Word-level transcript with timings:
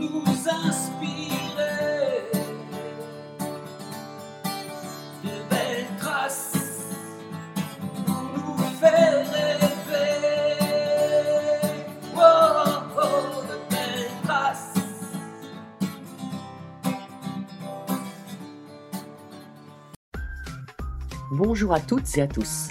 nous 0.00 0.24
inspirer 0.48 2.24
de 5.22 5.30
belles 5.50 5.96
traces 5.98 6.86
pour 8.06 8.22
nous 8.34 8.56
faire 8.80 9.30
rêver. 9.30 10.20
Oh, 12.16 12.20
oh, 12.96 13.42
de 13.42 13.56
belles 13.70 14.10
traces. 14.24 14.74
Bonjour 21.32 21.74
à 21.74 21.80
toutes 21.80 22.16
et 22.16 22.22
à 22.22 22.26
tous. 22.26 22.68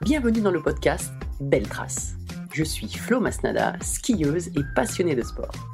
Bienvenue 0.00 0.40
dans 0.40 0.50
le 0.50 0.62
podcast 0.62 1.12
Belle 1.40 1.68
Trace. 1.68 2.14
Je 2.52 2.64
suis 2.64 2.88
Flo 2.88 3.20
Masnada, 3.20 3.74
skieuse 3.82 4.48
et 4.48 4.62
passionnée 4.74 5.14
de 5.14 5.22
sport. 5.22 5.73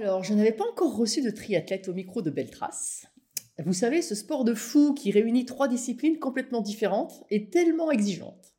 Alors, 0.00 0.24
je 0.24 0.32
n'avais 0.32 0.52
pas 0.52 0.64
encore 0.64 0.96
reçu 0.96 1.20
de 1.20 1.28
triathlète 1.28 1.86
au 1.88 1.92
micro 1.92 2.22
de 2.22 2.30
Belle 2.30 2.50
Trace. 2.50 3.04
Vous 3.62 3.74
savez, 3.74 4.00
ce 4.00 4.14
sport 4.14 4.44
de 4.44 4.54
fou 4.54 4.94
qui 4.94 5.10
réunit 5.10 5.44
trois 5.44 5.68
disciplines 5.68 6.18
complètement 6.18 6.62
différentes 6.62 7.22
et 7.28 7.50
tellement 7.50 7.90
exigeantes. 7.90 8.54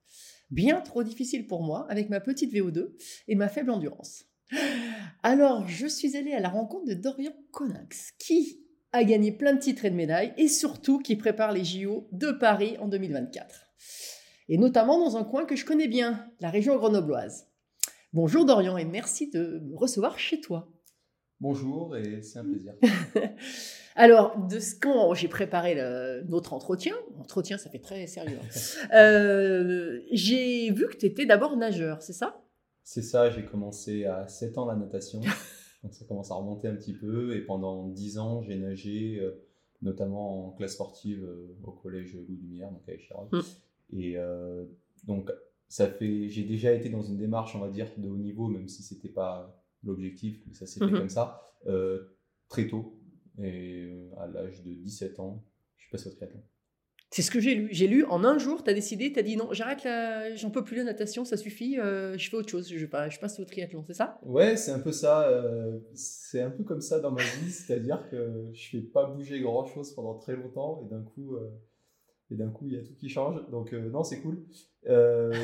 Bien 0.51 0.81
trop 0.81 1.01
difficile 1.01 1.47
pour 1.47 1.63
moi 1.63 1.87
avec 1.89 2.11
ma 2.11 2.19
petite 2.19 2.53
VO2 2.53 2.91
et 3.27 3.33
ma 3.33 3.49
faible 3.49 3.71
endurance. 3.71 4.25
Alors, 5.23 5.67
je 5.67 5.87
suis 5.87 6.15
allée 6.15 6.33
à 6.33 6.39
la 6.39 6.49
rencontre 6.49 6.85
de 6.85 6.93
Dorian 6.93 7.33
Conax, 7.51 8.11
qui 8.19 8.63
a 8.91 9.03
gagné 9.03 9.31
plein 9.31 9.55
de 9.55 9.59
titres 9.59 9.85
et 9.85 9.89
de 9.89 9.95
médailles 9.95 10.35
et 10.37 10.47
surtout 10.47 10.99
qui 10.99 11.15
prépare 11.15 11.53
les 11.53 11.63
JO 11.63 12.07
de 12.11 12.31
Paris 12.31 12.77
en 12.77 12.87
2024. 12.87 13.65
Et 14.47 14.59
notamment 14.59 14.99
dans 14.99 15.17
un 15.17 15.23
coin 15.23 15.45
que 15.45 15.55
je 15.55 15.65
connais 15.65 15.87
bien, 15.87 16.23
la 16.39 16.51
région 16.51 16.75
grenobloise. 16.75 17.47
Bonjour 18.13 18.45
Dorian 18.45 18.77
et 18.77 18.85
merci 18.85 19.31
de 19.31 19.59
me 19.63 19.75
recevoir 19.75 20.19
chez 20.19 20.39
toi. 20.39 20.71
Bonjour 21.41 21.97
et 21.97 22.21
c'est 22.21 22.37
un 22.37 22.45
plaisir. 22.45 22.75
Alors, 23.95 24.37
de 24.47 24.59
ce 24.59 24.75
quand 24.79 25.15
j'ai 25.15 25.27
préparé 25.27 25.73
le- 25.73 26.23
notre 26.29 26.53
entretien, 26.53 26.93
entretien 27.19 27.57
ça 27.57 27.71
fait 27.71 27.79
très 27.79 28.05
sérieux, 28.05 28.37
hein. 28.39 28.47
Euh, 28.93 30.01
j'ai 30.11 30.69
vu 30.69 30.85
que 30.87 30.95
tu 30.95 31.07
étais 31.07 31.25
d'abord 31.25 31.57
nageur, 31.57 32.03
c'est 32.03 32.13
ça? 32.13 32.43
C'est 32.83 33.01
ça, 33.01 33.31
j'ai 33.31 33.43
commencé 33.43 34.05
à 34.05 34.27
7 34.27 34.59
ans 34.59 34.67
la 34.67 34.75
natation, 34.75 35.19
donc 35.83 35.95
ça 35.95 36.05
commence 36.05 36.29
à 36.29 36.35
remonter 36.35 36.67
un 36.67 36.75
petit 36.75 36.93
peu, 36.93 37.35
et 37.35 37.41
pendant 37.41 37.87
10 37.87 38.19
ans 38.19 38.43
j'ai 38.43 38.57
nagé, 38.57 39.17
euh, 39.19 39.43
notamment 39.81 40.49
en 40.49 40.51
classe 40.51 40.73
sportive 40.73 41.23
euh, 41.23 41.57
au 41.63 41.71
collège 41.71 42.15
Lumière, 42.29 42.69
donc 42.69 42.87
à 42.87 42.93
Échirol. 42.93 43.27
Mm. 43.31 43.97
Et 43.97 44.15
donc 45.05 45.31
ça 45.67 45.87
fait, 45.87 46.29
j'ai 46.29 46.43
déjà 46.43 46.71
été 46.71 46.89
dans 46.89 47.01
une 47.01 47.17
démarche, 47.17 47.55
on 47.55 47.59
va 47.59 47.69
dire, 47.69 47.87
de 47.97 48.07
haut 48.07 48.17
niveau, 48.17 48.47
même 48.47 48.67
si 48.67 48.83
c'était 48.83 49.09
pas 49.09 49.60
l'objectif, 49.83 50.39
mais 50.47 50.53
ça 50.53 50.65
s'est 50.65 50.79
fait 50.79 50.85
Mhm. 50.85 50.97
comme 50.99 51.09
ça, 51.09 51.41
euh, 51.67 51.99
très 52.49 52.67
tôt, 52.67 52.99
et 53.41 53.85
euh, 53.85 54.09
à 54.19 54.27
l'âge 54.27 54.61
de 54.63 54.73
17 54.73 55.19
ans, 55.19 55.43
je 55.77 55.83
suis 55.83 55.91
passé 55.91 56.09
au 56.09 56.11
triathlon. 56.13 56.41
C'est 57.13 57.23
ce 57.23 57.31
que 57.31 57.41
j'ai 57.41 57.55
lu. 57.55 57.67
J'ai 57.71 57.87
lu 57.87 58.05
en 58.05 58.23
un 58.23 58.37
jour, 58.37 58.63
tu 58.63 58.69
as 58.69 58.73
décidé, 58.73 59.11
tu 59.11 59.19
as 59.19 59.23
dit 59.23 59.35
non, 59.35 59.51
j'arrête 59.51 59.83
la... 59.83 60.33
j'en 60.35 60.49
peux 60.49 60.63
plus 60.63 60.77
la 60.77 60.85
natation, 60.85 61.25
ça 61.25 61.35
suffit, 61.35 61.77
euh, 61.77 62.17
je 62.17 62.29
fais 62.29 62.37
autre 62.37 62.47
chose, 62.47 62.69
je, 62.73 62.85
passe- 62.85 63.13
je 63.15 63.19
passe 63.19 63.37
au 63.39 63.43
triathlon, 63.43 63.83
c'est 63.85 63.93
ça? 63.95 64.17
Ouais, 64.23 64.55
c'est 64.55 64.71
un 64.71 64.79
peu 64.79 64.93
ça. 64.93 65.27
euh, 65.27 65.77
c'est 65.93 66.41
un 66.41 66.51
peu 66.51 66.63
comme 66.63 66.79
ça 66.79 66.99
dans 67.01 67.11
ma 67.11 67.21
vie, 67.21 67.51
c'est-à-dire 67.51 68.07
que 68.09 68.49
je 68.53 68.69
fais 68.69 68.79
pas 68.81 69.07
bouger 69.07 69.41
grand-chose 69.41 69.93
pendant 69.93 70.13
très 70.19 70.37
longtemps 70.37 70.81
et 70.85 70.89
d'un 70.89 71.01
coup, 71.01 71.35
euh, 71.35 71.49
et 72.29 72.35
d'un 72.35 72.49
coup, 72.49 72.67
il 72.67 72.75
y 72.75 72.77
a 72.77 72.81
tout 72.81 72.95
qui 72.95 73.09
change. 73.09 73.45
Donc 73.49 73.73
non, 73.73 74.03
c'est 74.05 74.21
cool. 74.21 74.45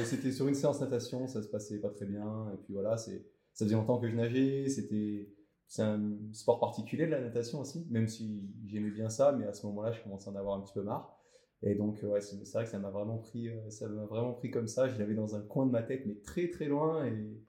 C'était 0.06 0.32
sur 0.32 0.48
une 0.48 0.56
séance 0.56 0.80
natation, 0.80 1.28
ça 1.28 1.44
se 1.44 1.50
passait 1.50 1.80
pas 1.82 1.90
très 1.90 2.06
bien. 2.06 2.50
Et 2.54 2.58
puis 2.64 2.74
voilà, 2.74 2.96
c'est, 2.96 3.26
ça 3.58 3.66
faisait 3.66 3.76
longtemps 3.76 3.98
que 3.98 4.08
je 4.08 4.16
nageais. 4.16 4.70
C'était, 4.70 5.34
c'est 5.68 5.82
un 5.82 6.00
sport 6.32 6.60
particulier 6.60 7.08
de 7.08 7.12
la 7.12 7.20
natation 7.22 7.60
aussi, 7.60 7.88
même 7.90 8.08
si 8.08 8.48
j'aimais 8.68 8.92
bien 8.92 9.10
ça, 9.10 9.32
mais 9.32 9.48
à 9.48 9.54
ce 9.54 9.66
moment-là, 9.66 9.92
je 9.92 10.02
commençais 10.04 10.30
à 10.30 10.34
en 10.34 10.36
avoir 10.36 10.60
un 10.60 10.62
petit 10.62 10.74
peu 10.74 10.84
marre. 10.84 11.18
Et 11.64 11.74
donc, 11.74 12.00
ouais, 12.04 12.22
c'est, 12.22 12.38
vrai 12.54 12.66
que 12.66 12.70
ça 12.70 12.78
m'a 12.78 12.92
vraiment 12.92 13.18
pris, 13.18 13.50
euh, 13.50 13.68
ça 13.72 13.88
m'a 13.90 14.06
vraiment 14.06 14.34
pris 14.34 14.52
comme 14.52 14.68
ça. 14.68 14.88
Je 14.88 15.00
l'avais 15.00 15.16
dans 15.16 15.36
un 15.36 15.42
coin 15.42 15.66
de 15.66 15.72
ma 15.72 15.82
tête, 15.82 16.04
mais 16.06 16.14
très 16.22 16.50
très 16.52 16.66
loin. 16.66 17.04
Et, 17.08 17.42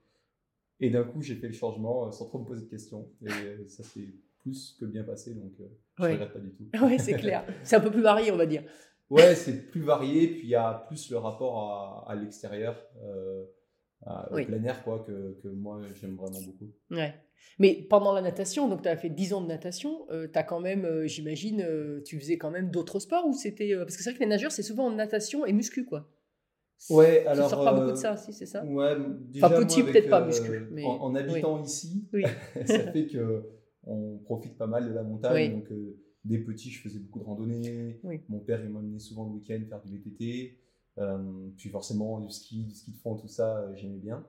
et 0.79 0.89
d'un 0.89 1.03
coup, 1.03 1.21
j'ai 1.21 1.35
fait 1.35 1.45
le 1.47 1.53
changement 1.53 2.07
euh, 2.07 2.11
sans 2.11 2.25
trop 2.25 2.39
me 2.39 2.45
poser 2.45 2.63
de 2.65 2.69
questions. 2.71 3.07
Et 3.21 3.29
euh, 3.31 3.67
ça 3.67 3.83
s'est 3.83 4.09
plus 4.39 4.75
que 4.79 4.85
bien 4.85 5.03
passé, 5.03 5.35
donc 5.35 5.51
je 5.59 5.63
Ouais. 6.03 6.13
regrette 6.13 6.33
pas 6.33 6.39
du 6.39 6.51
tout. 6.53 6.63
Oui, 6.83 6.97
c'est 6.97 7.13
clair. 7.17 7.45
C'est 7.63 7.75
un 7.75 7.81
peu 7.81 7.91
plus 7.91 8.01
varié, 8.01 8.31
on 8.31 8.37
va 8.37 8.47
dire. 8.47 8.63
Ouais, 9.11 9.35
c'est 9.35 9.69
plus 9.69 9.81
varié, 9.81 10.27
puis 10.27 10.41
il 10.43 10.49
y 10.49 10.55
a 10.55 10.85
plus 10.87 11.11
le 11.11 11.17
rapport 11.17 11.59
à, 12.07 12.11
à 12.11 12.15
l'extérieur, 12.15 12.81
euh, 13.03 13.43
au 14.05 14.35
Oui. 14.35 14.45
plein 14.45 14.63
air, 14.63 14.83
quoi, 14.83 14.99
que, 15.05 15.37
que 15.43 15.47
moi 15.49 15.81
j'aime 15.99 16.15
vraiment 16.15 16.41
beaucoup. 16.41 16.69
Ouais. 16.91 17.13
Mais 17.57 17.85
pendant 17.89 18.13
la 18.13 18.21
natation, 18.21 18.67
donc 18.69 18.81
tu 18.83 18.89
as 18.89 18.95
fait 18.97 19.09
10 19.09 19.33
ans 19.33 19.41
de 19.41 19.47
natation, 19.47 20.05
tu 20.09 20.29
as 20.37 20.43
quand 20.43 20.59
même, 20.59 20.85
euh, 20.85 21.07
j'imagine, 21.07 21.61
euh, 21.61 22.01
tu 22.05 22.19
faisais 22.19 22.37
quand 22.37 22.51
même 22.51 22.69
d'autres 22.71 22.99
sports 22.99 23.25
ou 23.27 23.33
c'était. 23.33 23.73
euh, 23.73 23.83
parce 23.85 23.97
que 23.97 24.03
c'est 24.03 24.09
vrai 24.11 24.17
que 24.17 24.23
les 24.23 24.29
nageurs, 24.29 24.51
c'est 24.51 24.63
souvent 24.63 24.89
natation 24.91 25.45
et 25.45 25.53
muscu, 25.53 25.85
quoi. 25.85 26.09
Ouais, 26.89 27.23
Tu 27.23 27.27
alors. 27.27 27.49
sors 27.49 27.63
pas 27.65 27.73
euh, 27.73 27.79
beaucoup 27.79 27.91
de 27.91 27.97
ça, 27.97 28.15
si, 28.15 28.31
c'est 28.31 28.45
ça? 28.45 28.63
Ouais, 28.63 28.95
déjà, 29.31 29.47
Enfin, 29.47 29.55
petit, 29.63 29.83
peut-être 29.83 30.09
pas 30.09 30.21
euh, 30.21 30.27
muscu, 30.27 30.67
mais- 30.71 30.85
En, 30.85 31.01
en 31.01 31.15
habitant 31.15 31.61
ici, 31.61 32.07
Oui. 32.13 32.23
ça 32.65 32.91
fait 32.91 33.07
que 33.07 33.43
on 33.85 34.17
profite 34.19 34.57
pas 34.57 34.67
mal 34.67 34.87
de 34.87 34.93
la 34.93 35.03
montagne. 35.03 35.51
Donc, 35.51 35.69
euh, 35.71 35.97
dès 36.23 36.37
petit, 36.39 36.69
je 36.69 36.81
faisais 36.81 36.99
beaucoup 36.99 37.19
de 37.19 37.23
randonnées. 37.25 37.99
Mon 38.29 38.39
père, 38.39 38.61
il 38.63 38.69
m'emmenait 38.69 38.99
souvent 38.99 39.25
le 39.25 39.31
week-end 39.31 39.59
faire 39.67 39.81
du 39.81 39.97
VTT. 39.97 40.57
Euh, 40.99 41.49
puis 41.57 41.69
forcément, 41.69 42.19
du 42.19 42.29
ski, 42.29 42.65
du 42.65 42.75
ski 42.75 42.91
de 42.91 42.97
fond, 42.97 43.15
tout 43.15 43.27
ça, 43.27 43.59
euh, 43.59 43.75
j'aimais 43.75 43.97
bien. 43.99 44.25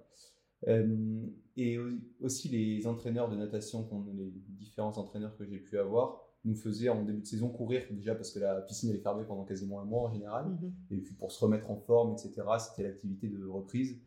Euh, 0.68 1.26
et 1.56 1.78
au- 1.78 1.90
aussi, 2.20 2.48
les 2.48 2.86
entraîneurs 2.86 3.28
de 3.28 3.36
natation, 3.36 3.88
les 4.14 4.30
différents 4.48 4.96
entraîneurs 4.98 5.36
que 5.36 5.44
j'ai 5.44 5.58
pu 5.58 5.78
avoir, 5.78 6.20
nous 6.44 6.54
faisaient 6.54 6.88
en 6.88 7.02
début 7.04 7.20
de 7.22 7.26
saison 7.26 7.48
courir, 7.50 7.82
déjà 7.90 8.14
parce 8.14 8.30
que 8.32 8.38
la 8.38 8.60
piscine 8.62 8.90
elle 8.90 8.96
est 8.96 9.00
fermée 9.02 9.24
pendant 9.24 9.44
quasiment 9.44 9.80
un 9.80 9.84
mois 9.84 10.08
en 10.08 10.12
général. 10.12 10.46
Mhm. 10.48 10.72
Et 10.90 10.96
puis 10.98 11.14
pour 11.14 11.32
se 11.32 11.44
remettre 11.44 11.70
en 11.70 11.76
forme, 11.76 12.12
etc., 12.12 12.42
c'était 12.58 12.82
l'activité 12.88 13.28
de 13.28 13.44
reprise. 13.46 14.00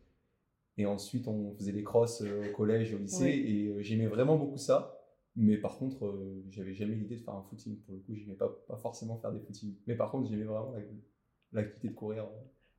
Et 0.76 0.86
ensuite, 0.86 1.28
on 1.28 1.54
faisait 1.54 1.72
des 1.72 1.84
crosses 1.84 2.22
au 2.22 2.52
collège, 2.56 2.92
au 2.94 2.98
lycée, 2.98 3.24
Oui. 3.24 3.30
et 3.30 3.68
euh, 3.68 3.82
j'aimais 3.82 4.06
vraiment 4.08 4.36
beaucoup 4.36 4.56
ça. 4.58 4.98
Mais 5.36 5.56
par 5.58 5.78
contre, 5.78 6.06
euh, 6.06 6.44
j'avais 6.50 6.74
jamais 6.74 6.94
l'idée 6.94 7.16
de 7.16 7.20
faire 7.22 7.34
un 7.34 7.42
footing. 7.42 7.78
Pour 7.82 7.94
le 7.94 8.00
coup, 8.00 8.14
j'aimais 8.16 8.34
pas, 8.34 8.48
pas 8.68 8.76
forcément 8.76 9.16
faire 9.18 9.32
des 9.32 9.40
footings. 9.40 9.74
Mais 9.86 9.96
par 9.96 10.10
contre, 10.10 10.28
j'aimais 10.28 10.44
vraiment 10.44 10.72
la- 10.72 10.80
l'activité 11.52 11.88
de 11.88 11.94
courir, 11.94 12.26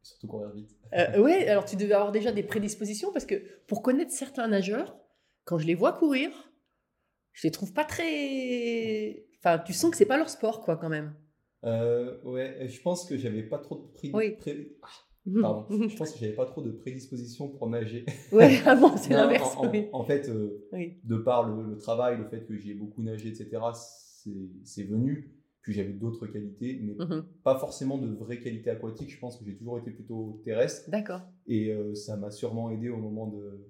surtout 0.06 0.28
courir 0.28 0.52
vite. 0.52 0.70
Euh, 0.94 1.20
ouais, 1.22 1.48
alors 1.48 1.66
tu 1.66 1.76
devais 1.76 1.94
avoir 1.94 2.12
déjà 2.12 2.32
des 2.32 2.44
prédispositions 2.44 3.12
parce 3.12 3.26
que 3.26 3.36
pour 3.68 3.82
connaître 3.82 4.12
certains 4.12 4.48
nageurs, 4.48 4.98
quand 5.44 5.58
je 5.58 5.66
les 5.68 5.76
vois 5.76 5.94
courir, 5.94 6.32
je 7.34 7.48
les 7.48 7.52
trouve 7.52 7.74
pas 7.74 7.86
très. 7.86 9.26
Enfin, 9.40 9.60
tu 9.60 9.74
sens 9.74 9.92
que 9.92 9.98
c'est 9.98 10.06
pas 10.06 10.18
leur 10.18 10.30
sport, 10.30 10.62
quoi, 10.62 10.78
quand 10.78 10.90
même. 10.90 11.14
Euh, 11.66 12.22
ouais, 12.24 12.68
je 12.68 12.82
pense 12.82 13.06
que 13.08 13.18
j'avais 13.18 13.44
pas 13.44 13.58
trop 13.60 13.76
de 13.78 13.88
pré- 13.94 14.12
Oui. 14.14 14.32
pré- 14.38 14.78
ah, 14.84 14.88
pardon. 15.42 15.66
je 15.88 15.96
pense 15.98 16.12
que 16.14 16.20
j'avais 16.20 16.34
pas 16.36 16.46
trop 16.46 16.62
de 16.62 16.72
prédisposition 16.72 17.50
pour 17.50 17.68
nager. 17.70 18.06
ouais, 18.32 18.59
ah 18.66 18.76
bon, 18.76 18.91
c'est 18.97 19.14
l'inverse. 19.14 19.56
En, 19.58 19.66
en- 19.66 19.72
oui. 19.72 19.88
en 19.91 20.03
fait, 20.03 20.29
euh, 20.29 20.68
Oui. 20.72 21.00
de 21.03 21.18
par 21.18 21.47
le, 21.47 21.64
le 21.72 21.78
travail, 21.78 22.18
le 22.18 22.28
fait 22.29 22.46
que 22.46 22.56
j'ai 22.58 22.74
beaucoup 22.74 23.02
nagé, 23.03 23.29
etc., 23.29 23.50
c'est 24.64 24.84
venu. 24.84 25.34
Puis 25.66 25.73
j'avais 25.73 25.94
d'autres 25.94 26.28
qualités, 26.28 26.79
mais 26.79 26.94
Mhm. 26.94 27.26
pas 27.44 27.58
forcément 27.58 27.97
de 27.97 28.08
vraies 28.14 28.40
qualités 28.40 28.70
aquatiques. 28.70 29.09
Je 29.09 29.20
pense 29.20 29.35
que 29.40 29.44
j'ai 29.46 29.56
toujours 29.56 29.79
été 29.79 29.90
plutôt 29.90 30.40
terrestre. 30.46 30.88
D'accord. 30.91 31.22
Et 31.47 31.72
euh, 31.73 31.96
ça 31.96 32.17
m'a 32.17 32.29
sûrement 32.29 32.70
aidé 32.70 32.90
au 32.90 32.97
moment 32.97 33.26
de, 33.26 33.66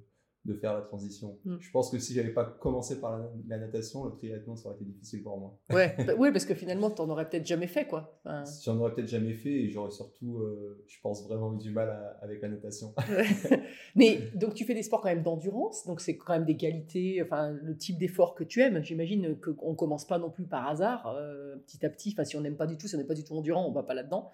de 0.46 0.54
faire 0.54 0.74
la 0.74 0.82
transition. 0.82 1.38
Mm. 1.44 1.56
Je 1.60 1.72
pense 1.72 1.90
que 1.90 1.98
si 1.98 2.14
j'avais 2.14 2.30
pas 2.30 2.46
commencé 2.46 3.00
par 3.00 3.18
la, 3.18 3.30
la 3.48 3.58
natation, 3.58 4.06
le 4.06 4.12
triathlon, 4.12 4.56
ça 4.56 4.70
aurait 4.70 4.76
été 4.76 4.86
difficile 4.86 5.24
pour 5.24 5.40
moi. 5.40 5.60
Ouais, 5.72 5.96
bah, 6.06 6.14
ouais 6.18 6.32
parce 6.32 6.46
que 6.46 6.54
finalement, 6.54 6.92
tu 6.92 7.02
n'en 7.02 7.10
aurais 7.10 7.28
peut-être 7.28 7.46
jamais 7.46 7.68
fait, 7.68 7.86
quoi. 7.86 8.20
Enfin, 8.24 8.44
J'en 8.64 8.78
aurais 8.78 8.94
peut-être 8.94 9.08
jamais 9.08 9.34
fait 9.34 9.50
et 9.52 9.70
j'aurais 9.70 9.90
surtout, 9.92 10.38
euh, 10.38 10.84
je 10.88 10.98
pense, 11.02 11.28
vraiment 11.28 11.54
eu 11.56 11.58
du 11.58 11.72
mal 11.72 11.90
à- 11.90 12.20
avec 12.22 12.42
la 12.42 12.50
natation. 12.50 12.94
Mais 13.96 14.20
donc, 14.36 14.54
tu 14.54 14.66
fais 14.66 14.76
des 14.76 14.84
sports 14.84 15.02
quand 15.02 15.10
même 15.10 15.24
d'endurance, 15.24 15.86
donc 15.88 16.00
c'est 16.00 16.16
quand 16.16 16.34
même 16.34 16.46
des 16.46 16.58
qualités, 16.58 17.22
enfin, 17.24 17.50
le 17.50 17.76
type 17.76 17.98
d'effort 17.98 18.36
que 18.36 18.44
tu 18.44 18.62
aimes. 18.62 18.84
J'imagine 18.84 19.38
qu'on 19.40 19.72
ne 19.72 19.76
commence 19.76 20.06
pas 20.06 20.20
non 20.20 20.30
plus 20.30 20.46
par 20.46 20.68
hasard, 20.68 21.08
euh, 21.08 21.56
petit 21.66 21.84
à 21.86 21.90
petit. 21.90 22.12
Enfin, 22.14 22.24
si 22.24 22.36
on 22.38 22.42
n'aime 22.42 22.58
pas 22.58 22.68
du 22.68 22.78
tout, 22.78 22.88
si 22.88 22.96
on 22.96 23.00
n'est 23.00 23.04
pas 23.04 23.16
du 23.16 23.24
tout 23.24 23.34
endurant, 23.34 23.68
on 23.68 23.72
va 23.72 23.84
pas 23.84 23.96
là-dedans. 23.96 24.32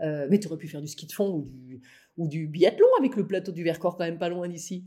Euh, 0.00 0.26
mais 0.30 0.38
tu 0.38 0.48
aurais 0.48 0.56
pu 0.56 0.66
faire 0.68 0.80
du 0.80 0.88
ski 0.88 1.06
de 1.06 1.12
fond 1.12 1.28
ou 1.30 1.42
du, 1.42 1.82
ou 2.16 2.26
du 2.26 2.46
biathlon 2.46 2.86
avec 2.98 3.16
le 3.16 3.26
plateau 3.26 3.52
du 3.52 3.62
Vercors 3.62 3.96
quand 3.96 4.04
même 4.04 4.18
pas 4.18 4.30
loin 4.30 4.48
d'ici. 4.48 4.86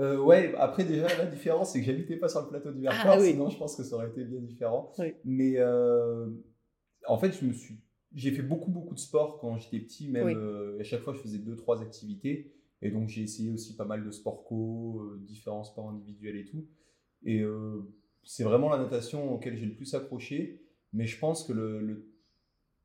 Euh, 0.00 0.18
ouais, 0.18 0.54
après 0.56 0.84
déjà 0.84 1.06
la 1.18 1.26
différence 1.26 1.72
c'est 1.72 1.80
que 1.80 1.84
j'habitais 1.86 2.16
pas 2.16 2.28
sur 2.28 2.40
le 2.42 2.48
plateau 2.48 2.72
du 2.72 2.80
Vercors, 2.80 3.12
Ah, 3.14 3.20
oui. 3.20 3.32
sinon 3.32 3.50
je 3.50 3.58
pense 3.58 3.76
que 3.76 3.82
ça 3.82 3.94
aurait 3.96 4.08
été 4.08 4.24
bien 4.24 4.40
différent. 4.40 4.90
Oui. 4.98 5.12
Mais 5.24 5.54
euh, 5.58 6.28
en 7.06 7.18
fait, 7.18 7.32
je 7.32 7.44
me 7.44 7.52
suis, 7.52 7.78
j'ai 8.14 8.30
fait 8.30 8.42
beaucoup 8.42 8.70
beaucoup 8.70 8.94
de 8.94 8.98
sport 9.00 9.38
quand 9.38 9.58
j'étais 9.58 9.80
petit, 9.80 10.08
même 10.08 10.24
Oui. 10.26 10.32
euh, 10.34 10.78
à 10.80 10.82
chaque 10.84 11.02
fois 11.02 11.12
je 11.12 11.20
faisais 11.20 11.38
deux 11.38 11.56
trois 11.56 11.82
activités, 11.82 12.52
et 12.80 12.90
donc 12.90 13.08
j'ai 13.08 13.22
essayé 13.22 13.50
aussi 13.50 13.76
pas 13.76 13.84
mal 13.84 14.02
de 14.04 14.10
sport 14.10 14.44
co, 14.44 15.14
différents 15.18 15.64
sports 15.64 15.90
individuels 15.90 16.36
et 16.38 16.44
tout. 16.46 16.64
Et 17.24 17.44
c'est 18.24 18.44
vraiment 18.44 18.70
la 18.70 18.78
natation 18.78 19.32
auquel 19.34 19.56
j'ai 19.56 19.66
le 19.66 19.74
plus 19.74 19.94
accroché, 19.94 20.62
mais 20.92 21.06
je 21.06 21.18
pense 21.18 21.44
que 21.44 21.52
le, 21.52 21.80
le, 21.80 22.08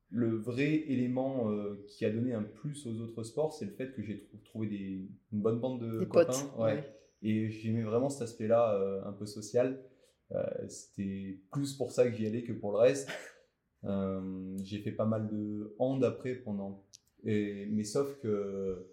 le 0.10 0.36
vrai 0.36 0.74
élément 0.88 1.50
qui 1.88 2.06
a 2.06 2.12
donné 2.12 2.34
un 2.34 2.44
plus 2.44 2.86
aux 2.86 3.00
autres 3.00 3.24
sports, 3.24 3.54
c'est 3.54 3.66
le 3.66 3.72
fait 3.72 3.94
que 3.94 4.04
j'ai 4.04 4.20
trou- 4.20 4.38
trouvé 4.44 4.68
des, 4.68 5.10
une 5.32 5.42
bonne 5.42 5.60
bande 5.60 5.82
de 5.82 6.00
Des 6.00 6.06
copains. 6.06 6.26
potes. 6.26 6.60
ouais. 6.60 6.64
ouais. 6.74 6.94
Et 7.22 7.50
j'aimais 7.50 7.84
vraiment 7.84 8.10
cet 8.10 8.24
aspect-là, 8.24 8.74
euh, 8.76 9.04
un 9.06 9.14
peu 9.14 9.26
social. 9.26 9.82
Euh, 10.32 10.44
C'était 10.68 11.40
plus 11.52 11.74
pour 11.74 11.92
ça 11.92 12.08
que 12.08 12.16
j'y 12.16 12.28
allais 12.28 12.44
que 12.44 12.54
pour 12.54 12.72
le 12.72 12.78
reste. 12.78 13.10
Euh, 13.84 14.56
j'ai 14.64 14.80
fait 14.80 14.92
pas 14.92 15.06
mal 15.06 15.28
de 15.28 15.76
hand 15.80 16.04
après 16.04 16.36
pendant. 16.36 16.84
Et, 17.24 17.68
mais 17.72 17.84
sauf 17.84 18.20
que, 18.20 18.88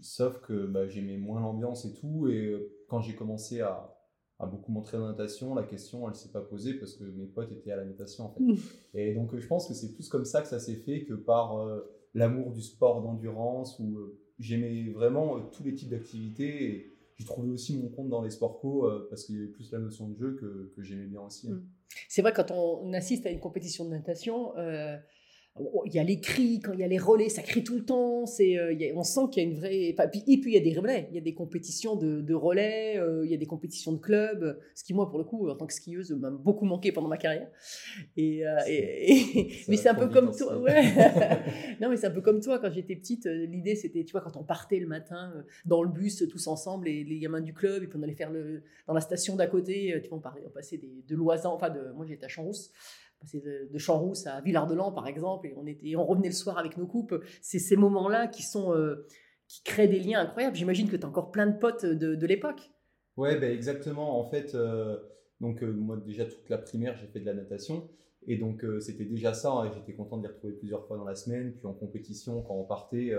sauf 0.00 0.40
que 0.42 0.66
bah, 0.66 0.88
j'aimais 0.88 1.16
moins 1.16 1.40
l'ambiance 1.40 1.84
et 1.84 1.94
tout. 1.94 2.28
Et 2.28 2.70
quand 2.88 3.00
j'ai 3.00 3.14
commencé 3.14 3.60
à, 3.60 3.96
à 4.38 4.46
beaucoup 4.46 4.72
m'entraîner 4.72 5.04
en 5.04 5.08
natation, 5.08 5.54
la 5.54 5.62
question 5.62 6.08
elle 6.08 6.14
s'est 6.14 6.32
pas 6.32 6.42
posée 6.42 6.74
parce 6.74 6.94
que 6.94 7.04
mes 7.04 7.26
potes 7.26 7.52
étaient 7.52 7.70
à 7.70 7.76
la 7.76 7.84
natation 7.84 8.24
en 8.24 8.30
fait. 8.30 8.42
Et 8.94 9.14
donc 9.14 9.36
je 9.36 9.46
pense 9.46 9.68
que 9.68 9.74
c'est 9.74 9.94
plus 9.94 10.08
comme 10.08 10.24
ça 10.24 10.42
que 10.42 10.48
ça 10.48 10.58
s'est 10.58 10.76
fait 10.76 11.04
que 11.04 11.14
par 11.14 11.64
l'amour 12.12 12.50
du 12.52 12.60
sport 12.60 13.02
d'endurance 13.02 13.78
où 13.78 13.98
j'aimais 14.38 14.90
vraiment 14.90 15.40
tous 15.40 15.62
les 15.62 15.74
types 15.74 15.90
d'activités 15.90 16.64
et 16.64 16.93
j'ai 17.16 17.24
trouvé 17.24 17.50
aussi 17.50 17.76
mon 17.76 17.88
compte 17.88 18.08
dans 18.08 18.22
les 18.22 18.30
sports 18.30 18.58
co 18.60 18.86
euh, 18.86 19.06
parce 19.08 19.24
qu'il 19.24 19.36
y 19.36 19.38
avait 19.38 19.48
plus 19.48 19.70
la 19.72 19.78
notion 19.78 20.08
de 20.08 20.16
jeu 20.16 20.36
que, 20.40 20.72
que 20.74 20.82
j'aimais 20.82 21.06
bien 21.06 21.20
aussi. 21.20 21.48
hein. 21.48 21.54
Mm. 21.54 21.68
C'est 22.08 22.22
vrai, 22.22 22.32
quand 22.32 22.50
on 22.50 22.92
assiste 22.92 23.24
à 23.26 23.30
une 23.30 23.38
compétition 23.38 23.84
de 23.84 23.90
natation, 23.90 24.56
euh, 24.56 24.96
il 25.86 25.94
y 25.94 26.00
a 26.00 26.02
les 26.02 26.18
cris, 26.18 26.58
quand 26.58 26.72
il 26.72 26.80
y 26.80 26.82
a 26.82 26.88
les 26.88 26.98
relais, 26.98 27.28
ça 27.28 27.40
crie 27.42 27.62
tout 27.62 27.76
le 27.76 27.84
temps. 27.84 28.26
C'est, 28.26 28.58
euh, 28.58 28.74
on 28.96 29.04
sent 29.04 29.20
qu'il 29.30 29.42
y 29.42 29.46
a 29.46 29.48
une 29.48 29.54
vraie. 29.56 29.94
puis- 30.10 30.24
et 30.26 30.40
puis 30.40 30.50
il 30.50 30.54
y 30.54 30.56
a 30.56 30.60
des 30.60 30.76
relais, 30.76 31.06
il 31.10 31.14
y 31.14 31.18
a 31.18 31.20
des 31.20 31.34
compétitions 31.34 31.94
de, 31.94 32.20
de 32.20 32.34
relais, 32.34 32.98
euh, 32.98 33.24
il 33.24 33.30
y 33.30 33.34
a 33.34 33.36
des 33.36 33.46
compétitions 33.46 33.92
de 33.92 33.98
clubs. 33.98 34.58
Ce 34.74 34.82
qui, 34.82 34.94
moi, 34.94 35.08
pour 35.08 35.18
le 35.18 35.24
coup, 35.24 35.48
en 35.48 35.54
tant 35.54 35.66
que 35.66 35.72
skieuse, 35.72 36.10
m'a 36.10 36.30
beaucoup 36.30 36.64
manqué 36.64 36.90
pendant 36.90 37.06
ma 37.06 37.18
carrière. 37.18 37.48
Et, 38.16 38.44
euh, 38.44 38.58
et- 38.66 39.48
mais 39.68 39.76
c'est 39.76 39.88
un 39.88 39.94
peu 39.94 40.08
comme 40.08 40.34
toi. 40.34 40.54
hein, 40.54 40.60
Ouais. 40.60 40.82
non, 41.80 41.88
mais 41.88 41.96
c'est 41.96 42.06
un 42.08 42.10
peu 42.10 42.20
comme 42.20 42.40
toi. 42.40 42.58
Quand 42.58 42.72
j'étais 42.72 42.96
petite, 42.96 43.26
l'idée 43.26 43.76
c'était, 43.76 44.04
tu 44.04 44.12
vois, 44.12 44.22
quand 44.22 44.36
on 44.36 44.42
partait 44.44 44.80
le 44.80 44.86
matin 44.88 45.32
dans 45.66 45.82
le 45.84 45.88
bus 45.88 46.24
tous 46.28 46.46
ensemble, 46.48 46.86
les, 46.86 47.04
les 47.04 47.18
gamins 47.20 47.40
du 47.40 47.54
club, 47.54 47.82
et 47.84 47.86
puis 47.86 47.96
on 47.98 48.02
allait 48.02 48.14
faire 48.14 48.30
le, 48.30 48.62
dans 48.88 48.94
la 48.94 49.00
station 49.00 49.36
d'à 49.36 49.46
côté, 49.46 49.98
tu 50.02 50.08
vois, 50.08 50.18
on, 50.18 50.20
parlait- 50.20 50.42
on 50.46 50.50
passait 50.50 50.78
des, 50.78 51.04
de 51.06 51.14
Loisan, 51.14 51.54
enfin, 51.54 51.70
de, 51.70 51.92
moi 51.94 52.04
j'étais 52.06 52.24
à 52.24 52.28
Champs-Rousse, 52.28 52.72
de, 53.32 53.78
Champs-Rousse 53.78 54.26
à 54.26 54.40
Villard-de-Lans, 54.40 54.92
par 54.92 55.06
exemple, 55.06 55.46
et 55.46 55.54
on, 55.56 55.66
était, 55.66 55.96
on 55.96 56.04
revenait 56.04 56.28
le 56.28 56.34
soir 56.34 56.58
avec 56.58 56.76
nos 56.76 56.86
coupes. 56.86 57.14
C'est 57.40 57.58
ces 57.58 57.76
moments-là 57.76 58.26
qui 58.26 58.42
sont. 58.42 58.74
euh, 58.74 59.06
qui 59.46 59.62
créent 59.62 59.88
des 59.88 60.00
liens 60.00 60.20
incroyables. 60.20 60.56
J'imagine 60.56 60.88
que 60.88 60.96
tu 60.96 61.04
as 61.04 61.08
encore 61.08 61.30
plein 61.30 61.46
de 61.46 61.58
potes 61.58 61.84
de, 61.84 62.26
l'époque. 62.26 62.70
Ouais, 63.18 63.38
ben 63.38 63.52
exactement. 63.52 64.18
En 64.18 64.24
fait, 64.24 64.54
euh, 64.54 64.96
donc 65.38 65.62
euh, 65.62 65.70
moi 65.70 65.98
déjà 65.98 66.24
toute 66.24 66.48
la 66.48 66.56
primaire, 66.56 66.96
j'ai 66.96 67.06
fait 67.06 67.20
de 67.20 67.26
la 67.26 67.34
natation. 67.34 67.90
Et 68.26 68.38
donc 68.38 68.64
c'était 68.80 69.04
déjà 69.04 69.34
ça, 69.34 69.52
hein, 69.52 69.70
j'étais 69.74 69.92
content 69.92 70.16
de 70.16 70.22
les 70.22 70.32
retrouver 70.32 70.54
plusieurs 70.54 70.86
fois 70.86 70.96
dans 70.96 71.04
la 71.04 71.14
semaine. 71.14 71.52
Puis 71.52 71.66
en 71.66 71.74
compétition, 71.74 72.40
quand 72.40 72.54
on 72.54 72.64
partait, 72.64 73.12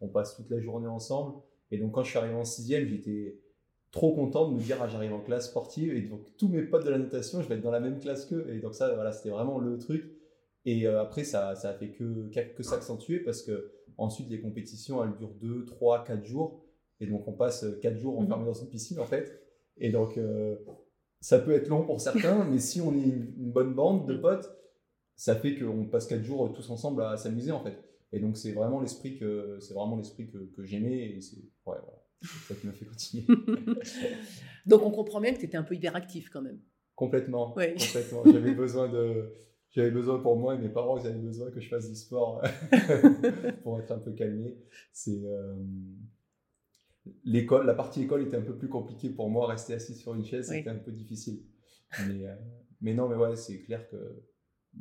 on 0.00 0.06
passe 0.06 0.36
toute 0.36 0.48
la 0.48 0.60
journée 0.60 0.86
ensemble. 0.86 1.34
Et 1.72 1.78
donc 1.78 1.90
quand 1.90 2.04
je 2.04 2.10
suis 2.10 2.18
arrivé 2.18 2.36
en 2.36 2.44
sixième, 2.44 2.86
j'étais 2.86 3.40
trop 3.94 4.12
content 4.12 4.48
de 4.50 4.56
me 4.56 4.60
dire 4.60 4.76
ah, 4.82 4.88
j'arrive 4.88 5.12
en 5.12 5.20
classe 5.20 5.46
sportive 5.46 5.94
et 5.94 6.02
donc 6.02 6.20
tous 6.36 6.48
mes 6.48 6.62
potes 6.62 6.84
de 6.84 6.90
la 6.90 6.98
natation, 6.98 7.40
je 7.42 7.48
vais 7.48 7.54
être 7.54 7.62
dans 7.62 7.70
la 7.70 7.78
même 7.78 8.00
classe 8.00 8.26
qu'eux. 8.26 8.44
Et 8.52 8.58
donc 8.58 8.74
ça, 8.74 8.92
voilà, 8.92 9.12
c'était 9.12 9.30
vraiment 9.30 9.60
le 9.60 9.78
truc. 9.78 10.10
Et 10.64 10.88
euh, 10.88 11.00
après, 11.00 11.22
ça, 11.22 11.54
ça 11.54 11.68
a 11.70 11.74
fait 11.74 11.90
que, 11.90 12.28
que, 12.56 12.62
s'accentuer 12.64 13.20
parce 13.20 13.42
que 13.42 13.70
ensuite 13.96 14.28
les 14.30 14.40
compétitions, 14.40 15.04
elles 15.04 15.14
durent 15.16 15.34
2, 15.40 15.64
3, 15.64 16.02
4 16.04 16.24
jours. 16.24 16.64
Et 16.98 17.06
donc 17.06 17.28
on 17.28 17.32
passe 17.32 17.64
4 17.82 17.96
jours 17.96 18.14
Mhm. 18.20 18.24
enfermés 18.26 18.46
dans 18.46 18.54
une 18.54 18.68
piscine 18.68 18.98
en 18.98 19.04
fait. 19.04 19.40
Et 19.76 19.90
donc 19.92 20.18
euh, 20.18 20.56
ça 21.20 21.38
peut 21.38 21.52
être 21.52 21.68
long 21.68 21.84
pour 21.86 22.00
certains, 22.00 22.44
mais 22.44 22.58
si 22.58 22.80
on 22.80 22.92
est 22.96 23.04
une 23.04 23.52
bonne 23.52 23.74
bande 23.74 24.08
de 24.08 24.14
Mhm. 24.14 24.20
potes, 24.22 24.50
ça 25.14 25.36
fait 25.36 25.54
qu'on 25.56 25.86
passe 25.86 26.06
4 26.08 26.24
jours 26.24 26.52
tous 26.52 26.68
ensemble 26.68 27.02
à 27.02 27.16
s'amuser 27.16 27.52
en 27.52 27.60
fait. 27.62 27.78
Et 28.12 28.18
donc 28.18 28.36
c'est 28.36 28.50
vraiment 28.52 28.80
l'esprit 28.80 29.18
que 29.18 29.58
c'est 29.60 29.74
vraiment 29.74 29.96
l'esprit 29.96 30.28
que, 30.28 30.38
que 30.56 30.64
j'aimais 30.64 31.10
et 31.10 31.20
c'est 31.20 31.36
ouais, 31.36 31.78
voilà. 31.80 32.03
Ça 32.48 32.54
m'a 32.64 32.72
fait 32.72 32.84
continuer. 32.86 33.26
Donc 34.66 34.82
on 34.82 34.90
comprend 34.90 35.20
bien 35.20 35.32
que 35.34 35.38
tu 35.40 35.44
étais 35.46 35.56
un 35.56 35.62
peu 35.62 35.74
hyperactif 35.74 36.28
quand 36.30 36.42
même. 36.42 36.60
complètement. 36.94 37.54
Ouais. 37.56 37.74
Complètement. 37.78 38.22
J'avais 38.24 38.54
besoin 38.54 38.88
de 38.88 39.30
j'avais 39.70 39.90
besoin 39.90 40.20
pour 40.20 40.36
moi 40.36 40.54
et 40.54 40.58
mes 40.58 40.68
parents, 40.68 40.96
ils 40.98 41.06
avaient 41.06 41.18
besoin 41.18 41.50
que 41.50 41.58
je 41.60 41.68
fasse 41.68 41.88
du 41.88 41.96
sport 41.96 42.40
pour 43.64 43.80
être 43.80 43.90
un 43.90 43.98
peu 43.98 44.12
calmé. 44.12 44.56
C'est 44.92 45.20
euh, 45.24 45.54
l'école, 47.24 47.66
la 47.66 47.74
partie 47.74 48.02
école 48.02 48.22
était 48.22 48.36
un 48.36 48.42
peu 48.42 48.56
plus 48.56 48.68
compliquée 48.68 49.10
pour 49.10 49.28
moi. 49.30 49.46
Rester 49.48 49.74
assis 49.74 49.94
sur 49.96 50.14
une 50.14 50.24
chaise, 50.24 50.48
Oui. 50.50 50.58
c'était 50.58 50.70
un 50.70 50.78
peu 50.78 50.92
difficile. 50.92 51.42
Mais, 52.08 52.26
euh, 52.26 52.34
mais 52.80 52.94
non, 52.94 53.08
mais 53.08 53.16
ouais, 53.16 53.36
c'est 53.36 53.62
clair 53.62 53.88
que 53.88 54.22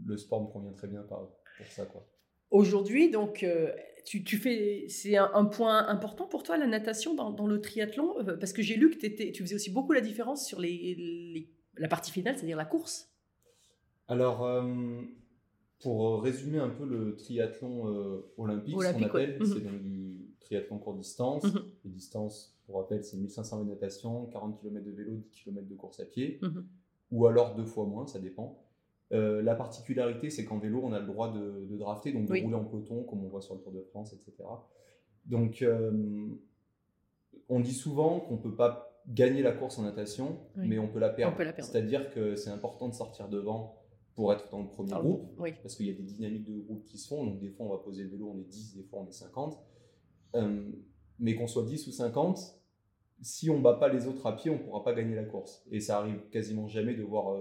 le 0.05 0.17
sport 0.17 0.41
me 0.43 0.47
convient 0.51 0.73
très 0.73 0.87
bien 0.87 1.01
par, 1.03 1.27
pour 1.57 1.67
ça, 1.67 1.85
quoi. 1.85 2.07
Aujourd'hui, 2.51 3.09
donc, 3.09 3.41
euh, 3.43 3.71
tu, 4.05 4.23
tu 4.23 4.37
fais, 4.37 4.85
c'est 4.89 5.17
un, 5.17 5.29
un 5.33 5.45
point 5.45 5.87
important 5.87 6.27
pour 6.27 6.43
toi, 6.43 6.57
la 6.57 6.67
natation 6.67 7.13
dans, 7.15 7.31
dans 7.31 7.47
le 7.47 7.61
triathlon 7.61 8.15
Euh, 8.19 8.37
Parce 8.37 8.53
que 8.53 8.61
j'ai 8.61 8.75
lu 8.75 8.89
que 8.89 8.97
tu 9.31 9.41
faisais 9.43 9.55
aussi 9.55 9.71
beaucoup 9.71 9.93
la 9.93 10.01
différence 10.01 10.45
sur 10.45 10.59
les, 10.59 10.95
les- 10.95 11.49
la 11.77 11.87
partie 11.87 12.11
finale, 12.11 12.35
c'est-à-dire 12.37 12.57
la 12.57 12.65
course. 12.65 13.09
Alors, 14.07 14.43
euh, 14.45 15.01
pour 15.79 16.21
résumer 16.21 16.59
un 16.59 16.69
peu 16.69 16.85
le 16.85 17.15
triathlon 17.15 17.87
euh, 17.87 18.31
olympique, 18.37 18.77
Olympique, 18.77 19.03
ce 19.03 19.09
qu'on 19.09 19.09
appelle, 19.09 19.41
ouais. 19.41 19.47
c'est 19.47 19.59
donc 19.63 19.81
du 19.81 20.27
triathlon 20.41 20.77
courte 20.77 20.97
distance. 20.99 21.43
Mhm. 21.43 21.63
Les 21.85 21.91
distances, 21.91 22.57
pour 22.65 22.77
rappel, 22.77 23.03
c'est 23.03 23.17
1500 23.17 23.57
mètres 23.57 23.69
de 23.69 23.73
natation, 23.73 24.25
40 24.27 24.59
km 24.61 24.85
de 24.85 24.91
vélo, 24.91 25.11
10 25.15 25.29
km 25.43 25.67
de 25.67 25.75
course 25.75 25.99
à 25.99 26.05
pied, 26.05 26.39
Mhm. 26.41 26.65
ou 27.11 27.25
alors 27.27 27.55
deux 27.55 27.65
fois 27.65 27.85
moins, 27.85 28.05
ça 28.07 28.19
dépend. 28.19 28.62
Euh, 29.13 29.41
la 29.43 29.53
particularité, 29.55 30.29
c'est 30.29 30.43
qu'en 30.43 30.57
vélo, 30.57 30.81
on 30.83 30.91
a 30.91 30.99
le 30.99 31.05
droit 31.05 31.31
de, 31.31 31.65
de 31.69 31.77
drafter, 31.77 32.11
donc 32.11 32.25
de 32.25 32.31
Oui. 32.31 32.41
rouler 32.41 32.55
en 32.55 32.63
peloton, 32.65 33.03
comme 33.03 33.23
on 33.23 33.27
voit 33.29 33.41
sur 33.41 33.53
le 33.55 33.61
Tour 33.61 33.71
de 33.71 33.81
France, 33.81 34.11
etc. 34.13 34.43
Donc, 35.25 35.61
euh, 35.61 36.27
on 37.49 37.59
dit 37.59 37.73
souvent 37.73 38.19
qu'on 38.19 38.35
ne 38.37 38.41
peut 38.41 38.55
pas 38.55 38.89
gagner 39.07 39.41
la 39.41 39.51
course 39.51 39.77
en 39.77 39.83
natation, 39.83 40.37
Oui. 40.57 40.67
mais 40.67 40.79
on 40.79 40.87
peut 40.87 40.99
la 40.99 41.09
perdre. 41.09 41.37
C'est-à-dire 41.59 42.09
que 42.13 42.35
c'est 42.35 42.49
important 42.49 42.87
de 42.89 42.93
sortir 42.93 43.27
devant 43.29 43.75
pour 44.15 44.31
être 44.33 44.49
dans 44.51 44.61
le 44.61 44.67
premier 44.67 44.91
Dans 44.91 44.97
le 45.01 45.03
groupe, 45.03 45.29
oui. 45.39 45.53
parce 45.61 45.75
qu'il 45.75 45.87
y 45.87 45.89
a 45.89 45.93
des 45.93 46.03
dynamiques 46.03 46.45
de 46.45 46.59
groupe 46.61 46.83
qui 46.85 46.97
se 46.97 47.07
font. 47.07 47.23
Donc, 47.25 47.39
des 47.39 47.49
fois, 47.49 47.65
on 47.65 47.69
va 47.69 47.77
poser 47.79 48.03
le 48.03 48.09
vélo, 48.09 48.31
on 48.33 48.39
est 48.39 48.43
10, 48.47 48.75
des 48.77 48.83
fois, 48.83 48.99
on 49.01 49.07
est 49.07 49.11
50. 49.11 49.59
Euh, 50.35 50.71
mais 51.19 51.35
qu'on 51.35 51.47
soit 51.47 51.63
10 51.65 51.87
ou 51.87 51.91
50, 51.91 52.39
si 53.21 53.49
on 53.49 53.59
bat 53.59 53.73
pas 53.75 53.89
les 53.89 54.07
autres 54.07 54.25
à 54.25 54.35
pied, 54.35 54.49
on 54.51 54.57
pourra 54.57 54.83
pas 54.83 54.93
gagner 54.93 55.15
la 55.15 55.23
course. 55.23 55.63
Et 55.71 55.79
ça 55.79 55.97
arrive 55.99 56.19
quasiment 56.31 56.67
jamais 56.67 56.95
de 56.95 57.03
voir 57.03 57.35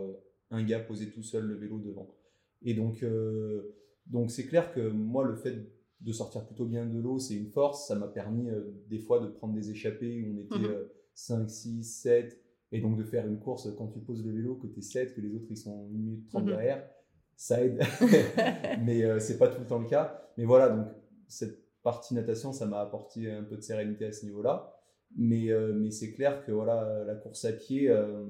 un 0.53 0.63
gars 0.63 0.79
poser 0.81 1.11
tout 1.11 1.23
seul 1.23 1.45
le 1.47 1.55
vélo 1.55 1.79
devant. 1.79 2.15
Et 2.63 2.75
donc, 2.75 3.03
euh, 3.03 3.75
donc 4.07 4.31
c'est 4.31 4.47
clair 4.47 4.73
que 4.73 4.89
moi, 4.89 5.25
le 5.25 5.35
fait 5.35 5.57
de 6.01 6.13
sortir 6.13 6.45
plutôt 6.47 6.67
bien 6.67 6.87
de 6.87 6.99
l'eau, 7.01 7.19
c'est 7.19 7.35
une 7.35 7.49
force. 7.49 7.89
Ça 7.89 7.97
m'a 7.97 8.09
permis 8.09 8.51
euh, 8.51 8.73
des 8.89 8.99
fois 8.99 9.21
de 9.21 9.27
prendre 9.27 9.55
des 9.55 9.71
échappées 9.71 10.23
où 10.23 10.37
on 10.37 10.39
était 10.39 10.69
euh, 10.69 10.93
5, 11.15 11.51
6, 11.51 11.85
7, 11.85 12.39
et 12.73 12.81
donc 12.81 12.97
de 12.97 13.05
faire 13.05 13.27
une 13.27 13.39
course 13.39 13.69
quand 13.77 13.89
tu 13.89 14.01
poses 14.01 14.25
le 14.25 14.33
vélo, 14.33 14.55
que 14.57 14.67
tu 14.67 14.79
es 14.79 14.83
7, 14.83 15.15
que 15.15 15.21
les 15.21 15.35
autres 15.35 15.47
ils 15.51 15.57
sont 15.57 15.87
1 15.87 15.89
minute 15.89 16.29
30 16.29 16.45
Mhm. 16.45 16.49
derrière, 16.51 16.89
ça 17.37 17.63
aide. 17.65 17.79
mais 18.85 19.05
euh, 19.05 19.19
c'est 19.19 19.39
pas 19.39 19.49
tout 19.49 19.61
le 19.61 19.67
temps 19.67 19.81
le 19.81 19.89
cas. 19.89 20.23
Mais 20.39 20.45
voilà, 20.45 20.69
donc 20.71 20.87
cette 21.29 21.61
partie 21.83 22.15
natation, 22.15 22.53
ça 22.53 22.67
m'a 22.67 22.81
apporté 22.81 23.31
un 23.31 23.43
peu 23.43 23.57
de 23.57 23.63
sérénité 23.63 24.07
à 24.07 24.13
ce 24.13 24.25
niveau-là. 24.25 24.75
Mais, 25.17 25.51
euh, 25.51 25.73
mais 25.75 25.91
c'est 25.91 26.13
clair 26.13 26.45
que 26.45 26.53
voilà, 26.53 27.05
la 27.05 27.15
course 27.15 27.45
à 27.45 27.53
pied, 27.53 27.91
euh, 27.91 28.25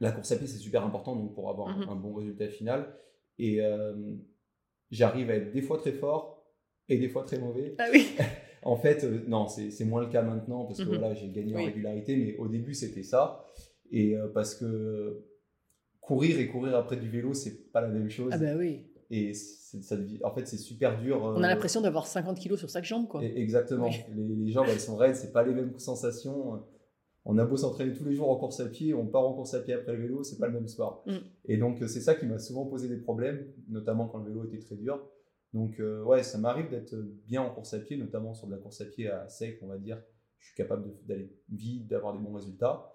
la 0.00 0.12
course 0.12 0.32
à 0.32 0.36
pied 0.36 0.46
c'est 0.46 0.58
super 0.58 0.84
important 0.84 1.14
donc 1.16 1.34
pour 1.34 1.48
avoir 1.50 1.68
un- 1.68 1.80
Mhm. 1.82 1.88
un, 1.88 1.94
bon 1.96 2.14
résultat 2.14 2.48
final. 2.48 2.94
Et 3.38 3.60
euh, 3.60 3.94
j'arrive 4.90 5.30
à 5.30 5.34
être 5.36 5.52
des 5.52 5.62
fois 5.62 5.78
très 5.78 5.92
fort 5.92 6.44
et 6.88 6.98
des 6.98 7.08
fois 7.08 7.24
très 7.24 7.38
mauvais. 7.38 7.74
Ah 7.78 7.86
oui. 7.92 8.06
En 8.66 8.76
fait, 8.76 9.04
euh, 9.04 9.20
non, 9.28 9.46
c'est 9.46 9.84
moins 9.84 10.00
le 10.00 10.08
cas 10.08 10.22
maintenant 10.22 10.64
parce 10.64 10.78
que 10.78 10.88
Mhm. 10.88 10.96
voilà, 10.98 11.12
j'ai 11.14 11.28
gagné 11.28 11.54
en 11.54 11.64
régularité, 11.66 12.16
mais 12.16 12.34
au 12.38 12.48
début 12.48 12.72
c'était 12.72 13.02
ça. 13.02 13.44
Et 13.90 14.16
euh, 14.16 14.28
parce 14.28 14.54
que 14.54 15.22
courir 16.00 16.38
et 16.40 16.48
courir 16.48 16.74
après 16.74 16.96
du 16.96 17.10
vélo, 17.10 17.34
c'est 17.34 17.70
pas 17.72 17.82
la 17.82 17.88
même 17.88 18.08
chose. 18.08 18.30
Ah 18.32 18.38
bah 18.38 18.56
oui. 18.56 18.86
Et 19.10 19.34
ça 19.34 19.96
en 20.22 20.34
fait, 20.34 20.46
c'est 20.48 20.56
super 20.56 20.98
dur. 20.98 21.20
On 21.22 21.42
a 21.42 21.48
l'impression 21.48 21.82
d'avoir 21.82 22.06
50 22.06 22.38
kilos 22.38 22.58
sur 22.58 22.70
chaque 22.70 22.84
jambe, 22.86 23.06
quoi. 23.06 23.22
et- 23.22 23.38
Exactement. 23.38 23.88
Oui. 23.88 23.96
Les, 24.16 24.34
les 24.46 24.50
jambes, 24.50 24.66
elles 24.70 24.80
sont 24.80 24.96
raides, 24.96 25.14
c'est 25.16 25.32
pas 25.32 25.42
les 25.42 25.52
mêmes 25.52 25.78
sensations. 25.78 26.62
On 27.26 27.38
a 27.38 27.44
beau 27.44 27.56
s'entraîner 27.56 27.94
tous 27.94 28.04
les 28.04 28.14
jours 28.14 28.30
en 28.30 28.36
course 28.36 28.60
à 28.60 28.66
pied, 28.66 28.92
on 28.92 29.06
part 29.06 29.26
en 29.26 29.32
course 29.32 29.54
à 29.54 29.60
pied 29.60 29.72
après 29.72 29.92
le 29.92 30.02
vélo, 30.02 30.22
c'est 30.22 30.38
pas 30.38 30.46
le 30.46 30.52
même 30.52 30.68
sport. 30.68 31.02
Mm. 31.06 31.16
Et 31.46 31.56
donc, 31.56 31.80
euh, 31.80 31.86
c'est 31.86 32.00
ça 32.00 32.14
qui 32.14 32.26
m'a 32.26 32.38
souvent 32.38 32.66
posé 32.66 32.88
des 32.88 32.98
problèmes, 32.98 33.46
notamment 33.68 34.06
quand 34.08 34.18
le 34.18 34.28
vélo 34.28 34.44
était 34.44 34.58
très 34.58 34.76
dur. 34.76 35.02
Donc, 35.54 35.80
euh, 35.80 36.02
ouais, 36.02 36.22
ça 36.22 36.36
m'arrive 36.36 36.68
d'être 36.68 36.94
bien 37.26 37.40
en 37.40 37.50
course 37.50 37.72
à 37.74 37.78
pied, 37.78 37.96
notamment 37.96 38.34
sur 38.34 38.46
de 38.46 38.52
la 38.52 38.58
course 38.58 38.80
à 38.80 38.84
pied 38.84 39.08
à 39.08 39.28
sec, 39.28 39.58
on 39.62 39.68
va 39.68 39.78
dire. 39.78 40.02
je 40.38 40.48
suis 40.48 40.56
capable 40.56 40.92
d'aller 41.06 41.32
vite, 41.48 41.86
d'avoir 41.86 42.12
des 42.12 42.18
bons 42.18 42.34
résultats. 42.34 42.90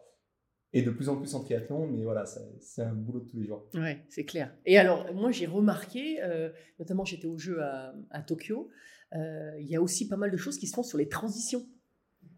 Et 0.72 0.84
de 0.84 0.92
plus 0.92 1.10
en 1.10 1.16
plus 1.16 1.34
en 1.34 1.40
triathlon, 1.40 1.88
mais 1.88 2.04
voilà, 2.04 2.26
c'est 2.28 2.84
un 2.84 2.94
boulot 2.94 3.22
de 3.22 3.26
tous 3.26 3.38
les 3.38 3.46
jours. 3.46 3.68
Ouais, 3.74 4.06
c'est 4.10 4.26
clair. 4.26 4.56
Et 4.68 4.78
alors, 4.78 5.12
moi, 5.16 5.32
j'ai 5.32 5.48
remarqué, 5.48 6.22
euh, 6.22 6.52
notamment 6.78 7.06
j'étais 7.06 7.26
au 7.26 7.40
jeu 7.40 7.64
à, 7.64 7.96
à 8.12 8.22
Tokyo, 8.22 8.70
euh, 9.16 9.56
il 9.60 9.68
y 9.68 9.76
a 9.76 9.82
aussi 9.82 10.08
pas 10.08 10.18
mal 10.18 10.30
de 10.30 10.38
choses 10.38 10.60
qui 10.60 10.68
se 10.68 10.76
font 10.76 10.84
sur 10.84 11.00
les 11.00 11.10
transitions. 11.10 11.66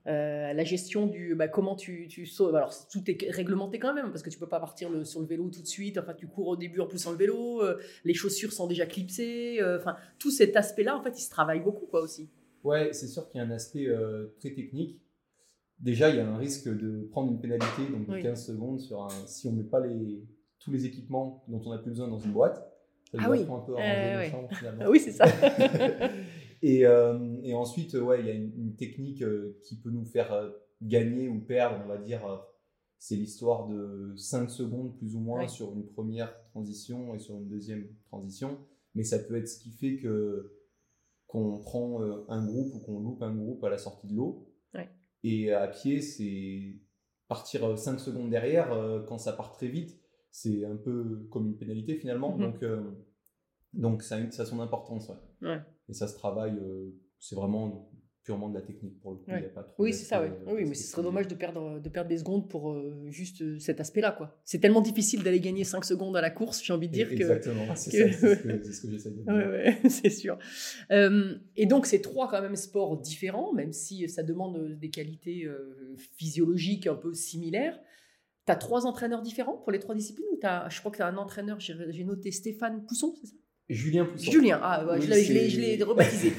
Euh, 0.07 0.51
la 0.53 0.63
gestion 0.63 1.05
du 1.05 1.35
bah, 1.35 1.47
comment 1.47 1.75
tu, 1.75 2.07
tu 2.07 2.25
sautes. 2.25 2.55
Alors, 2.55 2.73
tout 2.91 3.03
est 3.09 3.29
réglementé 3.29 3.77
quand 3.77 3.93
même, 3.93 4.09
parce 4.09 4.23
que 4.23 4.29
tu 4.31 4.39
peux 4.39 4.47
pas 4.47 4.59
partir 4.59 4.89
le- 4.89 5.03
sur 5.03 5.19
le 5.19 5.27
vélo 5.27 5.49
tout 5.49 5.61
de 5.61 5.67
suite. 5.67 5.97
Enfin, 5.99 6.13
tu 6.15 6.25
cours 6.27 6.47
au 6.47 6.55
début 6.55 6.79
en 6.79 6.87
plus 6.87 6.97
sans 6.97 7.11
le 7.11 7.17
vélo. 7.17 7.61
euh, 7.61 7.77
les 8.03 8.13
chaussures 8.15 8.51
sont 8.51 8.65
déjà 8.67 8.85
clipsées. 8.87 9.61
euh, 9.61 9.77
Enfin, 9.77 9.95
tout 10.17 10.31
cet 10.31 10.55
aspect-là, 10.57 10.97
en 10.97 11.03
fait, 11.03 11.17
il 11.19 11.21
se 11.21 11.29
travaille 11.29 11.59
beaucoup, 11.59 11.85
quoi, 11.85 12.01
aussi. 12.01 12.29
Ouais, 12.63 12.93
c'est 12.93 13.07
sûr 13.07 13.29
qu'il 13.29 13.39
y 13.39 13.43
a 13.43 13.47
un 13.47 13.51
aspect 13.51 13.87
très 14.39 14.51
technique. 14.51 14.99
Déjà, 15.79 16.09
il 16.09 16.15
y 16.17 16.19
a 16.19 16.27
un 16.27 16.37
risque 16.37 16.67
de 16.67 17.07
prendre 17.11 17.31
une 17.31 17.39
pénalité 17.41 17.81
donc 17.91 18.07
de 18.07 18.13
Oui. 18.13 18.21
15 18.21 18.45
secondes 18.45 18.79
sur 18.79 19.01
un, 19.03 19.09
si 19.27 19.47
on 19.47 19.51
met 19.51 19.63
pas 19.63 19.79
les, 19.79 20.23
tous 20.59 20.71
les 20.71 20.85
équipements 20.85 21.43
dont 21.47 21.61
on 21.65 21.71
a 21.71 21.77
plus 21.79 21.89
besoin 21.91 22.07
dans 22.07 22.19
une 22.19 22.31
boîte. 22.33 22.57
Ça 23.11 23.17
Ah 23.23 23.29
oui. 23.31 23.39
un 23.41 23.59
peu 23.59 23.73
Euh, 23.77 24.17
ouais. 24.19 24.31
finalement. 24.57 24.83
Ah 24.85 24.89
oui, 24.89 24.99
c'est 24.99 25.11
ça. 25.11 25.25
et, 26.61 26.85
euh, 26.85 27.37
et 27.43 27.53
ensuite, 27.53 27.93
ouais, 27.93 28.19
il 28.21 28.25
y 28.27 28.29
a 28.29 28.33
une, 28.33 28.51
une 28.57 28.75
technique 28.75 29.21
euh, 29.23 29.57
qui 29.63 29.75
peut 29.77 29.89
nous 29.91 30.05
faire 30.05 30.31
euh, 30.33 30.49
gagner 30.81 31.27
ou 31.29 31.39
perdre, 31.39 31.81
on 31.83 31.87
va 31.87 31.97
dire. 31.97 32.21
c'est 32.97 33.15
l'histoire 33.15 33.67
de 33.67 34.13
5 34.15 34.49
secondes 34.49 34.95
plus 34.97 35.15
ou 35.15 35.19
moins 35.19 35.47
sur 35.47 35.73
une 35.73 35.85
première 35.87 36.31
transition 36.51 37.13
et 37.15 37.19
sur 37.19 37.35
une 37.35 37.47
deuxième 37.47 37.87
transition. 38.05 38.59
Mais 38.95 39.03
ça 39.03 39.19
peut 39.19 39.35
être 39.37 39.47
ce 39.47 39.59
qui 39.59 39.71
fait 39.71 39.97
que 39.97 40.57
qu'on 41.27 41.59
prend 41.59 42.01
un 42.27 42.45
groupe 42.45 42.75
ou 42.75 42.79
qu'on 42.79 42.99
loupe 42.99 43.21
un 43.23 43.33
groupe 43.33 43.63
à 43.63 43.69
la 43.69 43.77
sortie 43.77 44.07
de 44.07 44.13
l'eau. 44.15 44.49
Ouais. 44.73 44.89
Et 45.23 45.51
à 45.53 45.67
pied, 45.67 46.01
c'est 46.01 46.75
partir 47.29 47.77
5 47.77 47.99
secondes 47.99 48.29
derrière 48.29 48.69
quand 49.07 49.17
ça 49.17 49.31
part 49.33 49.51
très 49.53 49.67
vite. 49.69 49.97
C'est 50.31 50.65
un 50.65 50.75
peu 50.75 51.27
comme 51.31 51.47
une 51.47 51.57
pénalité 51.57 51.95
finalement. 51.95 52.35
Mhm. 52.37 52.41
Donc, 52.51 52.63
euh, 52.63 52.81
donc 53.73 54.01
ça, 54.03 54.15
a- 54.17 54.31
ça 54.31 54.43
a 54.43 54.45
son 54.45 54.59
importance. 54.59 55.09
ouais. 55.09 55.47
Ouais. 55.49 55.59
Et 55.91 55.93
ça 55.93 56.07
se 56.07 56.15
travaille, 56.15 56.57
euh, 56.57 56.89
c'est 57.19 57.35
vraiment 57.35 57.91
purement 58.23 58.49
de 58.49 58.53
la 58.53 58.61
technique 58.61 58.99
pour 59.01 59.11
le 59.11 59.17
coup. 59.17 59.31
Ouais. 59.31 59.39
il 59.39 59.43
y 59.43 59.45
a 59.45 59.49
pas 59.49 59.63
trop 59.63 59.83
Oui, 59.83 59.93
c'est 59.93 60.05
ça, 60.05 60.21
Oui, 60.21 60.29
euh, 60.47 60.53
oui, 60.55 60.65
mais 60.65 60.75
ce 60.75 60.83
serait 60.83 61.01
dommage 61.01 61.27
de 61.27 61.33
perdre, 61.35 61.79
de 61.79 61.89
perdre 61.89 62.07
des 62.07 62.19
secondes 62.19 62.47
pour 62.49 62.71
euh, 62.71 63.07
juste 63.09 63.59
cet 63.59 63.79
aspect-là, 63.81 64.11
quoi. 64.11 64.39
C'est 64.45 64.59
tellement 64.59 64.79
difficile 64.81 65.21
d'aller 65.23 65.39
gagner 65.39 65.63
5 65.63 65.83
secondes 65.83 66.15
à 66.15 66.21
la 66.21 66.29
course, 66.29 66.63
j'ai 66.63 66.71
envie 66.71 66.87
de 66.87 66.93
dire 66.93 67.09
que... 67.09 67.13
Exactement, 67.15 67.75
c'est 67.75 67.91
que- 67.91 68.11
ce 68.13 68.41
que, 68.41 68.63
ce 68.73 68.81
que 68.81 68.91
j'essaie 68.91 69.09
de 69.11 69.15
dire. 69.15 69.25
Ouais, 69.33 69.47
ouais, 69.47 69.79
c'est 69.89 70.11
sûr. 70.11 70.37
Euh, 70.91 71.35
et 71.57 71.65
donc, 71.65 71.85
c'est 71.87 72.01
trois 72.01 72.29
quand 72.29 72.41
même 72.41 72.55
sports 72.55 72.97
différents, 73.01 73.53
même 73.53 73.73
si 73.73 74.07
ça 74.07 74.23
demande 74.23 74.77
des 74.79 74.89
qualités 74.91 75.45
euh, 75.45 75.95
physiologiques 76.15 76.87
un 76.87 76.95
peu 76.95 77.13
similaires. 77.13 77.79
Tu 78.45 78.51
as 78.51 78.55
trois 78.55 78.85
entraîneurs 78.85 79.21
différents 79.23 79.57
pour 79.57 79.71
les 79.71 79.79
trois 79.79 79.95
disciplines 79.95 80.25
ou 80.31 80.39
Je 80.69 80.79
crois 80.79 80.91
que 80.91 80.97
tu 80.97 81.03
as 81.03 81.07
un 81.07 81.17
entraîneur, 81.17 81.59
j'ai 81.59 82.03
noté 82.03 82.31
Stéphane 82.31 82.85
Pousson, 82.85 83.13
c'est 83.19 83.27
ça? 83.27 83.35
Julien 83.73 84.05
Pousson. 84.05 84.31
Julien, 84.31 84.59
ah, 84.61 84.85
ouais, 84.85 84.97
Oui, 84.99 85.01
je 85.01 85.59
l'ai- 85.59 85.83
rebaptisé. 85.83 86.31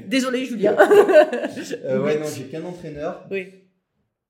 Désolé, 0.08 0.44
Julien. 0.44 0.76
Euh, 0.78 2.02
ouais, 2.02 2.18
non, 2.18 2.26
j'ai 2.26 2.44
qu'un 2.44 2.64
entraîneur. 2.64 3.26
oui, 3.30 3.46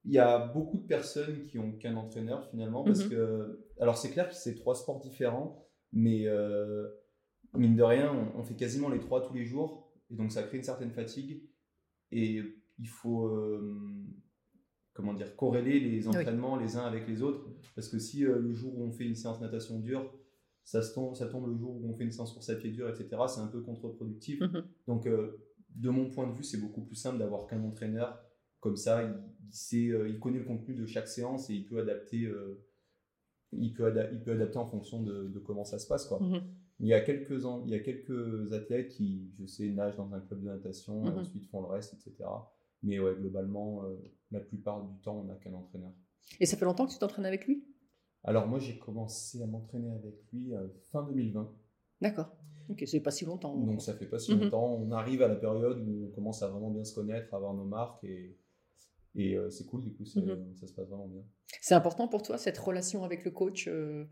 Il 0.05 0.13
y 0.13 0.19
a 0.19 0.39
beaucoup 0.39 0.79
de 0.79 0.87
personnes 0.87 1.43
qui 1.43 1.59
ont 1.59 1.73
qu'un 1.73 1.97
entraîneur 1.97 2.47
finalement 2.51 2.85
parce 2.85 3.05
Mhm. 3.05 3.11
que, 3.11 3.65
alors 3.81 3.97
c'est 3.99 4.11
clair 4.11 4.29
que 4.29 4.35
c'est 4.35 4.55
trois 4.55 4.75
sports 4.75 5.01
différents, 5.01 5.67
mais 5.93 6.27
euh, 6.27 6.87
mine 7.55 7.77
de 7.77 7.83
rien, 7.83 8.13
on, 8.13 8.41
on 8.41 8.43
fait 8.45 8.55
quasiment 8.55 8.89
les 8.89 9.01
trois 9.01 9.27
tous 9.27 9.35
les 9.35 9.45
jours 9.45 9.93
et 10.11 10.15
donc 10.15 10.33
ça 10.33 10.43
crée 10.43 10.57
une 10.59 10.63
certaine 10.65 10.91
fatigue 10.91 11.43
et 12.13 12.43
il 12.79 12.89
faut 12.89 13.27
euh, 13.27 13.79
comment 14.95 15.13
dire 15.15 15.37
corréler 15.37 15.81
les 15.81 16.09
entraînements 16.09 16.57
les 16.57 16.77
uns 16.77 16.85
avec 16.87 17.07
les 17.07 17.23
autres 17.23 17.47
parce 17.75 17.89
que 17.89 17.99
si 17.99 18.25
euh, 18.25 18.39
le 18.39 18.53
jour 18.53 18.77
où 18.79 18.85
on 18.85 18.91
fait 18.93 19.05
une 19.05 19.15
séance 19.15 19.41
natation 19.41 19.79
dure 19.79 20.11
ça, 20.65 20.83
se 20.83 20.95
tombe, 20.95 21.15
ça 21.15 21.27
tombe 21.27 21.49
le 21.49 21.57
jour 21.57 21.75
où 21.77 21.89
on 21.91 21.95
fait 21.95 22.05
une 22.05 22.13
séance 22.13 22.33
course 22.33 22.49
à 22.51 22.55
pied 22.57 22.71
dur, 22.71 22.89
etc. 22.89 23.09
C'est 23.29 23.41
un 23.41 23.47
peu 23.49 23.61
contre-productif. 23.61 24.41
Mhm. 24.41 24.65
Donc, 24.87 25.07
euh, 25.07 25.39
de 25.75 25.89
mon 25.91 26.11
point 26.11 26.27
de 26.27 26.33
vue, 26.33 26.45
c'est 26.45 26.59
beaucoup 26.61 26.83
plus 26.83 26.97
simple 26.97 27.19
d'avoir 27.19 27.47
qu'un 27.47 27.63
entraîneur. 27.65 28.21
Comme 28.61 28.77
ça, 28.77 29.03
il, 29.03 29.15
il 29.47 29.53
sait, 29.53 29.89
euh, 29.89 30.09
il 30.09 30.19
connaît 30.21 30.39
le 30.39 30.45
contenu 30.45 30.75
de 30.75 30.87
chaque 30.87 31.09
séance 31.09 31.49
et 31.51 31.55
il 31.55 31.65
peut 31.67 31.79
adapter, 31.81 32.25
euh, 32.25 32.63
il 33.53 33.73
peut, 33.73 33.87
ada- 33.87 34.11
il 34.13 34.21
peut 34.23 34.33
adapter 34.33 34.59
en 34.59 34.67
fonction 34.67 35.03
de, 35.03 35.29
de 35.29 35.39
comment 35.39 35.65
ça 35.65 35.79
se 35.79 35.87
passe. 35.87 36.07
Quoi. 36.07 36.21
Mhm. 36.21 36.43
Il, 36.81 36.87
y 36.89 36.95
a 36.95 37.01
quelques, 37.01 37.45
en- 37.45 37.65
il 37.65 37.71
y 37.71 37.75
a 37.75 37.81
quelques 37.81 38.53
athlètes 38.53 38.89
qui, 38.89 39.31
je 39.39 39.47
sais, 39.47 39.69
nagent 39.71 39.97
dans 39.97 40.13
un 40.15 40.21
club 40.21 40.41
de 40.43 40.47
natation 40.47 41.05
et 41.07 41.11
Mhm. 41.11 41.19
ensuite 41.19 41.47
font 41.51 41.61
le 41.63 41.67
reste, 41.69 41.95
etc. 41.95 42.29
Mais 42.83 42.99
ouais, 42.99 43.15
globalement, 43.15 43.83
la 44.31 44.41
plupart 44.41 44.83
du 44.87 44.99
temps, 45.01 45.19
on 45.21 45.25
n'a 45.25 45.35
qu'un 45.35 45.53
entraîneur. 45.53 45.93
Et 46.39 46.47
ça 46.47 46.57
fait 46.57 46.65
longtemps 46.65 46.87
que 46.87 46.93
tu 46.93 46.99
t'entraînes 46.99 47.27
avec 47.27 47.47
lui? 47.47 47.65
Alors, 48.25 48.47
moi, 48.47 48.59
j'ai 48.59 48.79
commencé 48.79 49.43
à 49.43 49.47
m'entraîner 49.47 49.91
avec 49.91 50.15
lui 50.33 50.55
euh, 50.55 50.67
fin 50.93 51.03
2020. 51.05 51.51
D'accord. 52.01 52.37
Ok, 52.69 52.85
c'est 52.87 53.01
pas 53.01 53.11
si 53.11 53.25
longtemps. 53.25 53.57
Donc 53.57 53.83
ça 53.83 53.95
fait 53.95 54.07
pas 54.07 54.19
si 54.19 54.33
Mhm. 54.35 54.43
longtemps. 54.45 54.75
On 54.75 54.93
arrive 54.93 55.23
à 55.23 55.29
la 55.29 55.35
période 55.37 55.81
où 55.87 56.07
on 56.07 56.11
commence 56.15 56.43
à 56.43 56.49
vraiment 56.49 56.71
bien 56.71 56.85
se 56.85 56.95
connaître, 56.95 57.33
à 57.35 57.39
avoir 57.39 57.53
nos 57.55 57.65
marques 57.65 58.05
et, 58.05 58.37
et 59.17 59.35
euh, 59.37 59.51
c'est 59.51 59.65
cool, 59.67 59.81
du 59.81 59.93
coup, 59.93 60.05
Mhm. 60.17 60.55
ça 60.55 60.67
se 60.69 60.73
passe 60.75 60.87
vraiment 60.89 61.09
bien. 61.09 61.23
C'est 61.61 61.75
important 61.75 62.07
pour 62.07 62.23
toi, 62.23 62.39
cette 62.39 62.59
relation 62.59 63.03
avec 63.03 63.25
le 63.25 63.33
coach 63.33 63.67
euh, 63.67 64.05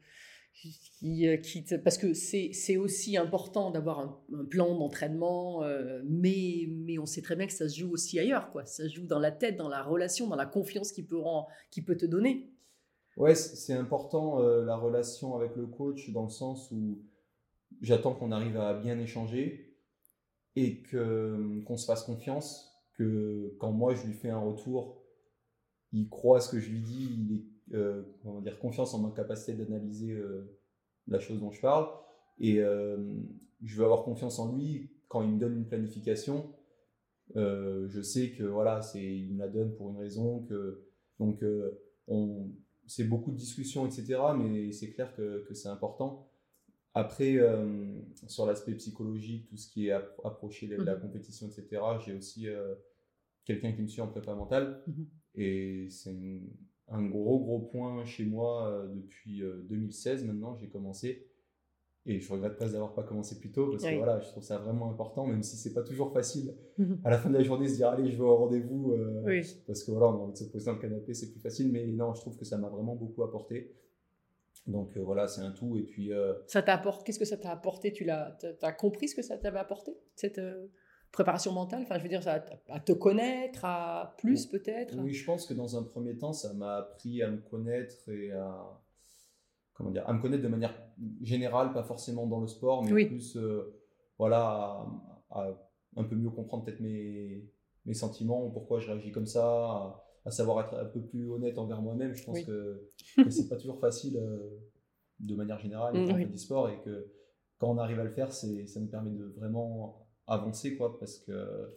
qui, 0.55 1.29
qui 1.43 1.65
te- 1.65 1.77
Parce 1.77 1.99
que 1.99 2.15
c'est 2.15 2.77
aussi 2.79 3.17
important 3.17 3.71
d'avoir 3.71 4.01
un, 4.01 4.21
un 4.41 4.45
plan 4.45 4.77
d'entraînement, 4.77 5.63
euh, 5.63 6.03
mais, 6.09 6.67
mais 6.69 6.99
on 6.99 7.07
sait 7.07 7.23
très 7.23 7.37
bien 7.37 7.47
que 7.47 7.53
ça 7.53 7.69
se 7.69 7.79
joue 7.79 7.93
aussi 7.93 8.19
ailleurs. 8.19 8.51
Quoi. 8.51 8.67
Ça 8.67 8.89
se 8.89 8.93
joue 8.93 9.07
dans 9.07 9.21
la 9.21 9.31
tête, 9.31 9.57
dans 9.57 9.69
la 9.69 9.83
relation, 9.85 10.27
dans 10.27 10.35
la 10.37 10.47
confiance 10.47 10.91
qu'il 10.91 11.07
peut, 11.07 11.19
ren- 11.19 11.47
qu'il 11.71 11.85
peut 11.85 11.97
te 11.97 12.07
donner. 12.07 12.51
Ouais, 13.19 13.35
c'est 13.35 13.75
important 13.75 14.41
euh, 14.41 14.65
la 14.65 14.77
relation 14.77 15.35
avec 15.37 15.57
le 15.57 15.67
coach 15.67 16.11
dans 16.13 16.23
le 16.25 16.31
sens 16.31 16.71
où 16.71 17.03
j'attends 17.83 18.15
qu'on 18.15 18.33
arrive 18.33 18.57
à 18.59 18.75
bien 18.75 18.99
échanger 18.99 19.77
et 20.57 20.83
que 20.83 21.63
qu'on 21.67 21.77
se 21.77 21.87
fasse 21.87 22.05
confiance, 22.05 22.73
que 22.95 23.55
quand 23.61 23.73
moi 23.73 23.95
je 23.95 24.07
lui 24.07 24.15
fais 24.15 24.31
un 24.31 24.41
retour, 24.41 25.03
il 25.93 26.09
croit 26.11 26.39
à 26.39 26.41
ce 26.43 26.51
que 26.51 26.61
je 26.61 26.71
lui 26.71 26.81
dis, 26.83 27.09
il 27.29 27.37
est 27.37 27.77
euh, 27.77 28.03
comment 28.23 28.41
dire 28.41 28.59
confiance 28.61 28.95
en 28.95 29.01
ma 29.01 29.11
capacité 29.13 29.55
d'analyser 29.55 30.13
euh, 30.13 30.59
la 31.09 31.21
chose 31.21 31.41
dont 31.41 31.53
je 31.53 31.61
parle 31.61 31.89
et 32.41 32.61
euh, 32.61 32.99
je 33.65 33.77
veux 33.79 33.85
avoir 33.85 34.05
confiance 34.05 34.39
en 34.41 34.55
lui 34.57 34.93
quand 35.09 35.23
il 35.23 35.31
me 35.33 35.41
donne 35.41 35.57
une 35.57 35.67
planification. 35.69 36.55
euh, 37.37 37.89
je 37.89 38.01
sais 38.03 38.33
que 38.33 38.45
voilà, 38.45 38.83
c'est 38.83 39.05
il 39.05 39.35
me 39.35 39.41
la 39.41 39.49
donne 39.49 39.75
pour 39.77 39.91
une 39.91 39.99
raison 39.99 40.41
que 40.45 40.87
donc 41.21 41.43
euh, 41.43 41.83
on 42.09 42.51
c'est 42.89 43.05
beaucoup 43.05 43.31
de 43.31 43.37
discussions, 43.37 43.87
etc. 43.87 44.21
Mais 44.37 44.73
c'est 44.73 44.91
clair 44.91 45.15
que, 45.15 45.45
que 45.47 45.55
c'est 45.55 45.69
important. 45.69 46.29
Après, 46.95 47.37
euh, 47.37 48.01
sur 48.27 48.47
l'aspect 48.47 48.75
psychologique, 48.75 49.47
tout 49.49 49.57
ce 49.57 49.69
qui 49.71 49.89
est 49.89 49.93
appro- 49.93 50.27
approcher 50.27 50.67
de 50.67 50.77
la 50.77 50.97
Mhm. 50.97 51.03
compétition, 51.03 51.47
etc., 51.47 51.81
j'ai 52.05 52.15
aussi 52.15 52.49
euh, 52.49 52.75
quelqu'un 53.45 53.73
qui 53.73 53.83
me 53.83 53.87
suit 53.89 54.01
en 54.01 54.09
prépa 54.09 54.35
mentale. 54.35 54.83
Mhm. 54.87 55.07
Et 55.37 55.87
c'est 55.91 56.43
un 56.89 57.05
gros, 57.07 57.39
gros 57.39 57.61
point 57.61 58.05
chez 58.05 58.25
moi 58.25 58.69
euh, 58.73 58.89
depuis 58.95 59.43
euh, 59.43 59.63
2016 59.69 60.25
maintenant, 60.25 60.57
j'ai 60.57 60.69
commencé. 60.69 61.28
Et 62.11 62.21
je 62.21 62.33
regrette 62.33 62.57
pas 62.57 62.67
d'avoir 62.67 62.95
pas 62.95 63.03
commencé 63.03 63.39
plus 63.39 63.53
tôt 63.53 63.69
parce 63.71 63.83
que 63.85 63.89
Oui. 63.91 63.97
voilà, 63.99 64.19
je 64.19 64.29
trouve 64.29 64.43
ça 64.43 64.57
vraiment 64.59 64.91
important, 64.91 65.27
même 65.27 65.43
si 65.43 65.57
c'est 65.57 65.75
pas 65.75 65.83
toujours 65.83 66.11
facile 66.13 66.55
Mhm. 66.79 67.01
à 67.05 67.11
la 67.11 67.19
fin 67.19 67.29
de 67.29 67.35
la 67.37 67.43
journée 67.43 67.69
se 67.69 67.75
dire 67.77 67.89
allez, 67.91 68.11
je 68.11 68.17
vais 68.17 68.23
au 68.25 68.35
rendez-vous. 68.37 68.93
euh, 68.93 69.23
Oui. 69.27 69.43
parce 69.67 69.85
que 69.85 69.91
voilà, 69.91 70.07
on 70.09 70.13
a 70.13 70.23
envie 70.23 70.33
de 70.33 70.39
se 70.39 70.45
poser 70.45 70.67
dans 70.67 70.73
le 70.73 70.79
canapé, 70.81 71.13
c'est 71.13 71.31
plus 71.31 71.41
facile, 71.41 71.71
mais 71.71 71.87
non, 71.87 72.15
je 72.15 72.21
trouve 72.23 72.37
que 72.39 72.45
ça 72.47 72.57
m'a 72.57 72.69
vraiment 72.71 72.97
beaucoup 72.97 73.23
apporté. 73.25 73.75
Donc 74.67 74.97
euh, 74.97 75.01
voilà, 75.03 75.29
c'est 75.29 75.43
un 75.43 75.53
tout. 75.53 75.77
Et 75.77 75.83
puis, 75.83 76.13
euh, 76.13 76.33
Ça 76.47 76.63
t'a 76.63 76.75
apporté, 76.75 77.05
qu'est-ce 77.05 77.19
que 77.19 77.25
ça 77.25 77.37
t'a 77.37 77.51
apporté? 77.51 77.93
Tu 77.93 78.05
l'as, 78.05 78.37
t'as 78.59 78.73
compris 78.73 79.09
ce 79.09 79.15
que 79.15 79.23
ça 79.23 79.37
t'avait 79.39 79.59
apporté 79.59 79.93
cette 80.15 80.39
euh, 80.39 80.67
préparation 81.13 81.53
mentale? 81.53 81.83
Enfin, 81.83 81.99
je 81.99 82.03
veux 82.03 82.09
dire, 82.09 82.23
ça, 82.23 82.35
à- 82.69 82.75
à 82.75 82.81
te 82.81 82.93
connaître, 82.93 83.65
à 83.65 84.15
plus 84.19 84.47
peut-être? 84.47 84.97
oui, 84.99 85.13
je 85.13 85.25
pense 85.27 85.47
que 85.47 85.53
dans 85.55 85.77
un 85.77 85.83
premier 85.83 86.17
temps, 86.17 86.33
ça 86.33 86.53
m'a 86.55 86.77
appris 86.77 87.23
à 87.23 87.31
me 87.31 87.39
connaître 87.39 88.09
et 88.11 88.31
à, 88.33 88.81
comment 89.79 89.91
dire, 89.91 90.07
à 90.09 90.13
me 90.13 90.21
connaître 90.21 90.43
de 90.43 90.49
manière 90.49 90.75
générale, 91.23 91.73
pas 91.73 91.85
forcément 91.85 92.27
dans 92.27 92.41
le 92.41 92.47
sport, 92.49 92.85
mais 92.85 92.93
Oui. 92.93 93.07
plus 93.07 93.37
euh, 93.37 93.75
voilà, 94.19 94.85
à, 95.31 95.41
à 95.43 95.49
un 95.97 96.05
peu 96.05 96.17
mieux 96.17 96.31
comprendre 96.31 96.65
peut-être 96.65 96.81
mes, 96.81 97.49
mes 97.87 97.95
sentiments, 97.95 98.45
ou 98.45 98.51
pourquoi 98.51 98.81
je 98.81 98.89
réagis 98.91 99.13
comme 99.13 99.27
ça, 99.27 99.47
à, 99.47 100.05
à 100.27 100.31
savoir 100.31 100.61
être 100.67 100.75
un 100.79 100.85
peu 100.85 101.01
plus 101.01 101.31
honnête 101.31 101.57
envers 101.59 101.81
moi-même. 101.81 102.13
Je 102.15 102.25
pense 102.25 102.39
Oui. 102.39 102.45
que, 102.45 102.89
que 103.25 103.31
c'est 103.31 103.49
pas 103.49 103.57
toujours 103.57 103.79
facile 103.81 104.17
euh, 104.19 104.59
de 105.21 105.35
manière 105.35 105.59
générale 105.61 105.95
Mm, 105.95 106.07
quand 106.07 106.13
on 106.13 106.17
oui. 106.17 106.23
fait 106.25 106.29
du 106.31 106.39
sport 106.39 106.69
et 106.69 106.81
que 106.83 107.07
quand 107.59 107.71
on 107.71 107.79
arrive 107.79 107.99
à 108.01 108.05
le 108.05 108.11
faire, 108.11 108.33
c'est, 108.33 108.67
ça 108.67 108.81
nous 108.81 108.87
permet 108.89 109.11
de 109.13 109.25
vraiment 109.37 110.07
avancer, 110.27 110.77
quoi, 110.77 110.99
parce 110.99 111.19
que 111.19 111.73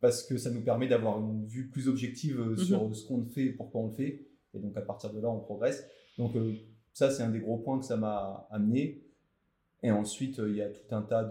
parce 0.00 0.24
que 0.24 0.36
ça 0.36 0.50
nous 0.50 0.62
permet 0.62 0.88
d'avoir 0.88 1.18
une 1.20 1.46
vue 1.46 1.70
plus 1.70 1.86
objective 1.88 2.38
euh, 2.40 2.50
Mhm. 2.50 2.56
sur 2.58 2.96
ce 2.96 3.06
qu'on 3.06 3.24
fait, 3.24 3.50
pourquoi 3.52 3.80
on 3.82 3.86
le 3.88 3.92
fait, 3.94 4.26
et 4.52 4.58
donc 4.58 4.76
à 4.76 4.82
partir 4.82 5.12
de 5.12 5.20
là, 5.20 5.30
on 5.30 5.38
progresse. 5.40 5.86
Donc 6.18 6.34
euh, 6.36 6.54
ça, 6.92 7.10
c'est 7.10 7.22
un 7.22 7.30
des 7.30 7.40
gros 7.40 7.58
points 7.58 7.78
que 7.78 7.84
ça 7.84 7.96
m'a 7.96 8.46
amené. 8.50 9.02
Et 9.82 9.90
ensuite, 9.90 10.38
euh, 10.38 10.48
il 10.50 10.56
y 10.56 10.62
a 10.62 10.68
tout 10.68 10.94
un 10.94 11.02
tas 11.02 11.30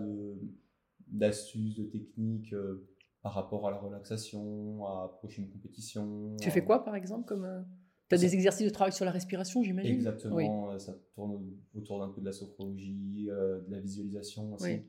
d'astuces, 1.07 1.75
de 1.75 1.83
techniques, 1.83 2.53
euh, 2.53 2.87
par 3.21 3.33
rapport 3.33 3.67
à 3.67 3.71
la 3.71 3.77
relaxation, 3.77 4.85
à 4.85 5.15
prochaine 5.19 5.47
compétition. 5.49 6.35
Tu 6.41 6.49
fais 6.49 6.63
quoi 6.63 6.83
par 6.83 6.95
exemple 6.95 7.25
comme 7.25 7.65
Tu 8.09 8.15
as 8.15 8.17
Ça- 8.17 8.25
des 8.25 8.33
exercices 8.33 8.65
de 8.67 8.73
travail 8.73 8.91
sur 8.91 9.05
la 9.05 9.11
respiration, 9.11 9.63
j'imagine? 9.63 9.93
Exactement, 9.93 10.35
Oui. 10.35 10.47
euh, 10.73 10.79
ça 10.79 10.93
tourne 11.13 11.39
autour 11.75 11.99
d'un 11.99 12.09
peu 12.09 12.19
de 12.19 12.25
la 12.25 12.33
sophrologie, 12.33 13.27
euh, 13.29 13.61
de 13.61 13.71
la 13.71 13.79
visualisation 13.79 14.53
aussi. 14.53 14.65
Oui. 14.65 14.81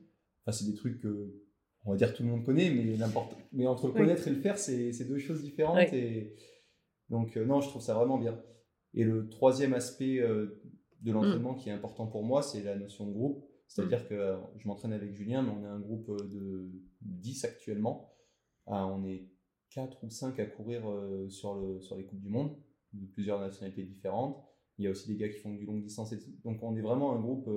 Enfin, 0.45 0.51
c'est 0.51 0.65
des 0.65 0.73
trucs 0.73 0.99
que, 0.99 1.31
on 1.85 1.91
va 1.91 1.97
dire, 1.97 2.13
tout 2.13 2.23
le 2.23 2.29
monde 2.29 2.43
connaît, 2.43 2.69
mais, 2.69 2.97
n'importe... 2.97 3.37
mais 3.53 3.65
entre 3.67 3.87
le 3.87 3.93
Oui. 3.93 3.99
connaître 3.99 4.27
et 4.27 4.31
le 4.31 4.41
faire, 4.41 4.57
c'est, 4.57 4.91
deux 5.07 5.19
choses 5.19 5.41
différentes. 5.41 5.93
Et... 5.93 6.35
Donc, 7.09 7.37
euh, 7.37 7.45
non, 7.45 7.61
je 7.61 7.69
trouve 7.69 7.81
ça 7.81 7.93
vraiment 7.93 8.17
bien. 8.17 8.37
Et 8.93 9.03
le 9.03 9.27
troisième 9.29 9.73
aspect 9.73 10.19
euh, 10.19 10.61
de 11.01 11.11
Mm. 11.11 11.13
l'entraînement 11.13 11.53
qui 11.55 11.69
est 11.69 11.73
important 11.73 12.07
pour 12.07 12.23
moi, 12.23 12.41
c'est 12.41 12.63
la 12.63 12.75
notion 12.75 13.05
de 13.07 13.11
groupe. 13.13 13.45
C'est-à-dire 13.67 14.07
que 14.07 14.13
euh, 14.13 14.37
je 14.57 14.67
m'entraîne 14.67 14.93
avec 14.93 15.13
Julien, 15.13 15.41
mais 15.41 15.51
on 15.51 15.63
est 15.63 15.67
un 15.67 15.79
groupe 15.79 16.09
euh, 16.09 16.17
de 16.27 16.69
10 17.01 17.43
actuellement. 17.45 18.13
Ah, 18.67 18.87
on 18.87 19.03
est 19.05 19.27
4 19.71 20.03
ou 20.03 20.09
5 20.09 20.39
à 20.39 20.45
courir 20.45 20.87
euh, 20.89 21.27
sur, 21.29 21.55
le, 21.55 21.81
sur 21.81 21.97
les 21.97 22.05
Coupes 22.05 22.21
du 22.21 22.29
Monde, 22.29 22.55
de 22.93 23.05
plusieurs 23.07 23.39
nationalités 23.39 23.83
différentes. 23.83 24.37
Il 24.77 24.85
y 24.85 24.87
a 24.87 24.91
aussi 24.91 25.07
des 25.07 25.17
gars 25.17 25.29
qui 25.29 25.39
font 25.39 25.53
du 25.53 25.65
longue 25.65 25.81
distance. 25.81 26.13
Donc 26.43 26.61
on 26.61 26.75
est 26.75 26.81
vraiment 26.81 27.15
un 27.15 27.19
groupe 27.19 27.49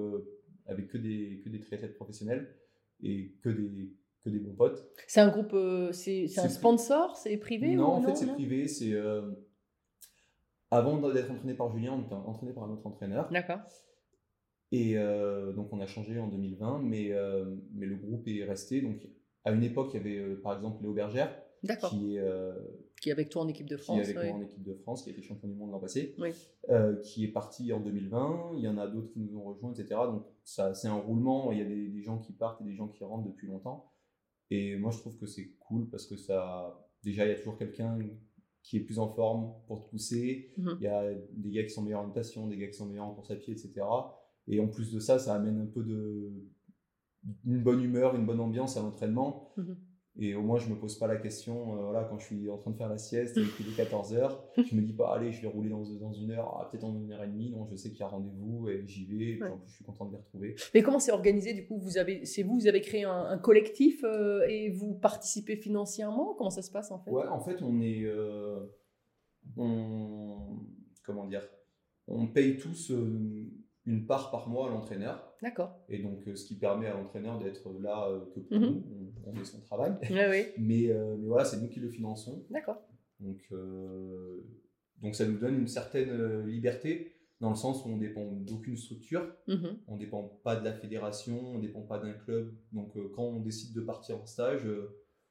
avec 0.67 0.89
que 0.89 0.99
des, 0.99 1.41
que 1.45 1.49
des 1.49 1.61
triathlètes 1.61 1.95
professionnels 1.97 2.49
et 3.03 3.37
que 3.43 3.49
des, 3.49 3.95
que 4.23 4.31
des 4.31 4.39
bons 4.39 4.55
potes. 4.55 4.87
C'est 5.07 5.21
un 5.21 5.29
groupe, 5.31 5.55
c'est 5.93 6.27
un 6.39 6.49
sponsor, 6.49 7.17
c'est 7.17 7.37
privé 7.39 7.75
non, 7.75 7.85
ou 7.85 7.93
en 7.93 8.03
fait 8.03 8.17
c'est 8.17 8.27
non? 8.27 8.35
privé. 8.35 8.69
C'est 8.69 8.93
euh, 8.93 9.31
Avant 10.77 11.09
d'être 11.11 11.31
entraîné 11.31 11.55
par 11.55 11.73
Julien, 11.73 11.95
on 11.95 12.03
était 12.03 12.15
entraîné 12.15 12.53
par 12.53 12.65
un 12.65 12.71
autre 12.71 12.87
entraîneur. 12.87 13.29
D'accord. 13.31 13.61
Et 14.73 14.99
euh, 14.99 15.53
donc 15.53 15.73
on 15.73 15.81
a 15.81 15.87
changé 15.87 16.19
en 16.19 16.29
2020, 16.29 16.81
mais, 16.83 17.13
euh, 17.13 17.55
mais 17.73 17.87
le 17.87 17.97
groupe 17.97 18.27
est 18.29 18.45
resté. 18.45 18.83
Donc 18.83 19.09
à 19.45 19.53
une 19.53 19.63
époque, 19.63 19.91
il 19.95 19.97
y 19.97 20.01
avait 20.01 20.19
euh, 20.19 20.41
par 20.43 20.55
exemple 20.55 20.83
Léo 20.83 20.93
Bergère, 20.93 21.31
D'accord. 21.63 21.91
Qui... 21.91 21.99
qui 21.99 22.17
est, 22.17 22.21
euh, 22.21 22.53
est 23.07 23.11
avec 23.13 23.29
toi 23.31 23.43
en 23.43 23.49
équipe 23.49 23.69
de 23.69 23.77
qui 23.77 23.83
France. 23.85 23.99
est 23.99 24.03
avec 24.03 24.17
ouais. 24.19 24.29
moi 24.31 24.39
en 24.39 24.43
équipe 24.43 24.63
de 24.65 24.75
France, 24.75 25.03
qui 25.03 25.11
a 25.11 25.13
été 25.13 25.23
champion 25.23 25.49
du 25.49 25.55
monde 25.55 25.71
l'an 25.71 25.79
passé, 25.79 26.15
Oui. 26.19 26.33
qui 27.05 27.25
est 27.25 27.33
parti 27.33 27.73
en 27.73 27.81
2020. 27.81 28.53
Il 28.57 28.61
y 28.61 28.69
en 28.69 28.77
a 28.77 28.87
d'autres 28.89 29.09
qui 29.13 29.21
nous 29.21 29.37
ont 29.39 29.45
rejoints, 29.45 29.73
etc. 29.73 30.01
Donc 30.07 30.27
ça, 30.45 30.75
c'est 30.75 30.89
un 30.89 30.99
roulement. 30.99 31.53
Il 31.53 31.59
y 31.59 31.63
a 31.63 31.65
des, 31.65 31.89
des 31.89 32.03
gens 32.03 32.19
qui 32.19 32.33
partent 32.33 32.61
et 32.61 32.65
des 32.65 32.75
gens 32.75 32.89
qui 32.89 33.05
rentrent 33.05 33.27
depuis 33.29 33.47
longtemps. 33.47 33.93
Et 34.51 34.77
moi, 34.77 34.91
je 34.91 34.99
trouve 34.99 35.17
que 35.17 35.27
c'est 35.27 35.53
cool 35.61 35.89
parce 35.91 36.07
que 36.07 36.17
ça, 36.17 36.87
déjà, 37.03 37.25
il 37.25 37.29
y 37.29 37.33
a 37.33 37.37
toujours 37.37 37.57
quelqu'un 37.57 37.97
qui 38.67 38.77
est 38.77 38.81
plus 38.81 38.99
en 38.99 39.09
forme 39.09 39.53
pour 39.69 39.85
te 39.85 39.91
pousser. 39.91 40.51
Mhm. 40.59 40.77
Il 40.81 40.85
y 40.85 40.89
a 40.89 41.15
des 41.15 41.51
gars 41.51 41.63
qui 41.63 41.71
sont 41.71 41.83
meilleurs 41.83 42.01
en 42.01 42.09
natation, 42.09 42.49
des 42.49 42.59
gars 42.59 42.67
qui 42.67 42.75
sont 42.75 42.87
meilleurs 42.87 43.07
en 43.07 43.15
course 43.15 43.31
à 43.31 43.37
pied, 43.37 43.55
etc. 43.55 43.87
Et 44.49 44.59
en 44.59 44.67
plus 44.67 44.93
de 44.93 44.99
ça, 44.99 45.21
ça 45.21 45.35
amène 45.37 45.61
un 45.61 45.67
peu 45.67 45.85
de 45.85 46.33
une 47.45 47.63
bonne 47.63 47.83
humeur, 47.83 48.17
une 48.17 48.27
bonne 48.27 48.41
ambiance 48.41 48.77
à 48.77 48.83
l'entraînement. 48.83 49.53
Mhm. 49.57 49.77
Et 50.19 50.35
au 50.35 50.41
moins, 50.43 50.59
je 50.59 50.69
me 50.71 50.77
pose 50.77 50.99
pas 50.99 51.07
la 51.07 51.17
question, 51.17 51.75
euh, 51.79 51.83
voilà, 51.91 52.05
quand 52.05 52.19
je 52.19 52.25
suis 52.25 52.49
en 52.49 52.57
train 52.57 52.71
de 52.71 52.77
faire 52.77 52.89
la 52.89 52.97
sieste 52.97 53.37
et 53.37 53.43
qu'il 53.57 53.69
est 53.69 53.77
14h, 53.85 54.31
je 54.71 54.75
me 54.75 54.81
dis 54.81 54.95
pas, 54.95 55.15
allez, 55.15 55.31
je 55.31 55.43
vais 55.43 55.49
rouler 55.49 55.69
dans, 55.69 55.83
dans 55.83 56.13
une 56.13 56.31
heure, 56.31 56.57
ah, 56.59 56.69
peut-être 56.71 56.85
en 56.85 56.95
une 56.97 57.13
heure 57.13 57.23
et 57.23 57.27
demie. 57.27 57.51
Non, 57.51 57.67
je 57.71 57.77
sais 57.77 57.91
qu'il 57.91 58.01
y 58.01 58.03
a 58.03 58.09
rendez-vous 58.09 58.69
et 58.71 58.87
j'y 58.87 59.05
vais. 59.05 59.25
Et 59.37 59.43
Ouais. 59.43 59.51
en 59.51 59.59
plus, 59.59 59.69
je 59.69 59.75
suis 59.77 59.85
content 59.85 60.07
de 60.07 60.13
les 60.13 60.17
retrouver. 60.17 60.57
Mais 60.75 60.83
comment 60.83 60.99
c'est 60.99 61.13
organisé 61.13 61.53
du 61.53 61.67
coup 61.67 61.79
Vous 61.79 61.99
avez, 61.99 62.25
c'est 62.25 62.43
vous, 62.43 62.55
vous 62.59 62.67
avez 62.67 62.81
créé 62.81 63.05
un, 63.05 63.13
un 63.27 63.37
collectif 63.39 64.03
euh, 64.05 64.47
et 64.49 64.71
vous 64.71 64.95
participez 64.95 65.57
financièrement? 65.57 66.35
Comment 66.35 66.49
ça 66.51 66.63
se 66.63 66.71
passe 66.71 66.91
en 66.91 66.99
fait? 66.99 67.11
Ouais, 67.11 67.27
en 67.27 67.41
fait, 67.41 67.61
on 67.63 67.81
est. 67.83 68.05
euh, 68.05 68.65
on, 69.57 70.39
comment 71.05 71.27
dire 71.27 71.47
On 72.09 72.27
paye 72.27 72.57
tous 72.57 72.91
euh, 72.91 73.51
une 73.87 74.07
part 74.07 74.31
par 74.31 74.49
mois 74.49 74.67
à 74.69 74.71
l'entraîneur. 74.71 75.33
D'accord. 75.43 75.79
Et 75.89 75.99
donc, 76.03 76.27
euh, 76.27 76.35
ce 76.35 76.45
qui 76.47 76.57
permet 76.59 76.87
à 76.89 76.95
l'entraîneur 76.95 77.39
d'être 77.39 77.73
là 77.81 78.09
euh, 78.09 78.21
que 78.35 78.41
pour 78.41 78.59
Mhm. 78.59 78.65
nous. 78.67 79.13
On, 79.27 79.35
fait 79.35 79.45
son 79.45 79.61
travail. 79.61 79.93
Oui. 80.11 80.43
Mais, 80.59 80.91
euh, 80.91 81.17
mais 81.19 81.27
voilà, 81.29 81.45
c'est 81.45 81.61
nous 81.61 81.69
qui 81.69 81.81
le 81.81 81.89
finançons. 81.89 82.45
D'accord. 82.51 82.79
Donc, 83.21 83.41
euh, 83.53 84.45
donc 85.03 85.15
ça 85.15 85.27
nous 85.27 85.39
donne 85.39 85.59
une 85.61 85.69
certaine 85.69 86.45
liberté 86.47 87.13
dans 87.41 87.51
le 87.51 87.57
sens 87.57 87.85
où 87.85 87.89
on 87.91 87.97
dépend 87.99 88.25
d'aucune 88.25 88.77
structure, 88.79 89.27
Mhm. 89.47 89.79
on 89.89 89.97
dépend 89.99 90.23
pas 90.43 90.57
de 90.57 90.65
la 90.65 90.73
fédération, 90.73 91.39
on 91.55 91.59
dépend 91.59 91.83
pas 91.83 91.99
d'un 91.99 92.13
club. 92.15 92.55
Donc 92.73 92.97
euh, 92.97 93.11
quand 93.15 93.25
on 93.25 93.41
décide 93.41 93.75
de 93.75 93.83
partir 93.83 94.21
en 94.21 94.25
stage, 94.27 94.67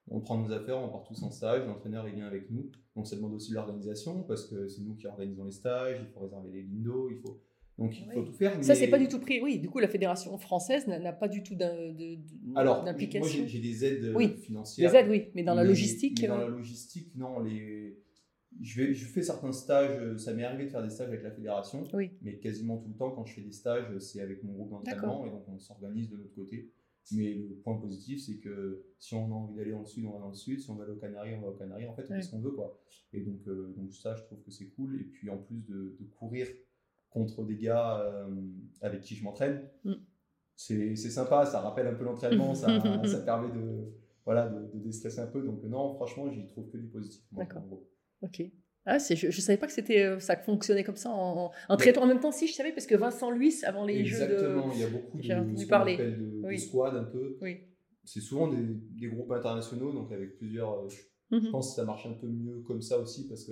on 0.07 0.19
prend 0.21 0.37
nos 0.37 0.51
affaires, 0.53 0.77
on 0.77 0.89
part 0.89 1.03
tous 1.03 1.23
en 1.23 1.31
stage, 1.31 1.65
l'entraîneur 1.65 2.07
il 2.07 2.13
vient 2.15 2.27
avec 2.27 2.51
nous. 2.51 2.69
Donc 2.95 3.07
ça 3.07 3.15
demande 3.15 3.33
aussi 3.33 3.53
l'organisation 3.53 4.21
parce 4.23 4.45
que 4.45 4.67
c'est 4.67 4.83
nous 4.83 4.95
qui 4.95 5.07
organisons 5.07 5.45
les 5.45 5.51
stages, 5.51 5.97
il 5.99 6.07
faut 6.13 6.19
réserver 6.19 6.51
les 6.51 6.61
lindos, 6.61 7.09
il 7.09 7.17
faut 7.17 7.39
donc 7.77 7.97
il 7.99 8.05
faut 8.11 8.19
Oui. 8.21 8.25
tout 8.25 8.33
faire. 8.33 8.63
Ça, 8.63 8.73
c'est 8.75 8.87
pas 8.87 8.97
du 8.99 9.07
tout 9.07 9.19
pris. 9.19 9.41
Oui, 9.41 9.59
du 9.59 9.69
coup, 9.69 9.79
la 9.79 9.87
fédération 9.87 10.37
française 10.37 10.87
n'a 10.87 11.11
pas 11.13 11.27
du 11.27 11.43
tout 11.43 11.55
de- 11.55 12.17
Alors, 12.55 12.77
moi 12.83 12.85
d'implication. 12.85 13.43
j'ai 13.47 13.59
des 13.59 13.83
aides 13.85 14.03
euh, 14.05 14.13
Oui, 14.15 14.35
financières. 14.41 14.91
Les 14.91 14.97
aides, 14.97 15.09
oui, 15.09 15.25
mais 15.35 15.43
dans 15.43 15.55
la 15.55 15.63
Mais- 15.63 15.69
logistique. 15.69 16.19
mais 16.21 16.27
dans 16.27 16.37
euh, 16.39 16.49
la 16.49 16.49
logistique, 16.49 17.11
non. 17.15 17.39
Les... 17.39 17.97
Je, 18.61 18.81
vais, 18.81 18.93
je 18.93 19.05
fais 19.05 19.21
certains 19.21 19.51
stages, 19.51 19.97
euh, 19.99 20.17
ça 20.17 20.33
m'est 20.33 20.45
arrivé 20.45 20.63
de 20.63 20.69
faire 20.69 20.81
des 20.81 20.89
stages 20.89 21.09
avec 21.09 21.23
la 21.23 21.31
fédération, 21.31 21.83
Oui. 21.93 22.11
mais 22.21 22.37
quasiment 22.37 22.77
tout 22.77 22.87
le 22.87 22.95
temps, 22.95 23.11
quand 23.11 23.25
je 23.25 23.33
fais 23.33 23.41
des 23.41 23.51
stages, 23.51 23.97
c'est 23.99 24.21
avec 24.21 24.43
mon 24.43 24.53
groupe 24.53 24.69
d'entraînement, 24.69 25.25
et 25.25 25.29
donc 25.29 25.43
on 25.49 25.59
s'organise 25.59 26.09
de 26.09 26.15
notre 26.15 26.33
côté. 26.33 26.69
Mais 27.11 27.33
le 27.35 27.55
point 27.55 27.75
positif, 27.77 28.21
c'est 28.25 28.37
que 28.37 28.81
si 28.97 29.13
on 29.13 29.25
a 29.25 29.33
envie 29.35 29.53
d'aller 29.55 29.71
dans 29.71 29.81
le 29.81 29.85
sud, 29.85 30.05
on 30.05 30.11
va 30.13 30.19
dans 30.19 30.29
le 30.29 30.33
sud, 30.35 30.59
si 30.61 30.69
on 30.71 30.79
aller 30.79 30.93
aux 30.93 30.95
Canaries, 30.95 31.35
on 31.35 31.41
va 31.41 31.49
aux 31.49 31.53
Canaries, 31.55 31.85
en 31.85 31.93
fait, 31.93 32.03
on 32.09 32.15
fait 32.15 32.21
ce 32.21 32.31
qu'on 32.31 32.39
veut. 32.39 32.51
Quoi. 32.51 32.79
Et 33.13 33.19
donc, 33.21 33.41
euh, 33.47 33.73
donc 33.77 33.93
ça, 33.93 34.15
je 34.15 34.23
trouve 34.23 34.41
que 34.41 34.49
c'est 34.49 34.67
cool. 34.69 34.99
Et 35.01 35.03
puis 35.03 35.29
en 35.29 35.37
plus 35.37 35.63
de, 35.67 35.95
de 35.99 36.05
courir 36.17 36.47
contre 37.09 37.43
des 37.45 37.55
gars 37.57 37.99
euh, 38.01 38.27
avec 38.81 39.01
qui 39.01 39.15
je 39.15 39.23
m'entraîne, 39.23 39.61
Mm. 39.83 39.93
c'est 40.55 40.95
sympa, 40.95 41.45
ça 41.45 41.59
rappelle 41.61 41.87
un 41.87 41.93
peu 41.93 42.03
l'entraînement, 42.03 42.53
ça, 42.55 42.67
ça 43.05 43.19
permet 43.21 43.49
de, 43.53 43.93
voilà, 44.25 44.47
de, 44.49 44.71
de 44.73 44.83
déstresser 44.83 45.19
un 45.19 45.27
peu. 45.27 45.41
Donc 45.41 45.63
non, 45.63 45.93
franchement, 45.95 46.29
j'y 46.31 46.47
trouve 46.47 46.69
que 46.69 46.77
du 46.77 46.87
positif. 46.87 47.23
D'accord. 47.31 47.63
Ok. 48.21 48.41
Ah, 48.87 48.99
je 48.99 49.25
ne 49.27 49.31
savais 49.31 49.57
pas 49.57 49.65
que 49.65 49.73
c'était 49.73 50.03
euh, 50.03 50.19
ça 50.19 50.35
fonctionnait 50.37 50.83
comme 50.83 50.95
ça 50.95 51.09
en, 51.09 51.45
en, 51.47 51.51
en 51.69 51.77
triathlon. 51.77 52.03
En 52.03 52.07
même 52.07 52.19
temps, 52.19 52.31
si, 52.31 52.47
je 52.47 52.53
savais, 52.53 52.71
parce 52.71 52.85
que 52.85 52.93
Vincent 52.95 53.31
Luis, 53.31 53.63
avant 53.65 53.83
les 53.83 54.05
jeux 54.05 54.19
de. 54.27 54.33
Exactement, 54.33 54.71
il 54.73 54.79
y 54.79 54.83
a 54.83 54.89
beaucoup 54.89 55.17
de, 55.17 55.57
ce 55.57 55.67
parler. 55.67 55.97
de, 55.97 56.55
squad 56.57 56.95
un 56.95 57.03
peu. 57.05 57.37
Oui. 57.41 57.61
C'est 58.03 58.21
souvent 58.21 58.47
des, 58.47 58.61
des 58.61 59.07
groupes 59.07 59.31
internationaux, 59.31 59.91
donc 59.91 60.11
avec 60.11 60.37
plusieurs. 60.37 60.71
euh, 60.83 60.89
Je 60.89 61.01
Mhm. 61.31 61.49
pense 61.49 61.69
que 61.71 61.75
ça 61.77 61.85
marche 61.85 62.05
un 62.05 62.13
peu 62.13 62.27
mieux 62.27 62.61
comme 62.67 62.83
ça 62.83 62.99
aussi 62.99 63.27
parce 63.27 63.49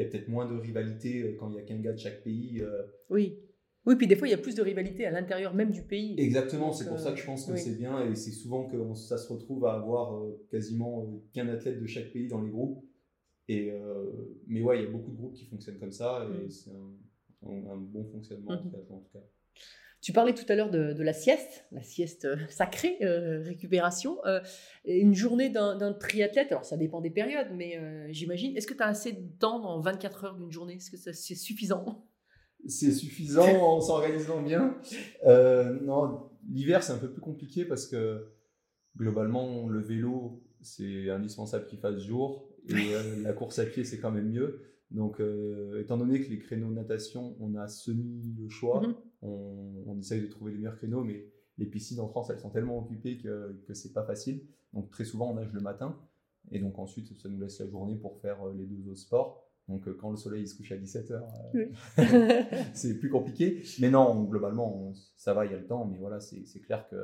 qu'il 0.00 0.06
y 0.06 0.08
a 0.08 0.10
peut-être 0.18 0.28
moins 0.28 0.50
de 0.50 0.58
rivalité 0.58 1.22
euh, 1.22 1.36
quand 1.38 1.50
il 1.50 1.56
y 1.56 1.58
a 1.58 1.62
qu'un 1.62 1.78
gars 1.78 1.92
de 1.92 1.98
chaque 1.98 2.22
pays. 2.22 2.60
euh. 2.62 2.82
Oui. 3.10 3.38
Oui, 3.86 3.96
puis 3.96 4.06
des 4.06 4.14
fois, 4.16 4.28
il 4.28 4.30
y 4.30 4.34
a 4.34 4.38
plus 4.38 4.54
de 4.54 4.62
rivalité 4.62 5.06
à 5.06 5.10
l'intérieur 5.10 5.54
même 5.54 5.70
du 5.70 5.82
pays. 5.82 6.14
Exactement, 6.18 6.70
c'est 6.72 6.84
pour 6.84 6.96
euh, 6.96 6.98
ça 6.98 7.12
que 7.12 7.18
je 7.18 7.24
pense 7.24 7.46
que 7.46 7.52
oui. 7.52 7.58
c'est 7.58 7.76
bien 7.76 8.04
et 8.10 8.14
c'est 8.14 8.30
souvent 8.30 8.66
que 8.66 8.76
on- 8.76 8.94
ça 8.94 9.16
se 9.16 9.32
retrouve 9.32 9.64
à 9.64 9.72
avoir 9.74 10.16
euh, 10.16 10.46
quasiment 10.50 11.02
euh, 11.04 11.18
qu'un 11.32 11.48
athlète 11.48 11.80
de 11.80 11.86
chaque 11.86 12.12
pays 12.12 12.28
dans 12.28 12.42
les 12.42 12.50
groupes. 12.50 12.84
Et, 13.48 13.70
euh, 13.72 14.04
mais 14.46 14.60
ouais, 14.62 14.80
il 14.80 14.84
y 14.84 14.86
a 14.86 14.90
beaucoup 14.90 15.10
de 15.10 15.16
groupes 15.16 15.32
qui 15.34 15.46
fonctionnent 15.46 15.78
comme 15.78 15.92
ça 15.92 16.26
et 16.30 16.46
Mm. 16.46 16.50
c'est 16.50 16.70
un, 16.70 17.50
un- 17.50 17.70
un 17.72 17.76
bon 17.78 18.04
fonctionnement 18.04 18.50
en 18.52 18.54
en 18.94 18.98
tout 19.00 19.08
cas. 19.12 19.24
Tu 20.02 20.12
parlais 20.12 20.34
tout 20.34 20.46
à 20.48 20.54
l'heure 20.54 20.70
de, 20.70 20.94
de 20.94 21.02
la 21.02 21.12
sieste, 21.12 21.66
la 21.72 21.82
sieste 21.82 22.24
euh, 22.24 22.36
sacrée, 22.48 22.96
euh, 23.02 23.42
récupération. 23.42 24.16
Euh, 24.24 24.40
une 24.86 25.14
journée 25.14 25.50
d'un 25.50 25.92
triathlète, 25.92 26.50
alors 26.52 26.64
ça 26.64 26.78
dépend 26.78 27.02
des 27.02 27.10
périodes, 27.10 27.48
mais 27.54 27.76
euh, 27.76 28.06
j'imagine, 28.10 28.56
est-ce 28.56 28.66
que 28.66 28.72
tu 28.72 28.82
as 28.82 28.86
assez 28.86 29.12
de 29.12 29.28
temps 29.38 29.60
dans 29.60 29.78
24 29.80 30.24
heures 30.24 30.36
d'une 30.36 30.50
journée? 30.50 30.76
Est-ce 30.76 30.90
que 30.90 30.96
c'est 30.96 31.34
suffisant? 31.34 32.06
C'est 32.66 32.92
suffisant 32.92 33.46
en 33.62 33.80
s'organisant 33.80 34.42
bien. 34.42 34.76
Non, 35.26 36.30
l'hiver 36.50 36.82
c'est 36.82 36.92
un 36.92 36.98
peu 36.98 37.10
plus 37.10 37.20
compliqué 37.20 37.64
parce 37.64 37.86
que 37.86 38.26
globalement 38.96 39.68
le 39.68 39.80
vélo 39.80 40.42
c'est 40.62 41.08
indispensable 41.10 41.66
qu'il 41.66 41.78
fasse 41.78 42.02
jour 42.02 42.48
et 42.68 42.74
la 43.22 43.32
course 43.32 43.58
à 43.58 43.64
pied 43.66 43.84
c'est 43.84 43.98
quand 43.98 44.10
même 44.10 44.28
mieux. 44.30 44.62
Donc 44.90 45.20
étant 45.78 45.96
donné 45.96 46.20
que 46.20 46.28
les 46.30 46.38
créneaux 46.38 46.70
natation 46.70 47.36
on 47.40 47.54
a 47.54 47.66
semi 47.68 48.34
le 48.38 48.48
choix, 48.48 48.80
Mhm. 48.86 48.94
On, 49.22 49.84
on 49.86 49.98
essaye 49.98 50.20
de 50.22 50.26
trouver 50.26 50.52
les 50.52 50.58
meilleurs 50.58 50.76
créneaux 50.76 51.04
mais 51.04 51.26
les 51.58 51.66
piscines 51.66 52.00
en 52.00 52.08
France 52.08 52.30
elles 52.30 52.38
sont 52.40 52.50
tellement 52.50 52.78
occupées 52.78 53.18
que, 53.18 53.62
que 53.66 53.74
c'est 53.74 53.92
pas 53.92 54.04
facile. 54.04 54.46
Donc 54.72 54.90
très 54.90 55.04
souvent 55.04 55.30
on 55.30 55.34
nage 55.34 55.52
le 55.52 55.60
matin 55.60 55.98
et 56.50 56.58
donc 56.58 56.78
ensuite 56.78 57.18
ça 57.20 57.28
nous 57.28 57.38
laisse 57.40 57.58
la 57.60 57.66
journée 57.68 57.96
pour 57.96 58.18
faire 58.20 58.42
euh, 58.46 58.54
les 58.56 58.66
deux 58.66 58.88
autres 58.88 59.00
sports. 59.00 59.46
Donc 59.68 59.86
euh, 59.86 59.94
quand 59.94 60.10
le 60.10 60.16
soleil 60.16 60.42
il 60.42 60.48
se 60.48 60.56
couche 60.56 60.72
à 60.72 60.76
17h, 60.76 61.22
c'est 62.74 62.98
plus 62.98 63.10
compliqué. 63.10 63.62
Mais 63.78 63.90
non, 63.90 64.24
globalement, 64.24 64.74
on- 64.88 64.94
ça 65.16 65.34
va, 65.34 65.44
il 65.46 65.52
y 65.52 65.54
a 65.54 65.58
le 65.58 65.66
temps. 65.66 65.84
Mais 65.84 65.98
voilà, 65.98 66.18
c'est 66.20 66.60
clair 66.60 66.88
que, 66.88 66.96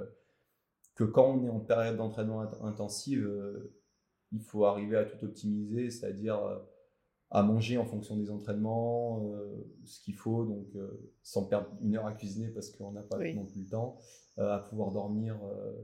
que 0.94 1.04
quand 1.04 1.34
on 1.36 1.44
est 1.44 1.50
en 1.50 1.60
période 1.60 1.96
d'entraînement 1.96 2.42
int- 2.42 2.62
intensive, 2.64 3.24
euh, 3.24 3.72
il 4.32 4.40
faut 4.40 4.64
arriver 4.64 4.96
à 4.96 5.04
tout 5.04 5.24
optimiser, 5.24 5.90
c'est-à-dire 5.90 6.42
euh, 6.44 6.58
à 7.30 7.42
manger 7.42 7.76
en 7.76 7.84
fonction 7.84 8.16
des 8.16 8.30
entraînements, 8.30 9.28
euh, 9.32 9.56
ce 9.84 10.00
qu'il 10.00 10.14
faut, 10.14 10.44
donc 10.44 10.66
euh, 10.76 11.10
sans 11.22 11.44
perdre 11.46 11.68
une 11.82 11.96
heure 11.96 12.06
à 12.06 12.12
cuisiner 12.12 12.48
parce 12.48 12.70
qu'on 12.70 12.92
n'a 12.92 13.02
pas 13.02 13.18
Oui. 13.18 13.34
non 13.34 13.44
plus 13.44 13.62
le 13.62 13.68
temps, 13.68 13.98
euh, 14.38 14.52
à 14.54 14.60
pouvoir 14.60 14.92
dormir 14.92 15.36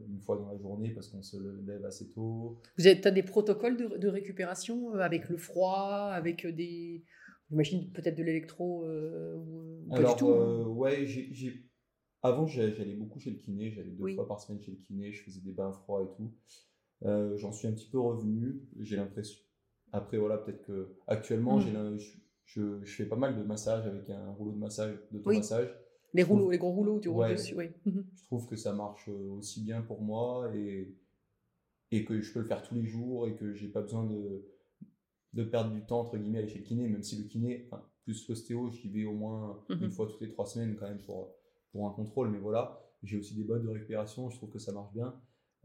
une 0.08 0.20
fois 0.20 0.36
dans 0.36 0.48
la 0.50 0.56
journée 0.58 0.90
parce 0.90 1.08
qu'on 1.08 1.22
se 1.22 1.36
lève 1.66 1.84
assez 1.84 2.10
tôt. 2.10 2.60
Vous 2.78 2.86
as 2.86 2.94
des 3.10 3.22
protocoles 3.24 3.76
de, 3.76 3.96
de 3.98 4.08
récupération 4.08 4.92
avec 4.94 5.28
le 5.28 5.36
froid, 5.36 6.10
avec 6.12 6.46
des. 6.46 7.04
J'imagine 7.50 7.90
peut-être 7.92 8.16
de 8.16 8.22
l'électro 8.22 8.86
ou 8.86 9.88
pas 9.90 9.96
Alors, 9.96 10.14
du 10.14 10.18
tout. 10.20 10.28
hein. 10.30 10.66
ouais, 10.68 11.06
j'ai, 11.06 11.68
avant, 12.22 12.46
j'allais 12.46 12.94
beaucoup 12.94 13.18
chez 13.18 13.30
le 13.30 13.36
kiné, 13.36 13.70
j'allais 13.72 13.90
deux 13.90 14.04
Oui. 14.04 14.14
fois 14.14 14.28
par 14.28 14.40
semaine 14.40 14.62
chez 14.62 14.70
le 14.70 14.78
kiné, 14.78 15.12
je 15.12 15.22
faisais 15.24 15.40
des 15.40 15.52
bains 15.52 15.72
froids 15.72 16.02
et 16.04 16.16
tout. 16.16 16.32
J'en 17.36 17.50
suis 17.52 17.66
un 17.66 17.72
petit 17.72 17.88
peu 17.90 17.98
revenu, 17.98 18.62
j'ai 18.78 18.96
l'impression. 18.96 19.40
Après, 19.92 20.16
voilà, 20.18 20.38
peut-être 20.38 20.62
que 20.62 20.88
actuellement, 21.06 21.58
Mm. 21.58 21.98
je, 21.98 22.12
je, 22.46 22.84
je 22.84 22.94
fais 22.94 23.06
pas 23.06 23.16
mal 23.16 23.36
de 23.38 23.42
massages 23.42 23.86
avec 23.86 24.08
un 24.10 24.30
rouleau 24.32 24.52
de 24.52 24.58
massage, 24.58 24.96
d'automassage. 25.10 25.68
Les 26.14 26.22
Je 26.22 26.26
trouve- 26.26 26.38
rouleaux, 26.38 26.50
les 26.50 26.58
gros 26.58 26.70
rouleaux, 26.72 27.00
tu 27.00 27.08
roules 27.08 27.20
Ouais. 27.22 27.32
dessus, 27.34 27.54
oui. 27.56 27.70
Mhm. 27.86 28.04
Je 28.14 28.24
trouve 28.24 28.46
que 28.46 28.56
ça 28.56 28.72
marche 28.74 29.08
euh, 29.08 29.30
aussi 29.38 29.62
bien 29.62 29.80
pour 29.82 30.00
moi 30.02 30.50
et, 30.54 30.94
et 31.90 32.04
que 32.04 32.20
je 32.20 32.32
peux 32.32 32.40
le 32.40 32.46
faire 32.46 32.62
tous 32.62 32.74
les 32.74 32.84
jours 32.86 33.26
et 33.28 33.34
que 33.36 33.54
j'ai 33.54 33.68
pas 33.68 33.80
besoin 33.82 34.04
de, 34.04 34.44
de 35.34 35.44
perdre 35.44 35.70
du 35.72 35.82
temps 35.82 36.00
entre 36.00 36.16
guillemets 36.18 36.38
à 36.38 36.42
aller 36.42 36.50
chez 36.50 36.58
le 36.58 36.64
kiné, 36.64 36.88
même 36.88 37.02
si 37.02 37.16
le 37.16 37.24
kiné, 37.28 37.66
enfin, 37.66 37.82
plus 38.04 38.28
l'ostéo, 38.28 38.68
j'y 38.70 38.88
vais 38.90 39.04
au 39.04 39.12
moins 39.14 39.62
Mhm. 39.70 39.84
une 39.84 39.90
fois 39.90 40.06
toutes 40.06 40.20
les 40.20 40.28
trois 40.28 40.46
semaines 40.46 40.74
quand 40.76 40.88
même 40.88 41.00
pour, 41.02 41.34
pour 41.70 41.86
un 41.86 41.92
contrôle, 41.92 42.28
mais 42.30 42.38
voilà, 42.38 42.78
j'ai 43.02 43.18
aussi 43.18 43.34
des 43.34 43.44
bottes 43.44 43.62
de 43.62 43.68
récupération, 43.68 44.28
je 44.30 44.36
trouve 44.36 44.50
que 44.50 44.58
ça 44.58 44.72
marche 44.72 44.92
bien. 44.92 45.14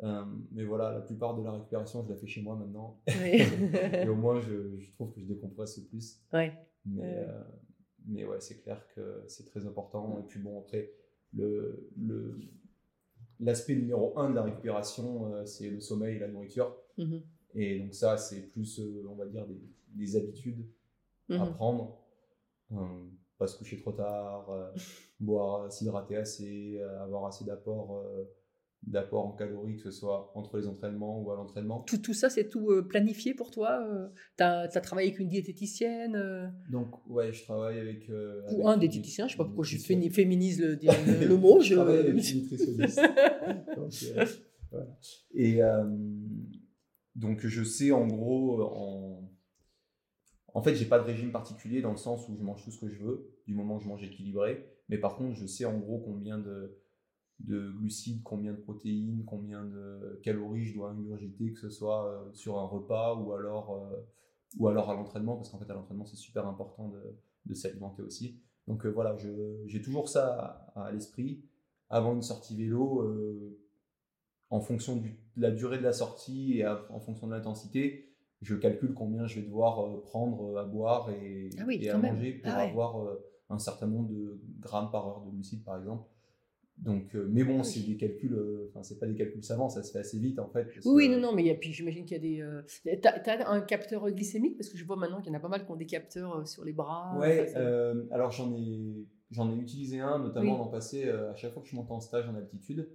Euh, 0.03 0.23
mais 0.51 0.63
voilà, 0.63 0.91
la 0.93 1.01
plupart 1.01 1.35
de 1.35 1.43
la 1.43 1.51
récupération, 1.51 2.03
je 2.03 2.09
la 2.09 2.15
fais 2.15 2.27
chez 2.27 2.41
moi 2.41 2.55
maintenant. 2.55 2.99
Oui. 3.07 3.41
et 4.03 4.07
au 4.07 4.15
moins, 4.15 4.39
je, 4.39 4.77
je 4.77 4.91
trouve 4.91 5.11
que 5.13 5.19
je 5.21 5.25
décompresse 5.25 5.79
plus. 5.79 6.21
Ouais. 6.33 6.53
Mais, 6.85 7.01
Ouais. 7.01 7.25
euh, 7.27 7.43
mais 8.05 8.25
ouais, 8.25 8.39
c'est 8.39 8.61
clair 8.61 8.85
que 8.95 9.23
c'est 9.27 9.45
très 9.45 9.65
important. 9.65 10.19
Et 10.19 10.23
puis 10.27 10.39
bon, 10.39 10.59
après, 10.59 10.91
le, 11.33 11.89
le, 11.97 12.37
l'aspect 13.39 13.75
numéro 13.75 14.17
un 14.19 14.29
de 14.29 14.35
la 14.35 14.43
récupération, 14.43 15.33
euh, 15.33 15.45
c'est 15.45 15.69
le 15.69 15.79
sommeil 15.79 16.15
et 16.17 16.19
la 16.19 16.27
nourriture. 16.27 16.75
Mhm. 16.97 17.21
Et 17.55 17.79
donc 17.79 17.93
ça, 17.93 18.17
c'est 18.17 18.41
plus, 18.51 18.79
on 19.09 19.15
va 19.15 19.25
dire, 19.25 19.45
des, 19.47 19.59
des 19.95 20.15
habitudes 20.15 20.65
à 21.29 21.43
Mhm. 21.45 21.53
prendre. 21.53 21.97
Euh, 22.71 22.77
pas 23.37 23.47
se 23.47 23.57
coucher 23.57 23.77
trop 23.77 23.91
tard, 23.91 24.47
boire, 25.19 25.71
s'hydrater 25.71 26.17
assez, 26.17 26.79
avoir 27.01 27.25
assez 27.25 27.45
d'apports 27.45 27.97
euh, 27.97 28.23
d'apport 28.83 29.25
en 29.25 29.31
calories, 29.33 29.75
que 29.77 29.83
ce 29.83 29.91
soit 29.91 30.31
entre 30.35 30.57
les 30.57 30.67
entraînements 30.67 31.21
ou 31.21 31.31
à 31.31 31.35
l'entraînement. 31.35 31.81
Tout, 31.81 31.97
tout 31.97 32.13
ça, 32.13 32.29
c'est 32.29 32.47
tout 32.47 32.71
euh, 32.71 32.87
planifié 32.87 33.33
pour 33.33 33.51
toi 33.51 33.85
Tu 34.37 34.43
as, 34.43 34.67
travaillé 34.81 35.09
avec 35.09 35.19
une 35.19 35.27
diététicienne 35.29 36.15
euh, 36.15 36.47
Donc 36.69 37.05
ouais, 37.09 37.33
je 37.33 37.43
travaille 37.43 37.79
avec... 37.79 38.09
euh, 38.09 38.43
avec 38.45 38.57
ou 38.57 38.67
un 38.67 38.77
diététicien 38.77 39.27
Je 39.27 39.33
sais 39.33 39.37
pas 39.37 39.45
pourquoi 39.45 39.65
je 39.65 39.77
féminise 39.77 40.61
le, 40.61 40.75
le, 40.81 41.27
le 41.27 41.37
mot. 41.37 41.59
je 41.59 41.69
Je... 41.69 41.75
travaille 41.75 41.97
avec 41.99 42.09
une 42.31 42.41
nutritionniste. 42.41 43.01
donc, 43.75 43.93
euh, 44.15 44.25
voilà. 44.71 44.87
Et 45.33 45.61
euh, 45.63 45.83
donc 47.15 47.45
je 47.45 47.63
sais 47.63 47.91
en 47.91 48.05
gros, 48.07 48.61
en, 48.61 49.29
en 50.53 50.61
fait 50.61 50.75
j'ai 50.75 50.85
pas 50.85 50.99
de 50.99 51.03
régime 51.05 51.31
particulier 51.31 51.81
dans 51.81 51.91
le 51.91 51.97
sens 51.97 52.27
où 52.29 52.35
je 52.35 52.43
mange 52.43 52.63
tout 52.63 52.71
ce 52.71 52.79
que 52.79 52.89
je 52.89 53.03
veux, 53.03 53.33
du 53.47 53.53
moment 53.53 53.77
que 53.79 53.83
je 53.83 53.89
mange 53.89 54.03
équilibré. 54.03 54.65
Mais 54.89 54.97
par 54.97 55.17
contre 55.17 55.35
je 55.35 55.45
sais 55.45 55.65
en 55.65 55.77
gros 55.77 55.99
combien 55.99 56.37
de, 56.37 56.77
de 57.39 57.71
glucides, 57.71 58.23
combien 58.23 58.51
de 58.51 58.57
protéines, 58.57 59.23
combien 59.25 59.63
de 59.63 60.19
calories 60.23 60.65
je 60.65 60.73
dois 60.75 60.89
ingurgiter, 60.91 61.53
que 61.53 61.59
ce 61.59 61.69
soit 61.69 62.05
euh, 62.07 62.33
sur 62.33 62.57
un 62.57 62.65
repas 62.65 63.15
ou 63.15 63.31
alors, 63.33 63.75
euh, 63.75 63.95
ou 64.59 64.67
alors 64.67 64.89
à 64.89 64.95
l'entraînement, 64.95 65.35
parce 65.35 65.49
qu'en 65.49 65.59
fait 65.59 65.69
à 65.69 65.73
l'entraînement 65.75 66.05
c'est 66.05 66.15
super 66.15 66.47
important 66.47 66.89
de, 66.89 66.99
de 67.45 67.53
s'alimenter 67.53 68.01
aussi. 68.01 68.39
Donc 68.67 68.85
euh, 68.85 68.89
voilà, 68.89 69.15
j'ai 69.65 69.81
toujours 69.81 70.09
ça 70.09 70.71
à, 70.75 70.85
à 70.85 70.91
l'esprit. 70.91 71.43
Avant 71.89 72.13
une 72.13 72.21
sortie 72.23 72.55
vélo, 72.57 73.01
euh, 73.01 73.57
en 74.49 74.59
fonction 74.59 74.95
du- 74.95 75.19
de 75.35 75.41
la 75.41 75.51
durée 75.51 75.77
de 75.77 75.83
la 75.83 75.93
sortie 75.93 76.57
et 76.57 76.63
à- 76.63 76.85
en 76.89 76.99
fonction 76.99 77.27
de 77.27 77.33
l'intensité, 77.33 78.09
je 78.41 78.55
calcule 78.55 78.93
combien 78.93 79.25
je 79.27 79.39
vais 79.39 79.45
devoir 79.45 79.79
euh, 79.85 80.01
prendre 80.01 80.57
à 80.57 80.63
boire 80.65 81.09
et, 81.11 81.49
Ah 81.59 81.63
oui, 81.67 81.79
et 81.81 81.89
à 81.89 81.97
même. 81.97 82.13
manger 82.15 82.33
pour 82.33 82.51
Ah 82.51 82.57
ouais. 82.57 82.69
avoir 82.69 83.07
un 83.49 83.59
certain 83.59 83.87
nombre 83.87 84.09
de 84.09 84.41
grammes 84.59 84.89
par 84.91 85.07
heure 85.07 85.21
de 85.21 85.31
glucides, 85.31 85.63
par 85.63 85.77
exemple. 85.77 86.09
Donc, 86.79 87.15
euh, 87.15 87.27
mais 87.29 87.43
bon, 87.43 87.59
Oui. 87.59 87.65
c'est 87.65 87.79
des 87.79 87.97
calculs, 87.97 88.33
euh, 88.33 88.67
enfin, 88.69 88.83
c'est 88.83 88.99
pas 88.99 89.07
des 89.07 89.15
calculs 89.15 89.43
savants, 89.43 89.67
ça 89.67 89.81
se 89.81 89.91
fait 89.91 89.97
assez 89.99 90.19
vite 90.19 90.37
en 90.37 90.47
fait. 90.47 90.65
parce 90.65 90.85
Oui, 90.85 91.07
que- 91.07 91.15
non, 91.15 91.19
non, 91.19 91.33
mais 91.35 91.43
il 91.43 91.47
y 91.47 91.51
a- 91.51 91.55
puis 91.55 91.73
j'imagine 91.73 92.05
qu'il 92.05 92.15
y 92.17 92.19
a 92.19 92.21
des. 92.21 92.41
euh, 92.41 92.61
T'as 93.01 93.11
as 93.33 93.49
un 93.51 93.61
capteur 93.61 94.09
glycémique 94.11 94.57
Parce 94.57 94.69
que 94.69 94.77
je 94.77 94.85
vois 94.85 94.95
maintenant 94.95 95.19
qu'il 95.21 95.31
y 95.31 95.35
en 95.35 95.39
a 95.39 95.41
pas 95.41 95.47
mal 95.47 95.65
qui 95.65 95.71
ont 95.71 95.75
des 95.75 95.87
capteurs 95.87 96.47
sur 96.47 96.63
les 96.63 96.73
bras. 96.73 97.17
Ouais, 97.19 97.51
alors 98.11 98.29
j'en 98.31 98.53
ai, 98.55 99.05
j'en 99.31 99.51
ai 99.51 99.55
utilisé 99.55 99.99
un, 100.01 100.19
notamment 100.19 100.51
Oui. 100.53 100.57
l'an 100.59 100.67
passé, 100.67 101.09
à 101.09 101.33
chaque 101.35 101.51
fois 101.53 101.63
que 101.63 101.67
je 101.67 101.75
monte 101.75 101.89
en 101.89 101.99
stage 101.99 102.29
en 102.29 102.35
altitude. 102.35 102.87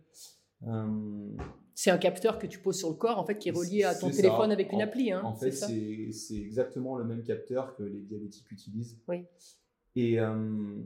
C'est 1.74 1.90
un 1.90 1.98
capteur 1.98 2.38
que 2.38 2.46
tu 2.46 2.58
poses 2.60 2.78
sur 2.78 2.90
le 2.90 2.94
corps, 2.96 3.18
en 3.18 3.24
fait, 3.24 3.38
qui 3.38 3.48
est 3.48 3.52
relié 3.52 3.82
à 3.82 3.94
ton 3.94 4.10
ça. 4.10 4.16
téléphone 4.22 4.52
avec 4.52 4.70
une 4.72 4.78
En- 4.78 4.84
appli. 4.84 5.10
Hein, 5.10 5.22
en 5.24 5.34
fait, 5.34 5.50
c'est 5.50 6.36
exactement 6.38 6.96
le 6.96 7.04
même 7.04 7.22
capteur 7.24 7.74
que 7.74 7.82
les 7.82 8.00
diabétiques 8.02 8.50
utilisent. 8.52 8.98
Oui. 9.08 9.24
Et 9.96 10.20
euh, 10.20 10.76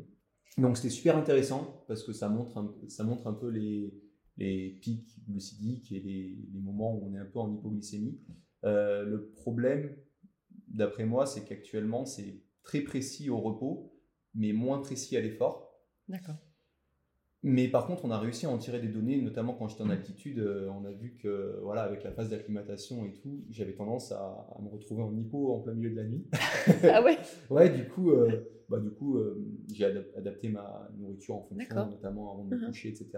donc, 0.58 0.76
c'était 0.76 0.90
super 0.90 1.16
intéressant 1.16 1.84
parce 1.86 2.02
que 2.02 2.12
ça 2.12 2.28
montre 2.28 2.56
un, 2.58 2.74
ça 2.88 3.04
montre 3.04 3.26
un 3.26 3.34
peu 3.34 3.48
les, 3.48 3.92
les 4.38 4.70
pics 4.80 5.16
glucidiques 5.28 5.92
et 5.92 6.00
les, 6.00 6.38
les 6.52 6.60
moments 6.60 6.94
où 6.94 7.06
on 7.10 7.14
est 7.14 7.18
un 7.18 7.26
peu 7.26 7.38
en 7.38 7.52
hypoglycémie. 7.54 8.20
Euh, 8.64 9.04
le 9.04 9.28
problème, 9.28 9.94
d'après 10.68 11.04
moi, 11.04 11.26
c'est 11.26 11.44
qu'actuellement, 11.44 12.04
c'est 12.06 12.42
très 12.62 12.80
précis 12.80 13.30
au 13.30 13.38
repos, 13.38 13.92
mais 14.34 14.52
moins 14.52 14.80
précis 14.80 15.16
à 15.16 15.20
l'effort. 15.20 15.72
D'accord. 16.08 16.36
Mais 17.42 17.68
par 17.68 17.86
contre, 17.86 18.04
on 18.04 18.10
a 18.10 18.18
réussi 18.18 18.46
à 18.46 18.50
en 18.50 18.58
tirer 18.58 18.80
des 18.80 18.88
données, 18.88 19.20
notamment 19.22 19.54
quand 19.54 19.68
j'étais 19.68 19.82
en 19.82 19.90
altitude. 19.90 20.38
euh, 20.40 20.68
on 20.70 20.84
a 20.84 20.90
vu 20.90 21.16
que, 21.16 21.60
voilà, 21.62 21.82
avec 21.82 22.02
la 22.02 22.10
phase 22.10 22.30
d'acclimatation 22.30 23.04
et 23.04 23.12
tout, 23.12 23.44
j'avais 23.50 23.74
tendance 23.74 24.10
à, 24.10 24.48
à 24.56 24.60
me 24.62 24.68
retrouver 24.68 25.02
en 25.02 25.14
hypo 25.16 25.52
en 25.52 25.60
plein 25.60 25.74
milieu 25.74 25.90
de 25.90 25.96
la 25.96 26.04
nuit. 26.04 26.26
ah 26.90 27.02
ouais? 27.04 27.18
Ouais, 27.50 27.70
du 27.70 27.86
coup, 27.88 28.10
euh, 28.10 28.48
bah, 28.68 28.78
du 28.80 28.90
coup 28.90 29.18
euh, 29.18 29.44
j'ai 29.72 29.84
adap- 29.84 30.14
adapté 30.16 30.48
ma 30.48 30.88
nourriture 30.98 31.36
en 31.36 31.42
fonction, 31.42 31.74
notamment 31.90 32.32
avant 32.32 32.44
de 32.44 32.54
me 32.54 32.60
Mhm. 32.60 32.66
coucher, 32.68 32.88
etc. 32.90 33.10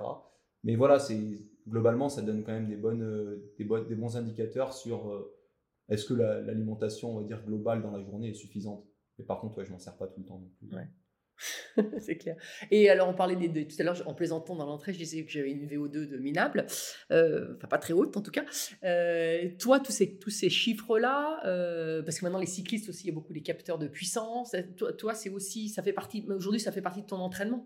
Mais 0.65 0.77
voilà, 0.77 0.99
c'est 0.99 1.19
globalement, 1.69 2.09
ça 2.09 2.23
donne 2.23 2.43
quand 2.43 2.53
même 2.53 2.69
des, 2.69 2.77
bonnes, 2.77 3.03
euh, 3.03 3.53
des, 3.59 3.65
bo- 3.65 3.85
des 3.85 3.95
bons 3.95 4.17
indicateurs 4.17 4.73
sur 4.75 5.11
euh, 5.13 5.35
est-ce 5.89 6.05
que 6.05 6.15
la- 6.15 6.41
l'alimentation, 6.41 7.13
on 7.17 7.21
va 7.21 7.27
dire, 7.27 7.45
globale 7.47 7.83
dans 7.83 7.91
la 7.93 8.03
journée 8.03 8.31
est 8.31 8.35
suffisante? 8.35 8.85
Mais 9.19 9.25
par 9.25 9.41
contre, 9.41 9.59
ouais, 9.59 9.65
je 9.65 9.73
m'en 9.73 9.79
sers 9.79 9.97
pas 9.97 10.07
tout 10.09 10.21
le 10.21 10.27
temps 10.27 10.39
non 10.39 10.51
plus. 10.59 10.75
Ouais. 10.75 10.87
c'est 12.01 12.17
clair. 12.17 12.37
Et 12.71 12.91
alors, 12.91 13.09
on 13.09 13.15
parlait 13.15 13.37
des 13.37 13.49
deux. 13.49 13.65
Tout 13.65 13.77
à 13.79 13.83
l'heure, 13.85 14.03
en 14.07 14.15
plaisantant 14.15 14.57
dans 14.57 14.67
l'entrée, 14.67 14.93
je 14.93 14.99
disais 14.99 15.25
que 15.25 15.31
j'avais 15.31 15.51
une 15.53 15.67
VO2 15.67 16.09
de 16.09 16.17
minable, 16.19 16.67
euh, 17.13 17.55
enfin 17.57 17.69
pas 17.69 17.79
très 17.79 17.93
haute 17.93 18.17
en 18.17 18.23
tout 18.23 18.31
cas. 18.31 18.45
Euh, 18.85 19.49
toi, 19.59 19.81
tous 19.81 19.93
ces, 19.93 20.17
tous 20.19 20.31
ces 20.31 20.51
chiffres-là, 20.51 21.41
euh, 21.47 22.03
parce 22.03 22.19
que 22.19 22.25
maintenant 22.25 22.41
les 22.41 22.47
cyclistes 22.47 22.89
aussi, 22.89 23.05
il 23.05 23.07
y 23.09 23.11
a 23.11 23.15
beaucoup 23.15 23.33
des 23.33 23.43
capteurs 23.43 23.79
de 23.79 23.87
puissance. 23.89 24.55
Toi, 24.77 24.93
toi 24.93 25.15
c'est 25.15 25.31
aussi, 25.31 25.69
ça 25.69 25.83
fait 25.83 25.93
partie. 25.93 26.25
Aujourd'hui, 26.29 26.61
ça 26.61 26.73
fait 26.73 26.83
partie 26.83 27.03
de 27.03 27.07
ton 27.07 27.17
entraînement? 27.17 27.65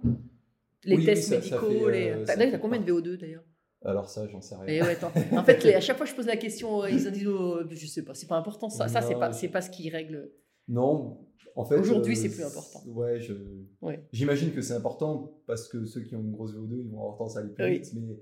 Les 0.85 0.97
Oui, 0.97 1.05
tests 1.05 1.31
oui, 1.33 1.37
ça- 1.37 1.43
ça 1.49 1.61
médicaux. 1.63 1.87
fait, 1.91 2.17
les... 2.17 2.25
T'as 2.51 2.59
combien 2.59 2.79
de 2.81 2.85
partie. 2.93 3.09
VO2 3.09 3.17
d'ailleurs? 3.17 3.45
Alors 3.85 4.09
ça, 4.09 4.27
j'en 4.29 4.41
sais 4.41 4.55
rien. 4.57 4.67
Et 4.67 4.83
ouais, 4.83 4.91
attends. 4.93 5.13
En 5.33 5.45
fait, 5.45 5.63
les- 5.65 5.75
à 5.75 5.81
chaque 5.81 5.97
fois 5.97 6.07
que 6.07 6.11
je 6.11 6.17
pose 6.17 6.27
la 6.27 6.37
question, 6.37 6.85
ils 6.87 7.09
ont 7.09 7.11
dit, 7.11 7.27
oh, 7.27 7.61
je 7.71 7.87
sais 7.87 8.05
pas, 8.05 8.15
c'est 8.15 8.27
pas 8.29 8.37
important. 8.37 8.69
Ça, 8.69 8.89
ça 8.89 9.01
c'est 9.01 9.15
Non, 9.15 9.21
pas, 9.21 9.33
c'est 9.33 9.49
pas 9.49 9.61
ce 9.61 9.71
qui 9.71 9.89
règle. 9.91 10.31
Non, 10.69 11.27
en 11.57 11.65
fait. 11.65 11.79
Aujourd'hui, 11.79 12.13
euh, 12.13 12.21
c'est 12.21 12.29
plus 12.31 12.43
important. 12.45 12.81
Ouais. 12.87 14.07
J'imagine 14.13 14.53
que 14.53 14.63
c'est 14.63 14.75
important 14.75 15.41
parce 15.47 15.69
que 15.69 15.85
ceux 15.85 16.03
qui 16.03 16.15
ont 16.17 16.21
une 16.21 16.33
grosse 16.33 16.55
VO2, 16.55 16.81
ils 16.81 16.91
vont 16.91 17.01
avoir 17.01 17.17
tendance 17.19 17.37
à 17.37 17.41
aller 17.41 17.51
plus 17.53 17.65
Oui. 17.65 17.79
vite, 17.79 17.93
mais 17.95 18.19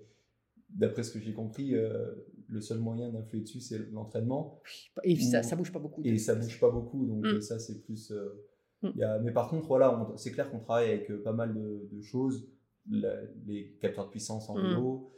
d'après 0.71 1.03
ce 1.03 1.13
que 1.13 1.19
j'ai 1.21 1.35
compris, 1.35 1.75
euh, 1.75 2.13
le 2.49 2.61
seul 2.61 2.79
moyen 2.79 3.11
d'influer 3.11 3.43
dessus, 3.43 3.61
c'est 3.61 3.79
l'entraînement. 3.93 4.61
Et 5.05 5.17
ça, 5.17 5.43
ça 5.43 5.55
bouge 5.57 5.73
pas 5.73 5.79
beaucoup. 5.79 6.03
Et 6.05 6.19
ça 6.19 6.35
bouge 6.35 6.59
pas 6.59 6.71
beaucoup, 6.71 7.07
donc 7.07 7.25
Mm. 7.27 7.41
ça, 7.41 7.59
c'est 7.59 7.81
plus. 7.83 8.11
euh, 8.11 8.47
Mm. 8.83 8.89
il 8.95 8.99
y 9.01 9.05
a- 9.05 9.19
Mais 9.21 9.33
par 9.33 9.49
contre, 9.49 9.67
voilà, 9.69 10.11
c'est 10.17 10.33
clair 10.33 10.51
qu'on 10.51 10.59
travaille 10.61 10.89
avec 10.91 11.13
pas 11.23 11.33
mal 11.33 11.55
de, 11.55 11.89
de 11.93 12.01
choses. 12.01 12.49
La- 12.91 13.21
les 13.47 13.77
capteurs 13.81 14.07
de 14.07 14.11
puissance 14.11 14.49
en 14.49 14.57
Mm. 14.59 14.63
vélo, 14.69 15.13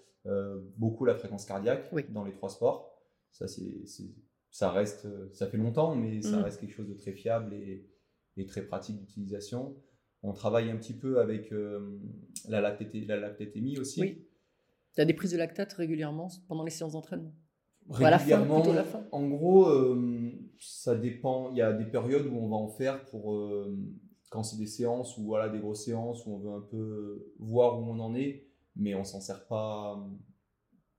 beaucoup 0.76 1.04
la 1.04 1.14
fréquence 1.14 1.44
cardiaque 1.46 1.88
Oui. 1.92 2.04
dans 2.10 2.24
les 2.24 2.32
trois 2.32 2.48
sports. 2.50 2.90
Ça, 3.30 3.46
c'est- 3.48 3.86
ça 4.52 4.70
reste, 4.70 5.08
ça 5.32 5.48
fait 5.48 5.56
longtemps, 5.56 5.96
mais 5.96 6.22
ça 6.22 6.38
Mm. 6.38 6.42
reste 6.44 6.60
quelque 6.60 6.74
chose 6.74 6.88
de 6.88 6.94
très 6.94 7.12
fiable 7.12 7.52
et, 7.54 7.88
et 8.36 8.46
très 8.46 8.62
pratique 8.62 8.98
d'utilisation. 9.00 9.74
On 10.22 10.32
travaille 10.32 10.70
un 10.70 10.76
petit 10.76 10.92
peu 10.94 11.18
avec 11.20 11.50
euh, 11.52 11.98
la, 12.48 12.60
lactété- 12.60 13.04
la 13.06 13.16
lactétémie 13.16 13.78
aussi. 13.78 14.00
Oui. 14.00 14.24
Tu 14.94 15.00
as 15.00 15.04
des 15.06 15.14
prises 15.14 15.32
de 15.32 15.38
lactate 15.38 15.72
régulièrement 15.72 16.28
pendant 16.48 16.62
les 16.64 16.70
séances 16.70 16.92
d'entraînement? 16.92 17.32
Fin, 17.90 18.10
Régulièrement, 18.10 18.72
la 18.72 18.84
fin? 18.84 19.04
En 19.10 19.26
gros, 19.26 19.66
euh, 19.68 20.30
ça 20.60 20.94
dépend. 20.94 21.50
Il 21.50 21.56
y 21.56 21.62
a 21.62 21.72
des 21.72 21.86
périodes 21.86 22.26
où 22.26 22.36
on 22.36 22.48
va 22.48 22.56
en 22.56 22.68
faire 22.68 23.04
pour 23.06 23.34
euh, 23.34 23.76
quand 24.30 24.42
c'est 24.44 24.58
des 24.58 24.66
séances 24.66 25.16
ou 25.18 25.24
voilà 25.24 25.48
des 25.48 25.58
grosses 25.58 25.84
séances 25.86 26.24
où 26.26 26.34
on 26.34 26.38
veut 26.38 26.52
un 26.52 26.60
peu 26.60 27.32
voir 27.40 27.80
où 27.80 27.84
on 27.90 27.98
en 27.98 28.14
est, 28.14 28.46
mais 28.76 28.94
on 28.94 29.02
s'en 29.02 29.20
sert 29.20 29.46
pas 29.48 29.98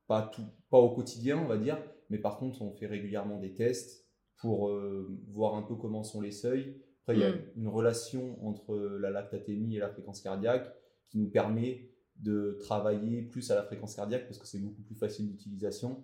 pas 0.08 0.24
tout 0.34 0.44
pas 0.70 0.80
au 0.80 0.89
quotidien, 0.94 1.38
on 1.38 1.48
va 1.48 1.58
dire. 1.58 1.78
Mais 2.13 2.19
par 2.19 2.38
contre, 2.38 2.62
on 2.62 2.71
fait 2.71 2.86
régulièrement 2.86 3.39
des 3.39 3.56
tests 3.56 4.06
pour 4.38 4.69
euh, 4.69 5.10
voir 5.30 5.56
un 5.56 5.63
peu 5.63 5.73
comment 5.73 6.04
sont 6.04 6.21
les 6.21 6.30
seuils. 6.32 6.80
Après, 7.02 7.15
il 7.15 7.21
y 7.21 7.23
a 7.23 7.32
Mm. 7.32 7.39
une 7.58 7.67
relation 7.67 8.38
entre 8.45 8.78
la 8.78 9.10
lactatémie 9.10 9.76
et 9.76 9.80
la 9.80 9.89
fréquence 9.89 10.21
cardiaque 10.21 10.71
qui 11.10 11.17
nous 11.17 11.30
permet 11.30 11.89
de 12.17 12.56
travailler 12.60 13.23
plus 13.23 13.49
à 13.49 13.56
la 13.56 13.63
fréquence 13.63 13.95
cardiaque 13.95 14.26
parce 14.28 14.38
que 14.38 14.45
c'est 14.45 14.60
beaucoup 14.60 14.84
plus 14.84 14.93
facile 14.95 15.28
d'utilisation 15.28 16.04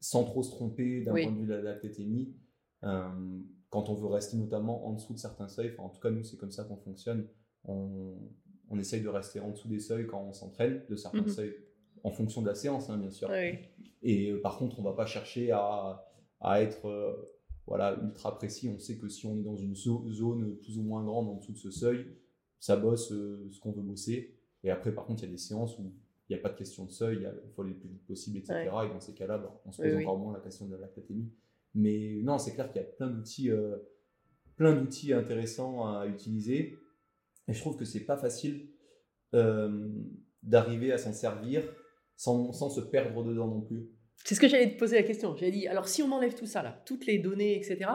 sans 0.00 0.24
trop 0.24 0.42
se 0.42 0.50
tromper 0.50 1.02
d'un 1.02 1.12
Oui. 1.12 1.22
point 1.24 1.32
de 1.32 1.38
vue 1.40 1.46
de 1.46 1.52
la 1.52 1.60
lactatémie. 1.60 2.34
Euh, 2.84 3.10
quand 3.68 3.90
on 3.90 3.94
veut 3.94 4.06
rester 4.08 4.38
notamment 4.38 4.86
en 4.86 4.94
dessous 4.94 5.12
de 5.12 5.18
certains 5.18 5.48
seuils, 5.48 5.72
enfin, 5.74 5.82
en 5.82 5.90
tout 5.90 6.00
cas 6.00 6.10
nous 6.10 6.24
c'est 6.24 6.38
comme 6.38 6.50
ça 6.50 6.64
qu'on 6.64 6.78
fonctionne, 6.78 7.28
on, 7.64 8.16
on 8.70 8.78
essaye 8.78 9.02
de 9.02 9.08
rester 9.10 9.38
en 9.40 9.50
dessous 9.50 9.68
des 9.68 9.80
seuils 9.80 10.06
quand 10.06 10.22
on 10.22 10.32
s'entraîne, 10.32 10.82
de 10.88 10.96
certains 10.96 11.18
Mhm. 11.20 11.28
seuils 11.28 11.54
en 12.04 12.10
fonction 12.10 12.42
de 12.42 12.48
la 12.48 12.54
séance, 12.54 12.90
hein, 12.90 12.96
bien 12.98 13.10
sûr. 13.10 13.28
Oui. 13.30 13.58
Et 14.02 14.30
euh, 14.30 14.40
par 14.40 14.58
contre, 14.58 14.78
on 14.80 14.82
va 14.82 14.92
pas 14.92 15.06
chercher 15.06 15.50
à, 15.52 16.04
à 16.40 16.60
être 16.62 16.86
euh, 16.86 17.14
voilà, 17.66 17.96
ultra 18.02 18.36
précis. 18.36 18.68
On 18.68 18.78
sait 18.78 18.98
que 18.98 19.08
si 19.08 19.26
on 19.26 19.38
est 19.38 19.42
dans 19.42 19.56
une 19.56 19.74
zo- 19.76 20.04
zone 20.10 20.56
plus 20.58 20.78
ou 20.78 20.82
moins 20.82 21.04
grande 21.04 21.28
en 21.28 21.34
dessous 21.34 21.52
de 21.52 21.58
ce 21.58 21.70
seuil, 21.70 22.06
ça 22.58 22.76
bosse 22.76 23.12
euh, 23.12 23.48
ce 23.50 23.60
qu'on 23.60 23.72
veut 23.72 23.82
bosser. 23.82 24.36
Et 24.64 24.70
après, 24.70 24.92
par 24.94 25.04
contre, 25.06 25.22
il 25.22 25.26
y 25.26 25.28
a 25.28 25.32
des 25.32 25.38
séances 25.38 25.78
où 25.78 25.92
il 26.28 26.34
n'y 26.34 26.38
a 26.38 26.42
pas 26.42 26.48
de 26.50 26.56
question 26.56 26.84
de 26.84 26.90
seuil, 26.90 27.28
il 27.44 27.50
faut 27.50 27.62
aller 27.62 27.72
le 27.72 27.78
plus 27.78 27.88
vite 27.88 28.06
possible, 28.06 28.38
etc. 28.38 28.54
Et 28.84 28.88
dans 28.88 29.00
ces 29.00 29.12
cas-là, 29.14 29.38
bah, 29.38 29.60
on 29.66 29.72
se 29.72 29.82
pose 29.82 29.92
oui. 29.94 30.02
encore 30.04 30.18
moins 30.18 30.32
la 30.32 30.40
question 30.40 30.66
de 30.66 30.72
la 30.72 30.78
lactatémie. 30.78 31.30
Mais 31.74 32.20
non, 32.22 32.38
c'est 32.38 32.52
clair 32.54 32.70
qu'il 32.72 32.80
y 32.80 32.84
a 32.84 32.88
plein 32.88 33.08
d'outils, 33.08 33.50
euh, 33.50 33.76
plein 34.56 34.74
d'outils 34.74 35.12
intéressants 35.12 35.86
à 35.86 36.06
utiliser. 36.06 36.76
Et 37.48 37.52
je 37.52 37.60
trouve 37.60 37.76
que 37.76 37.84
c'est 37.84 38.04
pas 38.04 38.16
facile 38.16 38.68
d'arriver 40.42 40.92
à 40.92 40.98
s'en 40.98 41.12
servir 41.12 41.62
sans, 42.22 42.52
sans 42.52 42.70
se 42.70 42.80
perdre 42.80 43.24
dedans 43.24 43.48
non 43.48 43.60
plus. 43.62 43.88
C'est 44.24 44.36
ce 44.36 44.40
que 44.40 44.46
j'allais 44.46 44.74
te 44.74 44.78
poser 44.78 44.94
la 44.94 45.02
question. 45.02 45.34
J'allais 45.34 45.50
dit, 45.50 45.66
alors 45.66 45.88
si 45.88 46.04
on 46.04 46.12
enlève 46.12 46.34
tout 46.34 46.46
ça, 46.46 46.62
là, 46.62 46.80
toutes 46.86 47.04
les 47.06 47.18
données, 47.18 47.56
etc., 47.56 47.90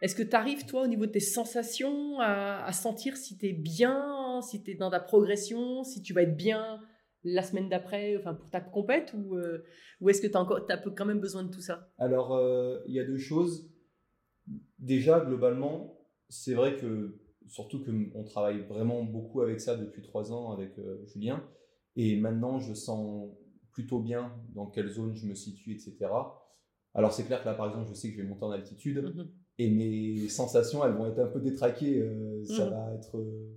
est-ce 0.00 0.14
que 0.14 0.22
tu 0.22 0.34
arrives, 0.34 0.64
toi, 0.64 0.82
au 0.82 0.86
niveau 0.86 1.04
de 1.04 1.10
tes 1.10 1.20
sensations, 1.20 2.18
à, 2.20 2.64
à 2.64 2.72
sentir 2.72 3.18
si 3.18 3.36
tu 3.36 3.48
es 3.48 3.52
bien, 3.52 4.40
si 4.40 4.62
tu 4.62 4.70
es 4.70 4.74
dans 4.76 4.90
ta 4.90 5.00
progression, 5.00 5.84
si 5.84 6.00
tu 6.00 6.14
vas 6.14 6.22
être 6.22 6.36
bien 6.36 6.80
la 7.22 7.42
semaine 7.42 7.68
d'après, 7.68 8.16
enfin 8.16 8.32
pour 8.32 8.48
ta 8.48 8.62
compète, 8.62 9.12
ou, 9.14 9.36
euh, 9.36 9.62
ou 10.00 10.08
est-ce 10.08 10.22
que 10.22 10.26
tu 10.26 10.36
as, 10.36 10.40
encore, 10.40 10.64
t'as 10.64 10.78
quand 10.78 11.04
même 11.04 11.20
besoin 11.20 11.42
de 11.42 11.50
tout 11.50 11.60
ça? 11.60 11.90
Alors, 11.98 12.34
euh, 12.34 12.78
il 12.86 12.94
y 12.94 13.00
a 13.00 13.04
deux 13.04 13.18
choses. 13.18 13.70
Déjà, 14.78 15.20
globalement, 15.20 16.00
c'est 16.30 16.54
vrai 16.54 16.76
que, 16.76 17.18
surtout 17.46 17.84
qu'on 17.84 18.24
travaille 18.24 18.60
vraiment 18.60 19.02
beaucoup 19.02 19.42
avec 19.42 19.60
ça 19.60 19.76
depuis 19.76 20.00
trois 20.00 20.32
ans 20.32 20.52
avec 20.52 20.78
euh, 20.78 21.04
Julien, 21.04 21.44
et 21.94 22.16
maintenant 22.16 22.58
je 22.58 22.72
sens 22.72 23.30
plutôt 23.76 24.00
bien 24.00 24.32
dans 24.54 24.64
quelle 24.66 24.88
zone 24.88 25.14
je 25.14 25.26
me 25.26 25.34
situe, 25.34 25.72
etc. 25.74 25.96
Alors, 26.94 27.12
c'est 27.12 27.24
clair 27.24 27.42
que 27.42 27.46
là, 27.46 27.52
par 27.54 27.66
exemple, 27.68 27.86
je 27.90 27.94
sais 27.94 28.08
que 28.08 28.16
je 28.16 28.22
vais 28.22 28.26
monter 28.28 28.44
en 28.44 28.50
altitude, 28.52 29.02
Mhm. 29.14 29.28
et 29.58 29.70
mes 29.70 30.28
sensations, 30.30 30.82
elles 30.82 30.94
vont 30.94 31.06
être 31.06 31.18
un 31.18 31.26
peu 31.26 31.40
détraquées. 31.40 32.00
euh, 32.00 32.42
ça 32.44 32.64
Mhm. 32.64 32.70
va 32.70 32.94
être. 32.94 33.18
euh, 33.18 33.52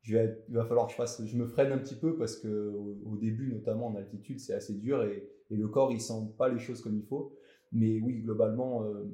je 0.00 0.14
vais 0.16 0.24
être- 0.24 0.44
il 0.48 0.54
va 0.56 0.64
falloir 0.64 0.86
que 0.86 0.92
je 0.92 0.96
fasse. 0.96 1.24
Je 1.24 1.36
me 1.36 1.46
freine 1.46 1.70
un 1.70 1.78
petit 1.78 1.94
peu 1.94 2.16
parce 2.16 2.34
que 2.36 2.48
au, 2.74 2.98
au 3.12 3.16
début, 3.16 3.52
notamment 3.52 3.86
en 3.86 3.94
altitude, 3.94 4.40
c'est 4.40 4.52
assez 4.52 4.74
dur 4.74 5.04
et, 5.04 5.28
et 5.50 5.56
le 5.56 5.68
corps, 5.68 5.92
il 5.92 6.00
sent 6.00 6.20
pas 6.36 6.48
les 6.48 6.58
choses 6.58 6.80
comme 6.82 6.96
il 6.98 7.04
faut. 7.06 7.32
Mais 7.70 8.00
oui, 8.00 8.14
globalement, 8.22 8.82
euh, 8.84 9.04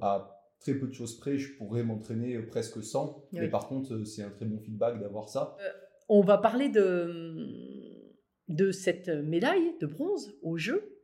à 0.00 0.14
très 0.60 0.74
peu 0.74 0.86
de 0.86 0.92
choses 0.94 1.18
près, 1.18 1.36
je 1.36 1.54
pourrais 1.58 1.84
m'entraîner 1.84 2.38
presque 2.40 2.82
sans. 2.82 3.18
Oui. 3.34 3.40
Mais 3.40 3.50
par 3.50 3.68
contre, 3.68 4.02
c'est 4.04 4.22
un 4.22 4.30
très 4.30 4.46
bon 4.46 4.58
feedback 4.60 4.98
d'avoir 4.98 5.28
ça. 5.28 5.54
On 6.08 6.22
va 6.22 6.38
parler 6.38 6.70
de, 6.70 7.81
de 8.52 8.70
cette 8.70 9.08
médaille 9.08 9.76
de 9.80 9.86
bronze 9.86 10.34
au 10.42 10.56
jeu 10.56 10.98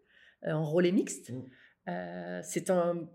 euh, 0.47 0.53
en 0.53 0.65
relais 0.65 0.93
mixte. 0.93 1.31
Mm. 1.31 1.43
Euh, 1.89 2.41
c'est 2.45 2.71
un 2.71 3.09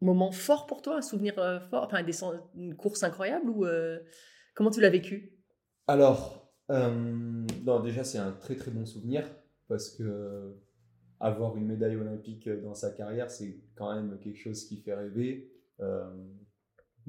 moment 0.00 0.32
fort 0.32 0.66
pour 0.66 0.82
toi, 0.82 0.96
un 0.96 1.02
souvenir 1.02 1.38
euh, 1.38 1.60
fort, 1.60 1.84
enfin 1.84 2.02
des 2.02 2.24
une 2.54 2.74
course 2.74 3.02
incroyable 3.02 3.48
ou 3.50 3.66
comment 4.54 4.70
tu 4.70 4.80
l'as 4.80 4.90
vécu? 4.90 5.36
Alors, 5.86 6.52
non, 6.68 7.80
déjà, 7.82 8.04
c'est 8.04 8.18
un 8.18 8.32
très 8.32 8.56
très 8.56 8.70
bon 8.70 8.86
souvenir 8.86 9.28
parce 9.68 9.90
que 9.90 10.56
avoir 11.20 11.56
une 11.56 11.66
médaille 11.66 11.96
olympique 11.96 12.48
dans 12.48 12.74
sa 12.74 12.90
carrière, 12.90 13.30
c'est 13.30 13.60
quand 13.74 13.94
même 13.94 14.18
quelque 14.20 14.38
chose 14.38 14.64
qui 14.64 14.78
fait 14.78 14.94
rêver. 14.94 15.52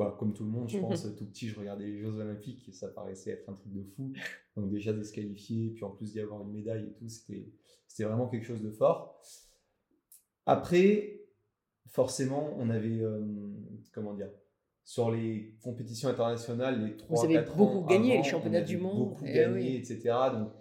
Bah, 0.02 0.16
comme 0.18 0.34
tout 0.34 0.44
le 0.44 0.50
monde, 0.50 0.68
je 0.68 0.80
pense, 0.80 1.04
tout 1.16 1.26
petit, 1.26 1.48
je 1.48 1.60
regardais 1.60 1.86
les 1.86 2.00
Jeux 2.00 2.18
olympiques 2.18 2.68
et 2.68 2.72
ça 2.72 2.88
paraissait 2.88 3.30
être 3.30 3.48
un 3.50 3.54
truc 3.54 3.72
de 3.72 3.84
fou. 3.84 4.14
Donc 4.58 4.72
déjà 4.72 4.94
de 4.94 5.04
se 5.04 5.14
qualifier, 5.14 5.70
puis 5.70 5.84
en 5.84 5.92
plus 5.92 6.14
d'y 6.14 6.20
avoir 6.20 6.42
une 6.42 6.52
médaille 6.52 6.88
et 6.88 6.94
tout, 6.94 7.08
c'était 7.08 8.04
vraiment 8.04 8.28
quelque 8.28 8.46
chose 8.46 8.64
de 8.64 8.72
fort. 8.72 9.22
Après, 10.48 11.22
forcément, 11.86 12.50
on 12.58 12.72
avait, 12.72 13.00
euh, 13.00 13.22
comment 13.94 14.16
dire, 14.16 14.32
sur 14.84 15.12
les 15.12 15.56
compétitions 15.62 16.10
internationales, 16.10 16.84
les 16.84 16.98
3 16.98 17.26
avez 17.26 17.42
beaucoup 17.56 17.86
gagné, 17.86 18.18
les 18.18 18.24
championnats 18.24 18.62
du 18.62 18.78
monde, 18.78 19.10
beaucoup 19.10 19.26
eh 19.28 19.34
gagné, 19.34 19.70
oui. 19.70 19.76
etc. 19.76 20.16
Donc, 20.34 20.52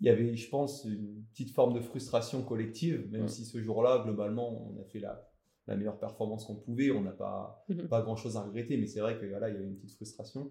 il 0.00 0.06
y 0.06 0.10
avait, 0.10 0.36
je 0.36 0.48
pense, 0.48 0.84
une 0.84 1.24
petite 1.32 1.50
forme 1.50 1.74
de 1.74 1.80
frustration 1.80 2.42
collective, 2.42 3.10
même 3.10 3.26
si 3.26 3.44
ce 3.44 3.60
jour-là, 3.60 4.02
globalement, 4.04 4.70
on 4.70 4.80
a 4.80 4.84
fait 4.84 5.00
la, 5.00 5.29
la 5.70 5.76
meilleure 5.76 5.98
performance 5.98 6.44
qu'on 6.44 6.56
pouvait, 6.56 6.90
on 6.90 7.00
n'a 7.00 7.12
pas, 7.12 7.64
Mhm. 7.68 7.88
pas 7.88 8.02
grand-chose 8.02 8.36
à 8.36 8.42
regretter, 8.42 8.76
mais 8.76 8.86
c'est 8.86 9.00
vrai 9.00 9.18
que 9.18 9.26
voilà, 9.26 9.48
il 9.48 9.54
y 9.54 9.56
avait 9.56 9.66
une 9.66 9.76
petite 9.76 9.94
frustration. 9.96 10.50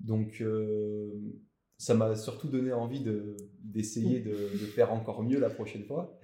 Donc, 0.00 0.40
euh, 0.40 1.12
ça 1.76 1.94
m'a 1.94 2.14
surtout 2.16 2.48
donné 2.48 2.72
envie 2.72 3.00
de- 3.00 3.36
d'essayer 3.60 4.20
de, 4.20 4.30
de 4.32 4.66
faire 4.76 4.92
encore 4.92 5.22
mieux 5.22 5.38
la 5.40 5.50
prochaine 5.50 5.84
fois. 5.84 6.18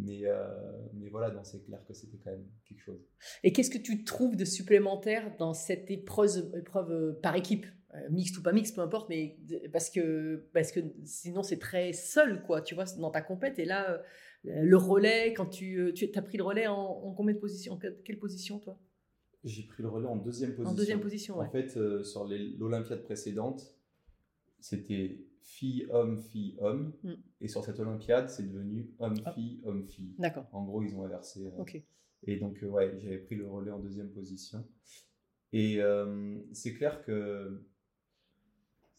Mais, 0.00 0.20
euh, 0.26 0.46
mais 0.94 1.08
voilà, 1.08 1.42
c'est 1.42 1.64
clair 1.64 1.84
que 1.84 1.92
c'était 1.92 2.18
quand 2.18 2.30
même 2.30 2.46
quelque 2.64 2.80
chose. 2.82 3.00
Et 3.42 3.52
qu'est-ce 3.52 3.70
que 3.70 3.78
tu 3.78 4.04
trouves 4.04 4.36
de 4.36 4.44
supplémentaire 4.44 5.36
dans 5.38 5.54
cette 5.54 5.90
épreuve, 5.90 6.54
épreuve 6.56 6.92
euh, 6.92 7.12
par 7.20 7.34
équipe? 7.34 7.66
Euh, 7.94 8.08
Mixte 8.10 8.36
ou 8.38 8.42
pas 8.42 8.52
mixte, 8.52 8.76
peu 8.76 8.82
importe, 8.82 9.08
mais 9.08 9.38
parce 9.72 9.90
que, 9.90 10.46
parce 10.52 10.70
que 10.72 10.80
sinon 11.04 11.42
c'est 11.42 11.58
très 11.58 11.92
seul, 11.94 12.42
quoi, 12.42 12.60
tu 12.62 12.74
vois, 12.76 12.84
dans 12.98 13.10
ta 13.10 13.22
compète. 13.22 13.58
Et 13.58 13.64
là, 13.64 14.00
le 14.48 14.76
relais, 14.76 15.32
quand 15.34 15.46
tu, 15.46 15.78
euh, 15.78 15.92
tu 15.92 16.08
as 16.14 16.22
pris 16.22 16.38
le 16.38 16.44
relais 16.44 16.66
en, 16.66 16.74
en 16.76 17.12
combien 17.12 17.34
de 17.34 17.40
positions 17.40 17.74
En 17.74 17.78
quelle 17.78 18.18
position, 18.18 18.58
toi? 18.58 18.78
J'ai 19.44 19.62
pris 19.62 19.82
le 19.82 19.88
relais 19.88 20.08
en 20.08 20.16
deuxième 20.16 20.50
position. 20.50 20.70
En 20.72 20.74
deuxième 20.74 21.00
position, 21.00 21.38
ouais. 21.38 21.46
En 21.46 21.50
fait, 21.50 21.76
euh, 21.76 22.02
sur 22.02 22.26
l'Olympiade 22.26 23.02
précédente, 23.04 23.74
c'était 24.60 25.24
fille-homme, 25.42 26.20
fille-homme. 26.20 26.92
Mm. 27.04 27.12
Et 27.40 27.48
sur 27.48 27.64
cette 27.64 27.78
Olympiade, 27.78 28.28
c'est 28.28 28.42
devenu 28.42 28.90
homme-fille, 28.98 29.60
homme-fille. 29.64 30.14
D'accord, 30.18 30.48
En 30.52 30.64
gros, 30.64 30.82
ils 30.82 30.94
ont 30.96 31.04
inversé. 31.04 31.46
euh, 31.46 31.60
ok. 31.62 31.80
Et 32.26 32.36
donc, 32.36 32.62
euh, 32.62 32.66
ouais, 32.66 32.98
j'avais 33.00 33.18
pris 33.18 33.36
le 33.36 33.48
relais 33.48 33.70
en 33.70 33.78
deuxième 33.78 34.10
position. 34.10 34.66
Et 35.52 35.80
c'est 36.52 36.74
clair 36.74 37.02
que 37.04 37.62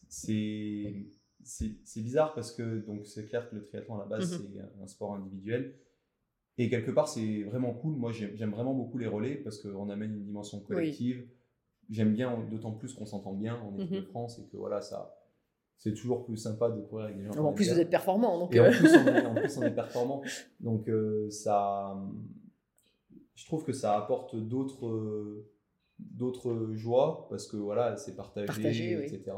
c'est 0.08 1.06
c'est 1.44 2.02
bizarre 2.02 2.34
parce 2.34 2.52
que 2.52 2.80
donc 2.86 3.06
c'est 3.06 3.26
clair 3.26 3.50
que 3.50 3.56
le 3.56 3.64
triathlon 3.64 3.96
à 3.96 4.00
la 4.00 4.06
base 4.06 4.32
Mhm. 4.40 4.48
c'est 4.54 4.82
un- 4.84 4.88
sport 4.88 5.16
individuel 5.16 5.76
et 6.58 6.70
quelque 6.70 6.92
part 6.92 7.08
c'est 7.08 7.44
vraiment 7.44 7.74
cool. 7.74 7.96
Moi 7.96 8.12
j'aime 8.12 8.52
vraiment 8.52 8.74
beaucoup 8.74 8.98
les 8.98 9.08
relais 9.08 9.36
parce 9.36 9.58
qu'on 9.60 9.90
amène 9.90 10.14
une 10.16 10.24
dimension 10.26 10.60
collective. 10.60 11.26
J'aime 11.90 12.14
bien 12.14 12.38
d'autant 12.52 12.72
plus 12.72 12.94
qu'on 12.94 13.06
s'entend 13.06 13.34
bien 13.34 13.56
en 13.62 13.76
équipe 13.78 13.92
de 13.92 14.00
Mhm. 14.00 14.06
France 14.06 14.40
et 14.40 14.46
que 14.52 14.58
voilà 14.58 14.82
ça 14.82 15.16
c'est 15.78 15.94
toujours 15.94 16.26
plus 16.26 16.36
sympa 16.36 16.70
de 16.70 16.82
courir 16.82 17.06
avec 17.06 17.18
des 17.18 17.24
gens. 17.24 17.32
En 17.46 17.54
plus, 17.54 17.72
vous 17.72 17.80
êtes 17.80 17.90
performant, 17.90 18.38
donc. 18.38 18.54
Et 18.54 18.60
en 18.60 18.66
euh, 18.66 18.70
plus, 18.72 18.94
on 18.98 19.08
est, 19.08 19.26
en 19.26 19.34
plus, 19.36 19.58
on 19.58 19.64
est 19.64 19.72
performant. 19.76 20.22
Donc, 20.60 20.90
euh, 20.90 21.30
ça, 21.30 21.98
je 23.34 23.46
trouve 23.46 23.64
que 23.64 23.72
ça 23.72 23.98
apporte 23.98 24.36
d'autres, 24.36 24.88
euh, 24.88 25.50
d'autres 25.98 26.74
joies 26.74 27.28
parce 27.30 27.48
que 27.48 27.56
voilà, 27.56 27.96
c'est 27.96 28.14
partagé, 28.18 28.46
Partagé, 28.48 28.98
oui. 28.98 29.04
etc. 29.06 29.32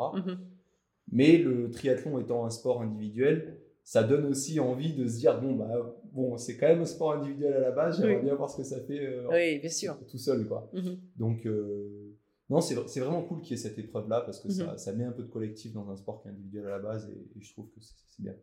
Mais 1.12 1.38
le 1.38 1.70
triathlon 1.70 2.20
étant 2.20 2.46
un 2.46 2.50
sport 2.50 2.82
individuel, 2.82 3.58
ça 3.84 4.04
donne 4.04 4.26
aussi 4.26 4.60
envie 4.60 4.94
de 4.94 5.08
se 5.08 5.18
dire 5.18 5.42
bon 5.42 5.54
bah 5.56 5.96
bon, 6.14 6.38
c'est 6.38 6.56
quand 6.58 6.68
même 6.68 6.82
un 6.82 6.86
sport 6.86 7.14
individuel 7.14 7.54
à 7.54 7.60
la 7.60 7.72
base. 7.72 7.98
J'aimerais 7.98 8.18
Oui. 8.18 8.24
bien 8.24 8.36
voir 8.36 8.50
ce 8.50 8.58
que 8.58 8.64
ça 8.64 8.80
fait 8.82 9.00
euh, 9.06 9.28
Oui, 9.30 9.60
bien 9.60 9.70
sûr. 9.70 9.98
tout 10.10 10.18
seul, 10.18 10.48
quoi. 10.48 10.70
Mhm. 10.74 10.98
Donc 11.18 11.46
euh, 11.46 12.16
non, 12.50 12.62
c'est 12.62 12.76
c'est 12.88 13.00
vraiment 13.00 13.24
cool 13.24 13.42
qu'il 13.42 13.52
y 13.58 13.60
ait 13.60 13.64
cette 13.64 13.78
épreuve-là 13.80 14.22
parce 14.22 14.40
que 14.40 14.48
Mhm. 14.48 14.54
ça, 14.54 14.78
ça 14.78 14.94
met 14.94 15.04
un 15.04 15.12
peu 15.12 15.24
de 15.24 15.30
collectif 15.30 15.74
dans 15.74 15.90
un 15.90 15.96
sport 15.98 16.22
qui 16.22 16.28
est 16.28 16.32
individuel 16.32 16.68
à 16.68 16.72
la 16.72 16.80
base 16.80 17.10
et, 17.10 17.38
et 17.40 17.42
je 17.42 17.52
trouve 17.54 17.70
que 17.72 17.80
c'est 17.82 18.22
bien. 18.22 18.36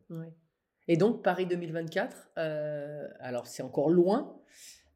Et 0.90 0.96
donc, 0.96 1.22
Paris 1.22 1.46
2024, 1.46 2.30
euh, 2.38 3.06
alors 3.20 3.46
c'est 3.46 3.62
encore 3.62 3.90
loin. 3.90 4.34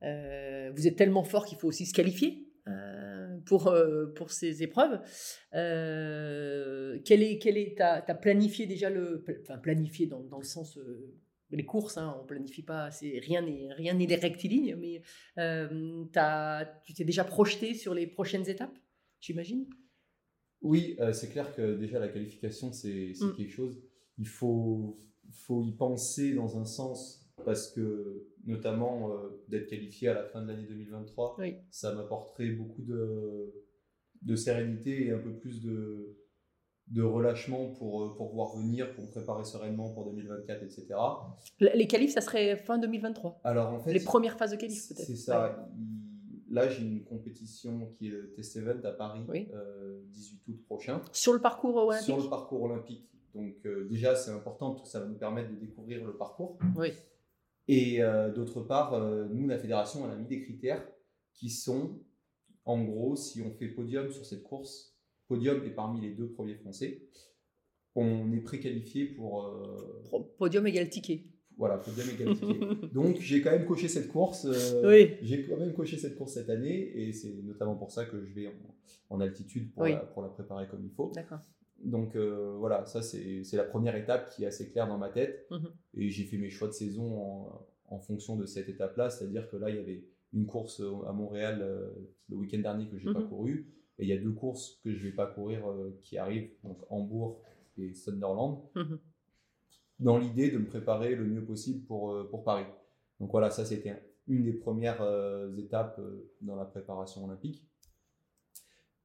Vous 0.03 0.87
êtes 0.87 0.97
tellement 0.97 1.23
fort 1.25 1.45
qu'il 1.47 1.59
faut 1.59 1.69
aussi 1.69 1.87
se 1.87 1.95
qualifier? 1.95 2.49
Euh, 2.69 3.39
pour, 3.47 3.69
euh, 3.69 4.07
pour 4.15 4.31
ces 4.31 4.63
épreuves. 4.63 5.01
Euh, 5.55 6.99
quel 7.05 7.23
est, 7.23 7.39
quel 7.39 7.57
est, 7.57 7.75
t'as, 7.77 8.01
t'as 8.03 8.15
planifié 8.15 8.67
déjà 8.67 8.91
le. 8.91 9.25
Enfin, 9.43 9.59
planifié 9.59 10.07
dans, 10.07 10.21
dans 10.21 10.39
le 10.39 10.45
sens. 10.45 10.77
euh, 10.79 11.15
les 11.55 11.67
courses, 11.67 11.99
hein, 11.99 12.17
on 12.19 12.25
planifie 12.25 12.63
pas, 12.63 12.91
c'est, 12.91 13.19
rien 13.19 13.43
n'est 13.43 13.71
rien 13.75 13.93
n'est 13.93 14.07
rectiligne, 14.15 14.75
mais 14.77 15.03
t'as- 15.37 16.65
tu 16.87 16.95
t'es 16.95 17.05
déjà 17.05 17.25
projeté 17.25 17.75
sur 17.75 17.93
les 17.93 18.07
prochaines 18.07 18.49
étapes, 18.49 18.75
j'imagine? 19.21 19.67
Oui, 20.63 20.97
c'est 21.13 21.29
clair 21.29 21.55
que 21.55 21.77
déjà 21.77 21.99
la 21.99 22.09
qualification, 22.09 22.73
c'est 22.73 23.13
c'est 23.15 23.27
Mm. 23.27 23.37
quelque 23.37 23.51
chose. 23.53 23.83
Il 24.17 24.29
faut, 24.29 24.99
faut 25.31 25.63
y 25.63 25.73
penser 25.73 26.33
dans 26.35 26.57
un 26.59 26.65
sens 26.65 27.22
parce 27.45 27.71
que, 27.73 28.27
notamment, 28.47 29.13
euh, 29.13 29.43
d'être 29.49 29.67
qualifié 29.69 30.09
à 30.09 30.15
la 30.15 30.25
fin 30.25 30.43
de 30.43 30.49
l'année 30.49 30.67
2023, 30.67 31.37
Oui. 31.39 31.57
ça 31.71 31.95
m'apporterait 31.95 32.51
beaucoup 32.51 32.83
de, 32.83 33.53
de 34.23 34.37
sérénité 34.37 35.07
et 35.07 35.11
un 35.13 35.19
peu 35.19 35.33
plus 35.37 35.63
de, 35.63 36.17
de 36.89 37.03
relâchement 37.03 37.69
pour, 37.75 38.03
euh, 38.05 38.15
pour 38.17 38.31
pouvoir 38.31 38.57
venir, 38.57 38.93
pour 38.95 39.05
me 39.05 39.11
préparer 39.11 39.45
sereinement 39.45 39.91
pour 39.93 40.05
2024, 40.11 40.63
etc. 40.63 40.87
Les 41.61 41.87
qualifs, 41.87 42.13
ça 42.13 42.21
serait 42.21 42.57
fin 42.57 42.79
2023. 42.79 43.41
Alors, 43.45 43.73
en 43.73 43.81
fait, 43.81 43.93
Les 43.93 44.01
premières 44.05 44.37
phases 44.37 44.51
de 44.53 44.57
qualif, 44.57 44.89
peut-être. 44.89 45.07
c'est 45.07 45.17
ça. 45.17 45.69
Il- 45.79 46.03
Là, 46.55 46.69
j'ai 46.69 46.83
une 46.83 47.03
compétition 47.03 47.87
qui 47.97 48.09
est 48.09 48.11
le 48.11 48.31
Test 48.35 48.55
Event 48.57 48.79
à 48.85 48.93
Paris, 48.93 49.23
Oui. 49.27 49.49
euh, 49.55 50.03
18 50.11 50.43
août 50.49 50.63
prochain. 50.67 51.01
Sur 51.11 51.33
le 51.33 51.39
parcours 51.41 51.75
olympique 51.77 52.05
Sur 52.05 52.19
le 52.19 52.29
parcours 52.29 52.63
olympique 52.65 53.09
donc 53.35 53.55
euh, 53.65 53.89
déjà, 53.89 54.15
c'est 54.15 54.31
important 54.33 54.73
parce 54.73 54.83
que 54.83 54.89
ça 54.91 55.01
va 55.01 55.07
nous 55.07 55.17
permettre 55.17 55.49
de 55.49 55.55
découvrir 55.57 56.05
le 56.05 56.15
parcours. 56.19 56.59
Oui. 56.77 56.89
Et 57.69 58.03
euh, 58.03 58.33
d'autre 58.33 58.61
part, 58.63 58.95
euh, 58.95 59.27
nous, 59.31 59.47
la 59.49 59.59
fédération, 59.59 60.03
on 60.05 60.11
a 60.11 60.17
mis 60.17 60.27
des 60.27 60.41
critères 60.43 60.87
qui 61.33 61.49
sont, 61.51 62.01
en 62.65 62.83
gros, 62.85 63.17
si 63.17 63.41
on 63.43 63.53
fait 63.53 63.69
podium 63.69 64.11
sur 64.11 64.25
cette 64.27 64.43
course, 64.43 64.97
podium 65.29 65.65
est 65.65 65.71
parmi 65.71 66.01
les 66.01 66.11
deux 66.11 66.29
premiers 66.31 66.57
français, 66.57 67.03
on 67.95 68.33
est 68.33 68.41
préqualifié 68.41 69.07
pour... 69.07 69.45
euh, 69.47 70.19
Podium 70.39 70.67
égale 70.67 70.89
ticket. 70.91 71.25
voilà, 71.57 71.79
podium 71.79 72.09
égalité. 72.11 72.87
Donc 72.95 73.19
j'ai 73.21 73.41
quand 73.43 73.51
même 73.51 73.67
coché 73.67 73.87
cette 73.89 74.09
course. 74.09 74.47
Oui. 74.85 75.13
J'ai 75.23 75.45
quand 75.47 75.57
même 75.59 75.73
coché 75.75 75.97
cette 75.99 76.17
course 76.17 76.35
cette 76.35 76.49
année 76.51 76.91
et 76.99 77.13
c'est 77.13 77.33
notamment 77.43 77.77
pour 77.77 77.91
ça 77.91 78.07
que 78.07 78.25
je 78.25 78.33
vais 78.33 78.47
en, 78.49 78.53
en 79.11 79.21
altitude 79.21 79.73
pour, 79.73 79.83
Oui. 79.85 79.93
la, 79.93 79.99
pour 80.01 80.23
la 80.23 80.29
préparer 80.31 80.67
comme 80.69 80.85
il 80.85 80.91
faut. 80.91 81.13
D'accord. 81.15 81.41
Donc 81.83 82.15
euh, 82.15 82.55
voilà, 82.59 82.85
ça 82.87 83.03
c'est 83.03 83.43
la 83.55 83.65
première 83.65 83.97
étape 83.97 84.29
qui 84.31 84.45
est 84.45 84.47
assez 84.47 84.71
claire 84.71 84.87
dans 84.89 84.99
ma 84.99 85.09
tête. 85.11 85.47
Mhm. 85.51 85.69
Et 85.95 86.11
j'ai 86.11 86.25
fait 86.25 86.39
mes 86.39 86.51
choix 86.51 86.69
de 86.69 86.73
saison 86.73 87.21
en, 87.21 87.67
en 87.89 87.99
fonction 87.99 88.37
de 88.37 88.47
cette 88.47 88.69
étape-là, 88.69 89.11
c'est-à-dire 89.11 89.49
que 89.51 89.57
là 89.57 89.69
il 89.71 89.77
y 89.77 89.79
avait 89.81 90.05
une 90.33 90.47
course 90.47 90.81
à 91.07 91.13
Montréal 91.13 91.59
euh, 91.63 91.91
le 92.29 92.37
week-end 92.37 92.61
dernier 92.61 92.89
que 92.89 92.99
j'ai 92.99 93.13
pas 93.13 93.21
Mhm. 93.21 93.29
couru 93.29 93.67
et 93.99 94.05
il 94.05 94.09
y 94.09 94.13
a 94.13 94.17
deux 94.17 94.33
courses 94.33 94.81
que 94.83 94.95
je 94.95 95.03
vais 95.09 95.13
pas 95.15 95.27
courir 95.27 95.69
euh, 95.69 95.99
qui 96.03 96.17
arrivent, 96.19 96.51
donc 96.65 96.79
Hambourg 96.89 97.41
et 97.77 97.93
Sunderland 97.95 98.63
Mhm. 98.77 98.99
dans 99.99 100.19
l'idée 100.19 100.51
de 100.51 100.59
me 100.59 100.67
préparer 100.67 101.15
le 101.17 101.25
mieux 101.25 101.45
possible 101.45 101.85
pour, 101.87 102.13
euh, 102.13 102.29
pour 102.31 102.45
Paris. 102.45 102.65
Donc 103.21 103.31
voilà, 103.33 103.51
ça 103.51 103.65
c'était 103.65 104.03
une 104.29 104.45
des 104.45 104.53
premières 104.53 105.03
euh, 105.03 105.55
étapes 105.57 105.99
euh, 105.99 106.31
dans 106.41 106.55
la 106.57 106.65
préparation 106.65 107.25
olympique. 107.25 107.67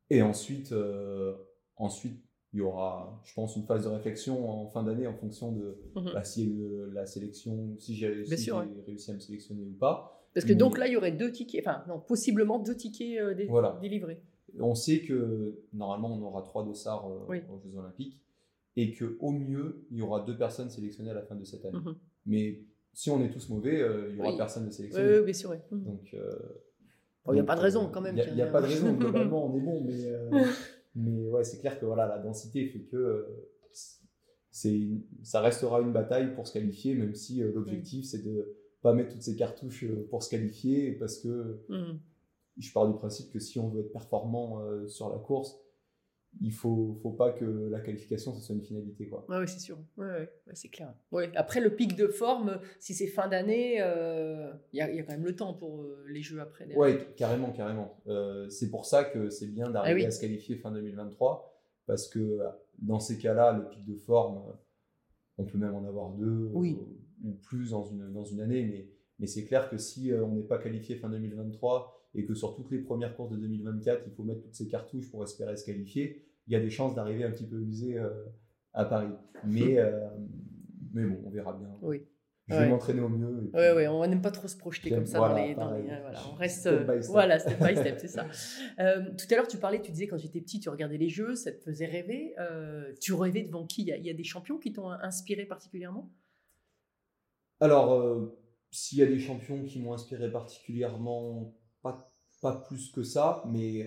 Et 0.10 0.22
ensuite, 0.22 0.72
euh, 0.72 1.36
ensuite, 1.76 2.24
il 2.58 2.62
y 2.62 2.63
aura, 2.63 3.22
je 3.24 3.34
pense, 3.36 3.56
une 3.56 3.65
phase 3.65 3.84
de 3.84 3.89
réflexion 3.89 4.50
en 4.50 4.65
fin 4.65 4.82
d'année 4.82 5.06
en 5.06 5.13
fonction 5.13 5.52
de 5.52 5.78
Mhm. 5.96 6.10
bah, 6.12 6.24
si 6.24 6.48
le- 6.48 6.89
la 6.91 7.06
sélection, 7.06 7.76
si 7.78 7.96
j'ai 7.96 8.26
si 8.26 8.36
sûr, 8.38 8.65
j'ai 8.76 8.82
réussi 8.82 9.12
à 9.12 9.13
me 9.13 9.20
sélectionner 9.20 9.62
ou 9.63 9.74
pas. 9.80 10.28
Parce 10.34 10.43
que 10.43 10.54
Mais- 10.54 10.58
donc 10.58 10.80
là, 10.80 10.88
il 10.88 10.93
y 10.93 10.98
aurait 10.98 11.12
deux 11.12 11.32
tickets, 11.32 11.62
enfin, 11.67 11.84
non, 11.88 12.00
possiblement 12.00 12.58
deux 12.58 12.76
tickets 12.76 13.20
euh, 13.22 13.36
dé- 13.36 13.46
Voilà. 13.46 13.78
délivrés. 13.80 14.24
On 14.60 14.74
sait 14.74 15.02
que 15.02 15.60
normalement 15.72 16.12
on 16.15 16.22
aura 16.24 16.41
trois 16.41 16.65
dossards 16.65 17.08
euh, 17.12 17.26
Oui. 17.30 17.41
aux 17.54 17.60
Jeux 17.60 17.78
Olympiques 17.78 18.17
et 18.76 18.91
que 18.91 19.17
au 19.20 19.32
mieux 19.32 19.86
il 19.91 19.98
y 19.98 20.02
aura 20.02 20.22
deux 20.22 20.36
personnes 20.38 20.72
sélectionnées 20.72 21.12
à 21.12 21.13
la 21.13 21.22
fin 21.22 21.36
de 21.36 21.43
cette 21.43 21.63
année. 21.63 21.78
Mhm. 21.78 21.96
Mais 22.26 22.60
si 22.91 23.12
on 23.12 23.22
est 23.24 23.30
tous 23.30 23.50
mauvais, 23.50 23.80
euh, 23.82 24.08
il 24.10 24.15
y 24.17 24.20
aura 24.20 24.32
Oui. 24.32 24.38
personne 24.38 24.65
de 24.65 24.72
sélectionné. 24.72 25.20
oui, 25.20 25.26
bien 25.26 25.34
sûr. 25.34 25.52
Donc, 25.72 26.10
euh, 26.15 26.36
il 27.28 27.34
n'y 27.34 27.39
a 27.39 27.43
pas 27.43 27.56
de 27.56 27.62
raison 27.62 27.88
quand 27.93 28.02
même. 28.02 28.17
Il 28.17 28.34
n'y 28.34 28.41
a, 28.41 28.48
pas 28.48 28.62
de 28.62 28.67
raison, 28.67 28.93
globalement 28.93 29.46
on 29.54 29.58
est 29.58 29.62
bon, 29.62 29.84
mais, 29.84 30.12
mais 30.98 31.30
ouais, 31.30 31.44
c'est 31.44 31.60
clair 31.60 31.80
que 31.80 31.86
voilà, 31.86 32.08
la 32.08 32.18
densité 32.18 32.66
fait 32.68 32.82
que 32.82 32.98
euh, 32.98 33.50
c'est 34.52 34.90
ça 35.24 35.40
restera 35.42 35.80
une 35.82 35.94
bataille 35.94 36.34
pour 36.36 36.48
se 36.48 36.54
qualifier, 36.54 36.96
même 36.96 37.14
si 37.16 37.42
euh, 37.42 37.52
l'objectif 37.54 38.06
c'est 38.06 38.24
de 38.24 38.58
pas 38.82 38.94
mettre 38.94 39.14
toutes 39.14 39.22
ces 39.22 39.36
cartouches 39.36 39.84
euh, 39.86 40.08
pour 40.10 40.24
se 40.24 40.30
qualifier, 40.30 40.92
parce 40.94 41.20
que 41.20 41.64
Mhm. 41.70 42.00
je 42.58 42.74
pars 42.74 42.88
du 42.92 42.98
principe 42.98 43.32
que 43.32 43.40
si 43.40 43.60
on 43.60 43.70
veut 43.70 43.82
être 43.82 43.92
performant 43.94 44.62
sur 44.88 45.10
la 45.10 45.20
course, 45.20 45.60
il 46.41 46.52
faut, 46.54 46.97
faut 47.02 47.12
pas 47.12 47.32
que 47.32 47.45
la 47.45 47.80
qualification 47.80 48.34
ce 48.34 48.41
soit 48.41 48.56
une 48.56 48.62
finalité. 48.62 49.08
Quoi. 49.08 49.26
Ouais, 49.30 49.38
ouais, 49.39 49.47
c'est 49.47 49.60
sûr. 49.60 49.78
Ouais, 49.97 50.06
ouais, 50.06 50.19
ouais, 50.47 50.54
c'est 50.54 50.69
clair. 50.69 50.93
Ouais. 51.12 51.32
Après, 51.36 51.60
le 51.62 51.76
pic 51.76 51.95
de 51.95 52.08
forme, 52.08 52.60
si 52.80 52.93
c'est 52.93 53.08
fin 53.08 53.28
d'année, 53.28 53.78
euh, 53.82 54.52
il 54.73 54.78
y, 54.78 54.82
a, 54.82 54.91
y 54.91 55.00
a 55.00 55.04
quand 55.04 55.13
même 55.13 55.26
le 55.26 55.36
temps 55.36 55.54
pour 55.54 55.82
euh, 55.82 56.04
les 56.10 56.21
jeux 56.21 56.39
après. 56.41 56.73
Ouais, 56.76 57.08
carrément, 57.15 57.52
carrément. 57.52 58.02
Euh, 58.08 58.47
c'est 58.50 58.69
pour 58.69 58.86
ça 58.86 59.04
que 59.04 59.30
c'est 59.30 59.47
bien 59.47 59.69
d'arriver 59.69 60.02
Ah 60.02 60.04
oui. 60.04 60.06
à 60.06 60.12
se 60.12 60.21
qualifier 60.21 60.56
fin 60.58 60.71
2023, 60.71 61.62
parce 61.86 62.08
que 62.08 62.19
euh, 62.19 62.47
dans 62.80 63.00
ces 63.00 63.17
cas-là, 63.17 63.54
le 63.54 63.67
pic 63.69 63.86
de 63.86 63.95
forme, 63.95 64.41
on 65.38 65.45
peut 65.45 65.58
même 65.58 65.76
en 65.76 65.86
avoir 65.86 66.12
deux 66.12 66.50
Oui. 66.54 66.78
ou 67.23 67.32
plus 67.32 67.71
dans 67.71 67.84
une, 67.84 68.12
dans 68.12 68.26
une 68.26 68.41
année, 68.41 68.63
mais, 68.63 68.88
mais 69.19 69.28
c'est 69.28 69.45
clair 69.45 69.69
que 69.69 69.78
si 69.78 70.12
on 70.13 70.36
n'est 70.36 70.43
pas 70.43 70.58
qualifié 70.60 70.95
fin 70.95 71.10
2023 71.10 71.93
et 72.15 72.26
que 72.26 72.34
sur 72.36 72.56
toutes 72.56 72.71
les 72.71 72.80
premières 72.80 73.15
courses 73.15 73.32
de 73.32 73.38
2024, 73.38 74.04
il 74.08 74.12
faut 74.13 74.23
mettre 74.23 74.41
toutes 74.41 74.56
ces 74.56 74.67
cartouches 74.67 75.10
pour 75.10 75.23
espérer 75.23 75.56
se 75.58 75.65
qualifier, 75.65 76.23
il 76.48 76.54
y 76.54 76.56
a 76.56 76.60
des 76.60 76.70
chances 76.70 76.96
d'arriver 76.96 77.24
un 77.24 77.32
petit 77.32 77.46
peu 77.48 77.60
usé 77.62 77.98
euh, 77.98 78.10
à 78.74 78.86
Paris. 78.86 79.12
Mais, 79.44 79.78
euh, 79.78 80.08
mais 80.94 81.04
bon, 81.06 81.22
on 81.26 81.30
verra 81.30 81.54
bien. 81.54 81.70
Oui. 81.82 82.04
Je 82.50 82.54
Ouais. 82.56 82.62
vais 82.64 82.70
m'entraîner 82.70 83.02
au 83.02 83.10
mieux. 83.10 83.50
puis- 83.52 83.60
Ouais, 83.60 83.74
ouais, 83.74 83.88
on 83.90 84.08
n'aime 84.08 84.22
pas 84.22 84.32
trop 84.32 84.48
se 84.48 84.56
projeter 84.56 84.90
comme 84.90 85.06
ça 85.06 85.18
voilà, 85.18 85.34
dans 85.36 85.46
les. 85.48 85.56
dans 85.56 85.72
les- 85.74 85.90
euh, 85.92 86.00
voilà, 86.02 86.20
on 86.32 86.36
reste. 86.36 86.60
Step 86.62 86.88
by 86.90 87.04
step. 87.04 87.12
Voilà, 87.12 87.40
step 87.40 87.60
by 87.62 87.76
step, 87.76 88.00
c'est 88.00 88.08
ça. 88.08 88.26
Euh, 88.80 89.02
tout 89.18 89.26
à 89.30 89.36
l'heure, 89.36 89.48
tu 89.50 89.58
parlais, 89.58 89.82
tu 89.82 89.92
disais 89.92 90.08
quand 90.08 90.18
j'étais 90.18 90.40
petit, 90.40 90.60
tu 90.62 90.70
regardais 90.70 90.98
les 90.98 91.10
jeux, 91.10 91.36
ça 91.36 91.52
te 91.52 91.60
faisait 91.62 91.88
rêver. 91.88 92.36
Euh, 92.40 92.94
tu 93.02 93.14
rêvais 93.14 93.44
devant 93.44 93.66
qui? 93.66 93.82
Il 93.82 93.88
y, 93.88 93.92
a, 93.92 93.98
il 93.98 94.06
y 94.06 94.10
a 94.10 94.14
des 94.14 94.24
champions 94.24 94.58
qui 94.60 94.72
t'ont 94.72 94.90
inspiré 94.92 95.46
particulièrement? 95.46 96.10
Alors, 97.60 97.92
euh, 97.94 98.38
s'il 98.72 99.00
y 99.00 99.02
a 99.02 99.08
des 99.08 99.20
champions 99.20 99.64
qui 99.66 99.80
m'ont 99.82 99.94
inspiré 99.94 100.32
particulièrement, 100.32 101.54
pas, 101.82 102.14
pas 102.42 102.64
plus 102.68 102.92
que 102.92 103.04
ça, 103.04 103.44
mais 103.48 103.86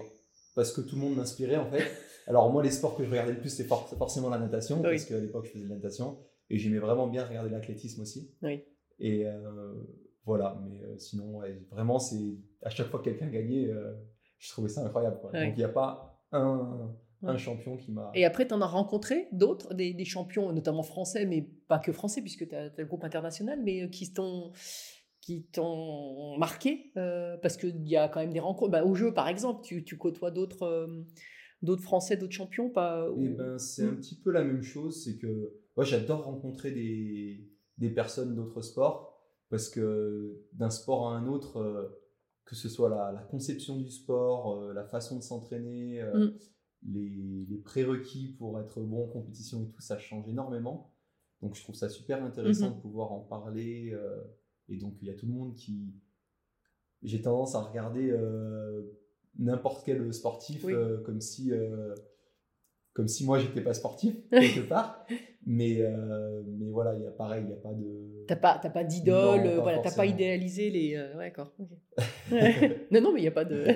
parce 0.55 0.73
que 0.73 0.81
tout 0.81 0.97
le 0.97 1.03
monde 1.03 1.17
m'inspirait 1.17 1.57
en 1.57 1.67
fait. 1.71 1.85
Alors 2.27 2.53
moi, 2.53 2.63
les 2.63 2.71
sports 2.71 2.97
que 2.97 3.05
je 3.05 3.11
regardais 3.11 3.33
le 3.33 3.39
plus, 3.41 3.49
c'était 3.51 3.69
for- 3.69 3.89
forcément 3.89 4.29
la 4.29 4.39
natation, 4.39 4.77
Oui. 4.77 4.83
parce 4.91 5.05
qu'à 5.07 5.19
l'époque, 5.19 5.47
je 5.47 5.51
faisais 5.53 5.65
de 5.65 5.69
la 5.71 5.77
natation, 5.77 6.19
et 6.49 6.59
j'aimais 6.59 6.79
vraiment 6.79 7.07
bien 7.09 7.25
regarder 7.27 7.51
l'athlétisme 7.51 8.03
aussi. 8.03 8.31
Oui. 8.43 8.63
Et 9.01 9.27
euh, 9.27 9.73
voilà, 10.25 10.61
mais 10.65 10.83
euh, 10.83 10.97
sinon, 10.99 11.39
ouais, 11.39 11.61
vraiment, 11.71 11.99
c'est 11.99 12.37
à 12.63 12.71
chaque 12.71 12.89
fois 12.89 13.01
que 13.01 13.05
quelqu'un 13.07 13.29
gagnait, 13.29 13.69
euh, 13.71 13.95
je 14.39 14.49
trouvais 14.51 14.69
ça 14.69 14.83
incroyable. 14.85 15.19
quoi. 15.21 15.33
Donc 15.33 15.43
il 15.55 15.57
n'y 15.57 15.65
a 15.65 15.69
pas 15.69 16.23
un, 16.33 16.93
un 17.23 17.33
Ouais. 17.33 17.39
champion 17.39 17.77
qui 17.77 17.91
m'a... 17.93 18.11
Et 18.15 18.25
après, 18.25 18.47
tu 18.47 18.55
en 18.55 18.61
as 18.61 18.67
rencontré 18.67 19.29
d'autres, 19.33 19.75
des, 19.75 19.93
des 19.93 20.05
champions, 20.05 20.53
notamment 20.53 20.83
français, 20.83 21.27
mais 21.27 21.43
pas 21.69 21.79
que 21.79 21.93
français, 21.93 22.21
puisque 22.23 22.49
tu 22.49 22.55
as, 22.55 22.71
le 22.77 22.85
groupe 22.87 23.05
international, 23.05 23.61
mais 23.63 23.91
qui 23.91 24.13
t'ont 24.13 24.53
qui 25.21 25.45
t'ont 25.45 26.37
marqué 26.39 26.93
euh, 26.97 27.37
parce 27.39 27.57
qu'il 27.57 27.87
y 27.87 27.97
a 27.97 28.09
quand 28.09 28.21
même 28.21 28.33
des 28.33 28.41
rencontres. 28.41 28.71
Bah, 28.73 28.85
au 28.85 28.95
jeu, 28.95 29.13
par 29.13 29.29
exemple, 29.29 29.63
tu, 29.63 29.85
tu 29.85 29.97
côtoies 29.99 30.31
d'autres 30.31 30.63
euh, 30.63 31.03
d'autres 31.63 31.83
Français, 31.83 32.17
d'autres 32.17 32.33
champions 32.33 32.71
pas, 32.71 33.07
Eh 33.07 33.29
ou- 33.29 33.37
ben, 33.37 33.59
c'est 33.59 33.85
un 33.85 33.93
Mm. 33.93 33.97
petit 34.01 34.15
peu 34.15 34.31
la 34.31 34.43
même 34.45 34.63
chose, 34.63 35.05
c'est 35.05 35.19
que 35.19 35.53
moi 35.77 35.85
j'adore 35.85 36.25
rencontrer 36.25 36.71
des, 36.73 37.47
des 37.77 37.91
personnes 37.91 38.35
d'autres 38.35 38.63
sports 38.63 39.21
parce 39.51 39.69
que 39.69 40.41
d'un 40.55 40.71
sport 40.71 41.09
à 41.11 41.17
un 41.17 41.27
autre, 41.27 41.59
euh, 41.59 42.01
que 42.47 42.55
ce 42.57 42.69
soit 42.71 42.89
la, 42.89 43.13
la 43.13 43.21
conception 43.21 43.77
du 43.77 43.91
sport, 43.91 44.59
euh, 44.63 44.73
la 44.73 44.85
façon 44.85 45.19
de 45.19 45.23
s'entraîner, 45.23 46.01
euh, 46.01 46.29
Mm. 46.29 46.33
les, 46.95 47.47
les 47.51 47.59
prérequis 47.59 48.35
pour 48.39 48.59
être 48.59 48.81
bon 48.81 49.05
en 49.05 49.09
compétition 49.09 49.63
et 49.63 49.67
tout, 49.67 49.83
ça 49.83 49.99
change 49.99 50.27
énormément. 50.31 50.95
Donc 51.43 51.55
je 51.57 51.63
trouve 51.63 51.75
ça 51.75 51.91
super 51.91 52.25
intéressant 52.25 52.71
Mhm. 52.71 52.77
de 52.77 52.81
pouvoir 52.81 53.13
en 53.13 53.21
parler. 53.21 53.93
Et 54.71 54.77
donc 54.77 54.95
il 55.03 55.09
y 55.09 55.11
a 55.11 55.15
tout 55.15 55.27
le 55.27 55.33
monde 55.33 55.55
qui... 55.55 55.93
J'ai 57.03 57.21
tendance 57.23 57.55
à 57.55 57.61
regarder 57.63 58.11
euh, 58.11 58.83
n'importe 59.39 59.85
quel 59.85 60.13
sportif 60.13 60.65
Oui. 60.65 60.73
euh, 60.75 60.99
comme 61.03 61.21
si... 61.21 61.53
euh, 61.53 61.95
comme 62.93 63.09
si 63.09 63.25
moi 63.25 63.39
j'étais 63.39 63.61
pas 63.63 63.73
sportif 63.75 64.15
quelque 64.31 64.69
part 64.69 65.07
mais 65.47 65.81
euh, 65.81 66.43
mais 66.47 66.69
voilà 66.71 66.95
il 66.95 67.03
y 67.03 67.07
a 67.07 67.11
pareil 67.11 67.43
il 67.43 67.47
n'y 67.47 67.53
a 67.53 67.57
pas 67.57 67.73
de 67.73 68.25
T'as 68.27 68.37
pas, 68.37 68.61
t'as 68.63 68.71
pas 68.71 68.85
d'idole, 68.85 69.45
euh, 69.47 69.61
voilà, 69.61 69.79
t'as 69.81 69.95
pas 69.95 70.07
idéalisé 70.07 70.71
les. 70.71 70.95
euh, 70.95 71.17
ouais, 71.17 71.31
d'accord. 71.31 71.53
non, 72.93 73.01
non, 73.01 73.13
mais 73.13 73.19
il 73.19 73.23
n'y 73.23 73.29
a 73.29 73.33
pas 73.33 73.45
de. 73.45 73.67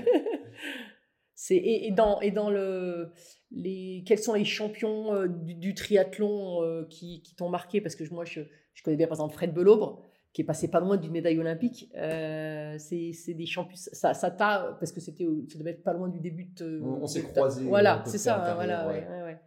C'est 1.35 1.57
et, 1.57 1.89
et 1.89 1.91
dans 1.91 2.21
et 2.21 2.31
dans 2.31 2.51
le 2.51 3.11
les 3.51 4.05
quels 4.07 4.21
sont 4.21 4.35
les 4.35 4.45
champions 4.45 5.27
du, 5.27 5.55
du 5.55 5.75
triathlon 5.75 6.87
qui, 6.89 7.23
qui 7.23 7.35
t'ont 7.35 7.49
marqué? 7.49 7.81
Parce 7.81 7.97
que 7.97 8.05
moi 8.15 8.25
je, 8.25 8.43
je 8.75 8.83
connais 8.85 8.97
bien 8.97 9.09
par 9.09 9.17
exemple 9.17 9.35
Fred 9.35 9.53
Belaubre 9.53 10.03
qui 10.35 10.43
est 10.43 10.45
passé 10.45 10.69
pas 10.69 10.81
loin 10.81 10.99
d'une 10.99 11.13
médaille 11.13 11.39
olympique. 11.39 11.91
Euh, 11.97 12.77
c'est 12.79 13.33
des 13.35 13.47
champions 13.47 13.77
ça 13.77 14.13
ça 14.13 14.31
t'a 14.31 14.77
parce 14.79 14.93
que 14.93 15.01
c'était 15.01 15.27
ça 15.49 15.59
devait 15.59 15.71
être 15.71 15.83
pas 15.83 15.95
loin 15.95 16.09
du 16.11 16.21
début 16.21 16.45
de. 16.57 16.81
On- 16.83 17.03
on 17.03 17.07
s'est 17.07 17.23
croisés, 17.23 17.65
Voilà, 17.65 17.99
peu 18.05 18.11
c'est 18.11 18.19
ça. 18.19 18.35
carrière, 18.35 18.55
voilà, 18.57 18.87
ouais. 18.89 19.07
ouais. 19.25 19.41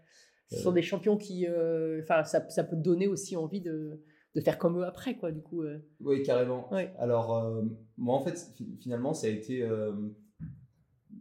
Ce 0.50 0.56
Euh, 0.56 0.60
sont 0.60 0.72
des 0.72 0.82
champions 0.82 1.18
qui, 1.18 1.46
euh, 1.46 2.00
enfin, 2.02 2.24
ça, 2.24 2.50
ça 2.50 2.64
peut 2.64 2.78
donner 2.78 3.06
aussi 3.08 3.36
envie 3.36 3.60
de, 3.60 4.02
de 4.34 4.40
faire 4.42 4.58
comme 4.58 4.80
eux 4.80 4.86
après, 4.86 5.18
quoi. 5.18 5.30
Du 5.34 5.42
coup, 5.42 5.62
euh. 5.64 5.78
oui 6.00 6.24
carrément 6.24 6.70
alors 6.98 7.36
euh, 7.36 7.64
moi 7.98 8.16
en 8.16 8.22
fait 8.22 8.38
fi- 8.56 8.78
finalement 8.82 9.14
ça 9.14 9.28
a 9.28 9.30
été 9.30 9.62
euh, 9.64 9.92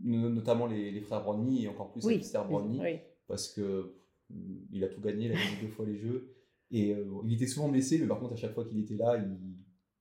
no- 0.05 0.31
notamment 0.31 0.67
les, 0.67 0.91
les 0.93 1.01
frères 1.01 1.23
Brownie 1.23 1.65
et 1.65 1.69
encore 1.69 1.91
plus 1.93 2.05
oui, 2.05 2.15
Alistair 2.15 2.47
Brownie 2.47 2.79
oui. 2.81 2.99
parce 3.27 3.49
que 3.53 3.97
pff, 4.29 4.37
il 4.71 4.85
a 4.85 4.89
tout 4.89 5.01
gagné 5.01 5.27
il 5.27 5.33
a 5.33 5.35
gagné 5.35 5.57
deux 5.63 5.69
fois 5.69 5.87
les 5.87 5.97
jeux 5.97 6.33
et 6.71 6.95
euh, 6.95 7.05
il 7.25 7.35
était 7.35 7.47
souvent 7.47 7.69
blessé 7.69 7.99
mais 7.99 8.07
par 8.07 8.19
contre 8.21 8.35
à 8.35 8.37
chaque 8.37 8.53
fois 8.55 8.65
qu'il 8.65 8.79
était 8.81 8.97
là 8.97 9.17
il, 9.17 9.37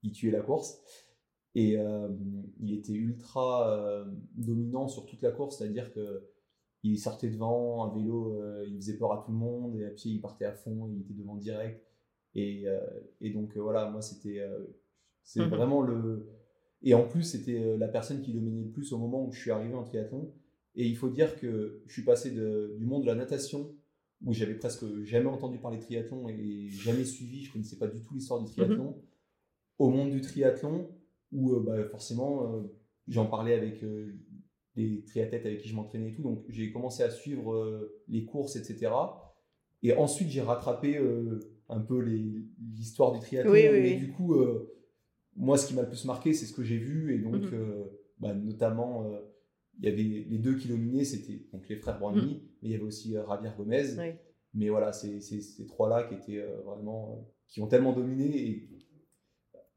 il 0.06 0.12
tuait 0.14 0.32
la 0.32 0.42
course. 0.42 0.82
Et 1.56 1.78
euh, 1.78 2.10
il 2.60 2.74
était 2.74 2.94
ultra 2.94 3.70
euh, 3.78 4.06
dominant 4.36 4.88
sur 4.88 5.06
toute 5.06 5.22
la 5.22 5.32
course 5.32 5.58
c'est 5.58 5.66
à 5.66 5.68
dire 5.70 5.94
que 5.94 6.24
il 6.84 7.00
sortait 7.00 7.30
devant 7.30 7.84
à 7.86 7.96
vélo 7.98 8.34
euh, 8.36 8.66
il 8.68 8.76
faisait 8.78 8.98
peur 8.98 9.12
à 9.14 9.24
tout 9.24 9.32
le 9.32 9.38
monde 9.38 9.76
et 9.78 9.86
à 9.86 9.90
pied 9.90 10.12
il 10.14 10.22
partait 10.22 10.46
à 10.46 10.54
fond 10.54 10.88
il 10.94 11.02
était 11.02 11.14
devant 11.14 11.36
direct. 11.36 11.82
Et, 12.38 12.66
et 13.22 13.30
donc 13.32 13.56
voilà 13.58 13.90
moi 13.90 14.02
c'était 14.02 14.42
c'est 15.24 15.40
Mhm. 15.40 15.50
vraiment 15.50 15.82
le 15.82 16.28
et 16.82 16.94
en 16.94 17.08
plus 17.08 17.24
c'était 17.24 17.78
la 17.78 17.88
personne 17.88 18.22
qui 18.22 18.34
dominait 18.34 18.64
le 18.66 18.72
plus 18.72 18.92
au 18.92 18.98
moment 18.98 19.26
où 19.26 19.32
je 19.32 19.40
suis 19.40 19.52
arrivé 19.52 19.74
en 19.74 19.84
triathlon. 19.84 20.34
Et 20.76 20.86
il 20.86 20.98
faut 20.98 21.10
dire 21.10 21.40
que 21.40 21.82
je 21.88 21.94
suis 21.94 22.04
passé 22.04 22.32
de- 22.32 22.76
du 22.78 22.86
monde 22.86 23.04
de 23.04 23.08
la 23.08 23.16
natation 23.16 23.74
où 24.26 24.34
j'avais 24.34 24.56
presque 24.56 24.84
jamais 25.04 25.28
entendu 25.30 25.58
parler 25.60 25.78
de 25.78 25.84
triathlon 25.84 26.28
et 26.28 26.68
jamais 26.70 27.06
suivi, 27.06 27.46
je 27.46 27.54
connaissais 27.54 27.78
pas 27.78 27.88
du 27.88 28.02
tout 28.02 28.14
l'histoire 28.14 28.42
du 28.44 28.52
triathlon, 28.52 28.98
au 29.78 29.90
monde 29.90 30.12
du 30.12 30.22
triathlon, 30.22 30.90
où 31.32 31.54
euh, 31.54 31.60
bah, 31.66 31.84
forcément 31.90 32.54
euh, 32.56 32.62
j'en 33.08 33.26
parlais 33.26 33.54
avec 33.54 33.84
euh, 33.84 34.14
des 34.76 35.04
triathlètes 35.06 35.46
avec 35.46 35.60
qui 35.62 35.70
je 35.70 35.76
m'entraînais 35.76 36.10
et 36.10 36.14
tout, 36.14 36.24
donc 36.24 36.44
j'ai 36.50 36.72
commencé 36.72 37.04
à 37.04 37.10
suivre 37.10 37.90
les 38.08 38.26
courses, 38.26 38.56
etc. 38.56 38.92
Et 39.84 39.94
ensuite 39.94 40.30
j'ai 40.30 40.42
rattrapé 40.42 41.00
un 41.70 41.80
peu 41.80 42.00
l'histoire 42.02 43.14
du 43.14 43.20
triathlon, 43.20 43.52
Oui, 43.52 43.62
oui, 43.72 43.80
mais 43.82 43.92
oui. 43.94 43.98
du 43.98 44.12
coup, 44.12 44.36
moi 45.38 45.58
ce 45.58 45.68
qui 45.68 45.74
m'a 45.76 45.84
le 45.84 45.88
plus 45.88 46.04
marqué, 46.06 46.34
c'est 46.34 46.46
ce 46.46 46.54
que 46.54 46.64
j'ai 46.64 46.78
vu, 46.78 47.16
et 47.16 47.20
donc 47.20 47.44
Mhm. 47.54 47.86
bah, 48.20 48.34
notamment, 48.34 49.06
il 49.80 49.86
y 49.86 49.92
avait 49.92 50.26
les 50.28 50.40
deux 50.40 50.56
qui 50.58 50.70
nominaient, 50.70 51.06
c'était 51.06 51.48
donc 51.54 51.68
les 51.70 51.78
frères 51.78 51.98
Brownie, 52.00 52.44
mais 52.62 52.70
il 52.70 52.72
y 52.72 52.76
avait 52.76 52.84
aussi 52.84 53.16
euh, 53.16 53.26
Javier 53.28 53.52
Gomez. 53.58 53.84
Mhm. 53.94 54.00
Oui. 54.00 54.12
Mais 54.56 54.70
voilà, 54.70 54.92
c'est 54.94 55.20
c'est 55.22 55.42
ces 55.42 55.66
trois-là 55.68 56.04
qui 56.04 56.16
étaient 56.16 56.42
euh, 56.42 56.62
vraiment, 56.64 57.14
euh, 57.14 57.22
qui 57.48 57.62
ont 57.62 57.68
tellement 57.68 57.94
dominé 57.94 58.26
et 58.50 58.70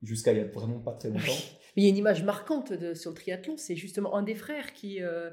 jusqu'à 0.03 0.33
il 0.33 0.39
y 0.39 0.41
a 0.41 0.45
vraiment 0.47 0.79
pas 0.79 0.93
très 0.93 1.09
longtemps. 1.09 1.33
Mais 1.77 1.83
il 1.83 1.85
y 1.85 1.87
a 1.87 1.91
une 1.91 1.97
image 1.99 2.25
marquante 2.25 2.73
de- 2.73 2.95
sur 2.95 3.11
le 3.11 3.17
triathlon, 3.17 3.57
c'est 3.57 3.77
justement 3.77 4.17
un 4.17 4.23
des 4.23 4.35
frères 4.35 4.73
qui, 4.73 5.01
euh, 5.01 5.31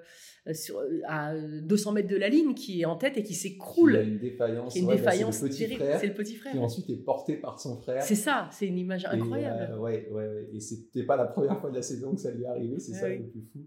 sur, 0.53 0.80
à 1.07 1.34
200 1.36 1.93
mètres 1.93 2.07
de 2.09 2.18
la 2.18 2.30
ligne, 2.30 2.53
qui 2.53 2.82
est 2.82 2.86
en 2.86 2.97
tête 2.97 3.18
et 3.18 3.24
qui 3.24 3.34
Il 3.34 3.36
y 3.36 3.39
a 3.39 3.41
s'écroule. 3.41 3.95
une 3.95 4.20
défaillance. 4.20 4.76
Ouais, 4.76 4.82
bah, 4.84 4.95
défaillance 4.95 5.38
c'est 5.38 5.68
le 5.68 5.76
frère 5.76 5.99
C'est 5.99 6.07
le 6.07 6.13
petit 6.13 6.36
frère. 6.36 6.51
qui 6.51 6.59
ensuite 6.59 6.89
est 6.91 6.97
porté 7.03 7.38
par 7.38 7.59
son 7.59 7.78
frère. 7.82 8.03
C'est 8.03 8.16
ça, 8.16 8.47
c'est 8.51 8.68
une 8.68 8.78
image 8.78 9.05
Et, 9.05 9.07
incroyable. 9.07 9.72
euh, 9.74 9.78
ouais, 9.80 10.07
ouais, 10.11 10.28
ouais. 10.28 10.49
Et 10.53 10.59
c'était 10.59 11.03
pas 11.03 11.16
la 11.16 11.26
première 11.26 11.59
fois 11.59 11.72
de 11.72 11.76
la 11.78 11.82
saison 11.82 12.13
que 12.13 12.22
ça 12.22 12.30
lui 12.32 12.43
est 12.43 12.47
arrivé, 12.47 12.78
c'est 12.80 12.93
ça 12.93 13.07
oui. 13.07 13.18
le 13.20 13.24
plus 13.30 13.41
fou. 13.51 13.66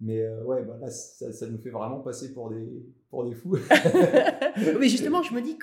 Mais 0.00 0.20
euh, 0.20 0.44
ouais, 0.44 0.62
bah 0.64 0.78
là, 0.80 0.88
ça, 0.90 1.32
ça 1.32 1.48
nous 1.48 1.58
fait 1.58 1.70
vraiment 1.70 2.00
passer 2.00 2.32
pour 2.32 2.50
des, 2.50 2.66
pour 3.10 3.24
des 3.28 3.34
fous. 3.34 3.56
Mais 4.80 4.88
justement, 4.88 5.22
je 5.22 5.34
me 5.34 5.40
dis, 5.40 5.56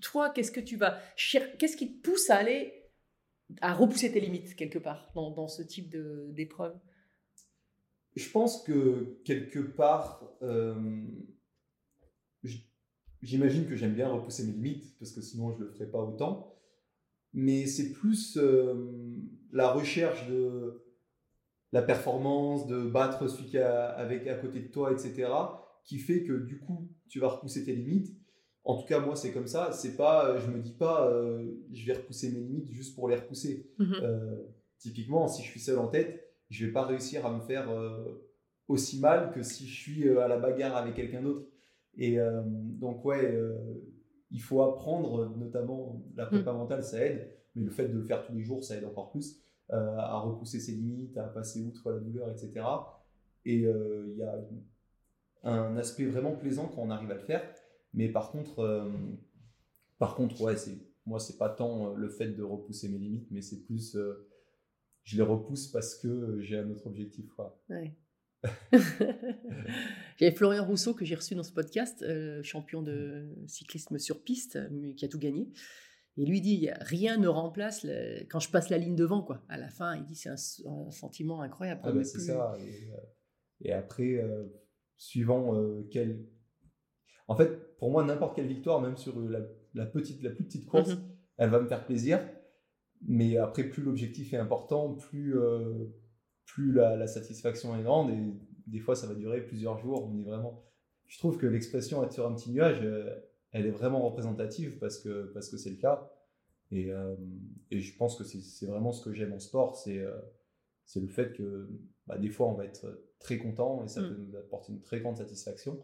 toi, 0.00 0.30
qu'est-ce 0.30 0.52
que 0.52 0.60
tu 0.60 0.76
vas 0.76 0.98
Qu'est-ce 1.58 1.76
qui 1.76 1.92
te 1.96 2.02
pousse 2.10 2.28
à 2.30 2.36
aller, 2.36 2.83
à 3.60 3.74
repousser 3.74 4.12
tes 4.12 4.20
limites 4.20 4.54
quelque 4.54 4.78
part 4.78 5.10
dans, 5.14 5.48
ce 5.48 5.62
type 5.62 5.94
d'épreuve 6.32 6.78
Je 8.16 8.28
pense 8.30 8.62
que 8.62 9.20
quelque 9.24 9.58
part, 9.58 10.32
euh, 10.42 11.04
j'imagine 13.22 13.66
que 13.66 13.76
j'aime 13.76 13.94
bien 13.94 14.08
repousser 14.08 14.46
mes 14.46 14.52
limites 14.52 14.96
parce 14.98 15.12
que 15.12 15.20
sinon 15.20 15.52
je 15.52 15.64
le 15.64 15.70
ferais 15.70 15.90
pas 15.90 16.00
autant. 16.00 16.50
Mais 17.32 17.66
c'est 17.66 17.92
plus 17.92 18.36
euh, 18.36 19.18
la 19.52 19.72
recherche 19.72 20.28
de 20.28 20.84
la 21.72 21.82
performance, 21.82 22.68
de 22.68 22.82
battre 22.82 23.26
celui 23.26 23.46
qui 23.48 23.56
est 23.56 23.62
à 23.62 24.38
côté 24.40 24.60
de 24.60 24.68
toi, 24.68 24.92
etc., 24.92 25.28
qui 25.82 25.98
fait 25.98 26.22
que 26.22 26.32
du 26.32 26.60
coup 26.60 26.88
tu 27.08 27.18
vas 27.18 27.28
repousser 27.28 27.64
tes 27.64 27.74
limites. 27.74 28.16
En 28.64 28.76
tout 28.78 28.86
cas, 28.86 28.98
moi 28.98 29.14
c'est 29.14 29.30
comme 29.30 29.46
ça. 29.46 29.72
C'est 29.72 29.96
pas, 29.96 30.26
euh, 30.26 30.40
je 30.40 30.50
me 30.50 30.58
dis 30.58 30.72
pas, 30.72 31.08
euh, 31.08 31.44
je 31.72 31.86
vais 31.86 31.92
repousser 31.92 32.30
mes 32.30 32.40
limites 32.40 32.70
juste 32.70 32.94
pour 32.94 33.08
les 33.08 33.16
repousser. 33.16 33.70
Mhm. 33.78 33.94
Euh, 34.02 34.36
typiquement, 34.78 35.28
si 35.28 35.42
je 35.42 35.48
suis 35.48 35.60
seul 35.60 35.78
en 35.78 35.88
tête, 35.88 36.32
je 36.48 36.64
vais 36.66 36.72
pas 36.72 36.86
réussir 36.86 37.26
à 37.26 37.32
me 37.32 37.40
faire 37.40 37.70
euh, 37.70 38.26
aussi 38.68 39.00
mal 39.00 39.32
que 39.32 39.42
si 39.42 39.66
je 39.66 39.74
suis 39.74 40.08
à 40.18 40.28
la 40.28 40.38
bagarre 40.38 40.76
avec 40.76 40.94
quelqu'un 40.94 41.22
d'autre. 41.22 41.46
Et 41.96 42.18
donc, 42.80 43.04
ouais, 43.04 43.38
il 44.32 44.42
faut 44.42 44.62
apprendre, 44.62 45.32
notamment 45.36 46.02
la 46.16 46.26
prépa 46.26 46.52
mentale, 46.52 46.82
ça 46.82 46.98
aide, 46.98 47.30
mais 47.54 47.62
le 47.62 47.70
fait 47.70 47.86
de 47.86 47.92
le 47.92 48.02
faire 48.02 48.26
tous 48.26 48.32
les 48.32 48.42
jours, 48.42 48.64
ça 48.64 48.76
aide 48.76 48.84
encore 48.84 49.12
plus 49.12 49.38
à 49.68 50.18
repousser 50.18 50.58
ses 50.58 50.72
limites, 50.72 51.16
à 51.16 51.22
passer 51.22 51.62
outre 51.62 51.92
la 51.92 52.00
douleur, 52.00 52.28
etc. 52.30 52.66
Et 53.44 53.58
il 53.58 54.16
y 54.16 54.22
a 54.24 54.44
un 55.44 55.76
aspect 55.76 56.06
vraiment 56.06 56.32
plaisant 56.32 56.66
quand 56.66 56.82
on 56.82 56.90
arrive 56.90 57.12
à 57.12 57.14
le 57.14 57.20
faire. 57.20 57.42
Mais 57.94 58.08
par 58.10 58.30
contre, 58.30 58.58
euh, 58.58 58.90
par 59.98 60.14
contre, 60.16 60.40
ouais, 60.42 60.56
c'est 60.56 60.76
moi, 61.06 61.18
c'est 61.20 61.36
pas 61.38 61.48
tant 61.48 61.90
euh, 61.92 61.94
le 61.96 62.08
fait 62.08 62.28
de 62.28 62.42
repousser 62.42 62.88
mes 62.88 62.98
limites, 62.98 63.30
mais 63.30 63.40
c'est 63.42 63.64
plus 63.64 63.94
euh, 63.96 64.28
je 65.04 65.16
les 65.16 65.22
repousse 65.22 65.68
parce 65.68 65.94
que 65.96 66.40
j'ai 66.40 66.58
un 66.58 66.70
autre 66.70 66.86
objectif. 66.86 67.28
Quoi. 67.34 67.60
Ouais. 67.70 67.94
J'avais 70.18 70.34
Florian 70.34 70.64
Rousseau 70.66 70.94
que 70.94 71.04
j'ai 71.04 71.14
reçu 71.14 71.34
dans 71.34 71.42
ce 71.42 71.52
podcast, 71.52 72.02
euh, 72.02 72.42
champion 72.42 72.82
de 72.82 73.28
cyclisme 73.46 73.98
sur 73.98 74.22
piste, 74.22 74.56
euh, 74.56 74.92
qui 74.94 75.04
a 75.04 75.08
tout 75.08 75.18
gagné. 75.18 75.48
Et 76.16 76.24
lui 76.24 76.40
dit 76.40 76.68
rien 76.80 77.16
ne 77.16 77.26
remplace 77.26 77.82
le- 77.82 78.24
quand 78.30 78.38
je 78.38 78.48
passe 78.50 78.68
la 78.70 78.78
ligne 78.78 78.94
devant 78.94 79.22
quoi. 79.22 79.42
À 79.48 79.58
la 79.58 79.68
fin, 79.68 79.96
il 79.96 80.04
dit 80.04 80.14
c'est 80.14 80.28
un, 80.28 80.36
un 80.66 80.90
sentiment 80.90 81.40
incroyable. 81.42 81.80
Ah 81.84 81.92
bah, 81.92 82.04
c'est 82.04 82.18
plus- 82.18 82.26
ça. 82.26 82.56
Et, 82.60 82.90
euh, 82.92 82.96
et 83.62 83.72
après, 83.72 84.14
euh, 84.22 84.44
suivant 84.96 85.56
euh, 85.56 85.82
quel. 85.90 86.24
En 87.28 87.36
fait, 87.36 87.76
pour 87.78 87.90
moi, 87.90 88.04
n'importe 88.04 88.36
quelle 88.36 88.46
victoire, 88.46 88.80
même 88.80 88.96
sur 88.96 89.18
la, 89.20 89.40
la 89.74 89.86
petite, 89.86 90.22
la 90.22 90.30
plus 90.30 90.44
petite 90.44 90.66
course, 90.66 90.90
Mhm. 90.94 91.02
elle 91.38 91.50
va 91.50 91.60
me 91.60 91.66
faire 91.66 91.84
plaisir. 91.84 92.20
Mais 93.06 93.36
après, 93.36 93.64
plus 93.64 93.82
l'objectif 93.82 94.32
est 94.32 94.36
important, 94.38 94.94
plus, 94.94 95.38
euh, 95.38 95.84
plus 96.46 96.72
la, 96.72 96.96
la 96.96 97.06
satisfaction 97.06 97.76
est 97.78 97.82
grande. 97.82 98.10
Et 98.10 98.18
des 98.66 98.78
fois, 98.80 98.94
ça 98.96 99.06
va 99.06 99.14
durer 99.14 99.42
plusieurs 99.42 99.78
jours. 99.78 100.04
On 100.04 100.18
est 100.18 100.22
vraiment. 100.24 100.62
Je 101.06 101.18
trouve 101.18 101.36
que 101.36 101.46
l'expression 101.46 102.02
être 102.04 102.12
sur 102.12 102.26
un 102.26 102.34
petit 102.34 102.50
nuage, 102.50 102.80
euh, 102.82 103.14
elle 103.52 103.66
est 103.66 103.70
vraiment 103.70 104.00
représentative 104.02 104.78
parce 104.78 104.98
que 104.98 105.30
parce 105.34 105.48
que 105.50 105.56
c'est 105.56 105.70
le 105.70 105.76
cas. 105.76 106.10
Et, 106.70 106.90
euh, 106.92 107.14
et 107.70 107.78
je 107.78 107.96
pense 107.96 108.16
que 108.16 108.24
c'est 108.24 108.66
vraiment 108.66 108.90
ce 108.92 109.04
que 109.04 109.12
j'aime 109.12 109.32
en 109.34 109.38
sport, 109.38 109.76
c'est 109.76 110.02
c'est 110.86 111.00
le 111.00 111.08
fait 111.08 111.32
que 111.34 111.68
bah, 112.06 112.18
des 112.18 112.30
fois 112.30 112.48
on 112.48 112.54
va 112.54 112.64
être 112.64 112.86
très 113.18 113.38
content 113.38 113.84
et 113.84 113.88
ça 113.88 114.00
Mm. 114.00 114.08
peut 114.08 114.16
nous 114.18 114.36
apporter 114.36 114.72
une 114.72 114.80
très 114.80 115.00
grande 115.00 115.16
satisfaction. 115.18 115.78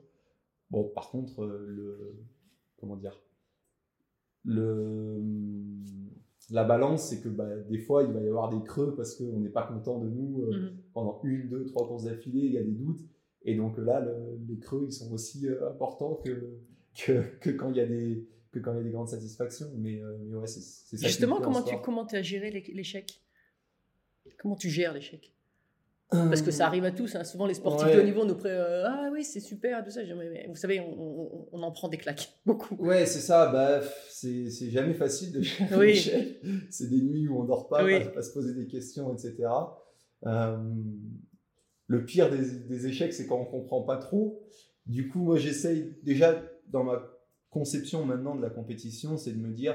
Bon, 0.70 0.84
par 0.84 1.10
contre, 1.10 1.42
euh, 1.42 1.64
le 1.68 2.16
comment 2.78 2.96
dire, 2.96 3.20
le 4.44 5.20
la 6.50 6.64
balance, 6.64 7.08
c'est 7.08 7.20
que 7.20 7.28
bah, 7.28 7.48
des 7.68 7.78
fois 7.78 8.02
il 8.02 8.12
va 8.12 8.20
y 8.20 8.26
avoir 8.26 8.48
des 8.50 8.62
creux 8.64 8.94
parce 8.96 9.14
qu'on 9.14 9.38
n'est 9.38 9.50
pas 9.50 9.62
content 9.66 9.98
de 10.00 10.08
nous 10.08 10.42
euh, 10.42 10.50
Mhm. 10.72 10.76
pendant 10.94 11.20
une, 11.22 11.48
deux, 11.48 11.64
trois 11.66 11.86
courses 11.86 12.04
d'affilée, 12.04 12.46
il 12.46 12.52
y 12.52 12.58
a 12.58 12.62
des 12.64 12.72
doutes. 12.72 13.00
Et 13.42 13.54
donc 13.56 13.78
là, 13.78 14.00
le- 14.00 14.38
les 14.48 14.58
creux, 14.58 14.84
ils 14.86 14.92
sont 14.92 15.12
aussi 15.12 15.46
euh, 15.46 15.68
importants 15.70 16.16
que, 16.16 16.58
que, 16.94 17.22
que 17.38 17.50
quand 17.50 17.70
il 17.70 17.76
y 17.76 17.80
a 17.80 17.86
des 17.86 18.26
que 18.50 18.58
quand 18.58 18.72
il 18.72 18.78
y 18.78 18.80
a 18.80 18.82
des 18.82 18.90
grandes 18.90 19.08
satisfactions. 19.08 19.70
Mais, 19.76 20.02
euh, 20.02 20.16
mais 20.26 20.36
ouais, 20.36 20.46
c'est 20.48 20.60
ça. 20.60 21.06
Justement, 21.06 21.40
comment 21.40 21.62
tu 21.62 21.74
comment 21.84 22.04
as 22.06 22.22
géré 22.22 22.50
l'é- 22.50 22.72
l'échec? 22.74 23.22
Comment 24.38 24.56
tu 24.56 24.68
gères 24.70 24.92
l'échec? 24.92 25.32
Parce 26.10 26.42
que 26.42 26.50
ça 26.50 26.66
arrive 26.66 26.84
à 26.84 26.90
tous. 26.90 27.14
hein. 27.14 27.22
Souvent, 27.24 27.46
les 27.46 27.54
sportifs 27.54 27.86
Ouais. 27.86 27.94
de 27.94 28.00
haut 28.00 28.04
niveau 28.04 28.24
nous 28.24 28.34
pré 28.34 28.50
euh, 28.50 28.84
ah 28.86 29.10
oui 29.12 29.22
c'est 29.22 29.38
super 29.40 29.84
tout 29.84 29.90
ça. 29.90 30.00
Mais- 30.02 30.46
Vous 30.48 30.56
savez, 30.56 30.80
on, 30.80 30.92
on- 31.00 31.48
on 31.52 31.62
en 31.62 31.70
prend 31.70 31.88
des 31.88 31.98
claques 31.98 32.32
beaucoup. 32.46 32.74
Ouais, 32.76 33.06
c'est 33.06 33.20
ça. 33.20 33.50
Bah, 33.52 33.80
c'est 34.10 34.50
c'est 34.50 34.70
jamais 34.70 34.94
facile 34.94 35.32
de 35.32 35.40
gérer 35.42 35.76
Oui. 35.76 36.10
C'est 36.70 36.88
des 36.90 37.00
nuits 37.00 37.28
où 37.28 37.40
on 37.40 37.44
dort 37.44 37.68
pas, 37.68 37.84
Oui. 37.84 37.94
à, 37.94 38.18
à 38.18 38.22
se 38.22 38.32
poser 38.32 38.54
des 38.54 38.66
questions, 38.66 39.12
etc. 39.12 39.36
Euh, 40.26 40.56
le 41.86 42.04
pire 42.04 42.28
des, 42.30 42.44
des 42.68 42.86
échecs, 42.86 43.12
c'est 43.12 43.26
quand 43.26 43.38
on 43.40 43.44
comprend 43.44 43.82
pas 43.82 43.96
trop. 43.96 44.42
Du 44.86 45.08
coup, 45.08 45.20
moi, 45.20 45.38
j'essaye 45.38 45.96
déjà 46.02 46.42
dans 46.68 46.84
ma 46.84 47.02
conception 47.50 48.04
maintenant 48.04 48.34
de 48.36 48.42
la 48.42 48.50
compétition, 48.50 49.16
c'est 49.16 49.32
de 49.32 49.38
me 49.38 49.52
dire, 49.52 49.74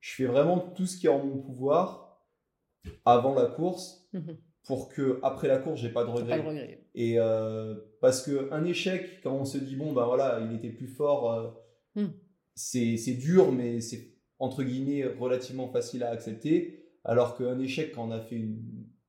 je 0.00 0.14
fais 0.14 0.24
vraiment 0.26 0.58
tout 0.58 0.86
ce 0.86 0.96
qui 0.98 1.06
est 1.06 1.10
en 1.10 1.24
mon 1.24 1.38
pouvoir 1.38 2.22
avant 3.04 3.34
la 3.34 3.46
course 3.46 4.06
Mhm. 4.12 4.36
Pour 4.66 4.88
que 4.88 5.18
après 5.22 5.48
la 5.48 5.58
course, 5.58 5.80
j'ai 5.80 5.90
pas 5.90 6.02
de 6.02 6.08
Pas 6.08 6.12
regrets. 6.14 6.38
de 6.42 6.46
regret. 6.48 6.80
Et 6.94 7.18
euh, 7.18 7.74
parce 8.00 8.22
que 8.24 8.52
un 8.52 8.64
échec, 8.64 9.20
quand 9.22 9.34
on 9.34 9.44
se 9.44 9.58
dit 9.58 9.76
bon 9.76 9.92
ben 9.92 10.04
voilà, 10.06 10.40
il 10.40 10.56
était 10.56 10.70
plus 10.70 10.88
fort, 10.88 11.32
euh, 11.32 11.50
Hmm. 11.94 12.10
c'est 12.54 12.96
c'est 12.98 13.14
dur, 13.14 13.52
mais 13.52 13.80
c'est 13.80 14.12
entre 14.38 14.62
guillemets 14.62 15.04
relativement 15.06 15.68
facile 15.68 16.02
à 16.02 16.10
accepter. 16.10 16.84
Alors 17.04 17.36
qu'un 17.38 17.58
échec, 17.58 17.92
quand 17.94 18.06
on 18.08 18.10
a 18.10 18.20
fait 18.20 18.36
une, 18.36 18.60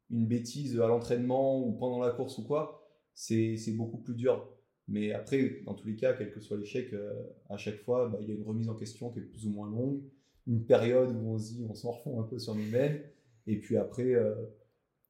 une 0.10 0.26
bêtise 0.26 0.80
à 0.80 0.88
l'entraînement 0.88 1.60
ou 1.62 1.74
pendant 1.74 2.00
la 2.00 2.12
course 2.12 2.38
ou 2.38 2.46
quoi, 2.46 2.88
c'est 3.14 3.58
c'est 3.58 3.74
beaucoup 3.74 3.98
plus 3.98 4.16
dur. 4.16 4.48
Mais 4.88 5.12
après, 5.12 5.58
dans 5.66 5.74
tous 5.74 5.86
les 5.86 5.98
cas, 5.98 6.14
quel 6.14 6.32
que 6.32 6.40
soit 6.40 6.56
l'échec, 6.56 6.94
euh, 6.94 7.12
à 7.50 7.58
chaque 7.58 7.80
fois, 7.80 8.08
bah, 8.08 8.20
il 8.22 8.30
y 8.30 8.32
a 8.32 8.36
une 8.36 8.44
remise 8.48 8.70
en 8.70 8.76
question 8.76 9.10
qui 9.10 9.20
est 9.20 9.24
plus 9.24 9.46
ou 9.46 9.50
moins 9.50 9.70
longue, 9.70 10.02
une 10.46 10.64
période 10.66 11.10
où 11.14 11.28
on 11.32 11.38
se 11.38 11.52
dit, 11.56 11.66
on 11.70 11.74
s'en 11.74 11.92
refond 11.92 12.22
un 12.22 12.24
peu 12.24 12.40
sur 12.40 12.56
nous-mêmes, 12.56 13.02
et 13.48 13.58
puis 13.60 13.76
après, 13.76 14.14
euh, 14.14 14.34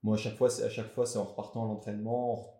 moi 0.03 0.15
à 0.15 0.17
chaque 0.17 0.35
fois, 0.35 0.49
c'est 0.49 0.63
à 0.63 0.69
chaque 0.69 0.91
fois, 0.93 1.05
c'est 1.05 1.17
en 1.19 1.25
repartant 1.25 1.63
à 1.65 1.67
l'entraînement. 1.67 2.53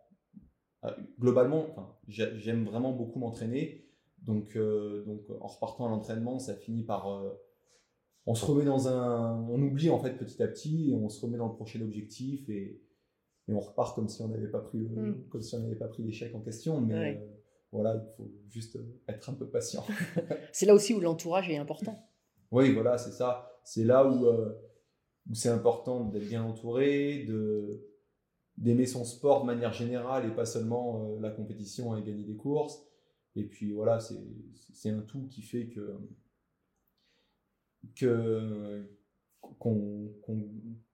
en- 0.84 0.90
Globalement, 1.20 1.66
enfin, 1.72 1.96
j'aime 2.08 2.64
vraiment 2.66 2.94
beaucoup 2.94 3.20
m'entraîner, 3.20 3.90
donc 4.22 4.56
euh, 4.56 5.04
donc 5.06 5.22
en 5.42 5.48
repartant 5.48 5.88
à 5.88 5.90
l'entraînement, 5.90 6.40
ça 6.40 6.56
finit 6.56 6.84
par 6.84 7.10
euh, 7.12 7.32
on 8.26 8.36
se 8.36 8.46
remet 8.46 8.64
dans 8.64 8.88
un, 8.88 9.42
on 9.50 9.62
oublie 9.62 9.90
en 9.90 10.00
fait 10.00 10.14
petit 10.14 10.42
à 10.42 10.48
petit, 10.48 10.92
et 10.92 10.94
on 10.94 11.10
se 11.10 11.26
remet 11.26 11.38
dans 11.38 11.48
le 11.50 11.56
prochain 11.56 11.82
objectif 11.82 12.48
et, 12.50 12.82
et 13.48 13.54
on 13.54 13.60
repart 13.60 13.96
comme 13.96 14.08
si 14.08 14.22
on 14.22 14.28
n'avait 14.28 14.50
pas 14.52 14.60
pris 14.62 14.78
le, 14.80 14.88
Mm. 14.88 15.28
comme 15.30 15.42
si 15.42 15.56
on 15.56 15.60
n'avait 15.60 15.76
pas 15.76 15.88
pris 15.88 16.04
l'échec 16.04 16.34
en 16.36 16.42
question, 16.42 16.80
mais 16.80 16.94
Ouais. 16.94 17.18
euh, 17.22 17.34
voilà, 17.72 17.96
il 17.96 18.16
faut 18.16 18.30
juste 18.48 18.78
être 19.10 19.30
un 19.30 19.34
peu 19.34 19.50
patient. 19.50 19.84
C'est 20.54 20.66
là 20.68 20.74
aussi 20.76 20.94
où 20.94 21.00
l'entourage 21.02 21.50
est 21.50 21.58
important. 21.58 21.98
Oui, 22.52 22.72
voilà, 22.74 22.98
c'est 22.98 23.12
ça. 23.12 23.52
C'est 23.66 23.84
là 23.84 24.08
où, 24.08 24.26
où 25.30 25.36
c'est 25.36 25.50
important 25.50 26.06
d'être 26.06 26.28
bien 26.28 26.44
entouré, 26.44 27.26
de 27.26 27.84
d'aimer 28.58 28.88
son 28.88 29.06
sport 29.06 29.42
de 29.42 29.46
manière 29.46 29.72
générale 29.72 30.26
et 30.26 30.34
pas 30.34 30.46
seulement 30.46 31.12
euh, 31.12 31.20
la 31.22 31.30
compétition 31.30 31.96
et 31.96 32.02
gagner 32.02 32.24
des 32.24 32.36
courses. 32.36 32.82
Et 33.36 33.44
puis 33.44 33.72
voilà, 33.72 34.00
c'est 34.00 34.90
un 34.90 35.02
tout 35.02 35.28
qui 35.28 35.44
fait 35.44 35.68
que 35.68 35.96
que 37.96 38.84
qu'on 39.60 40.12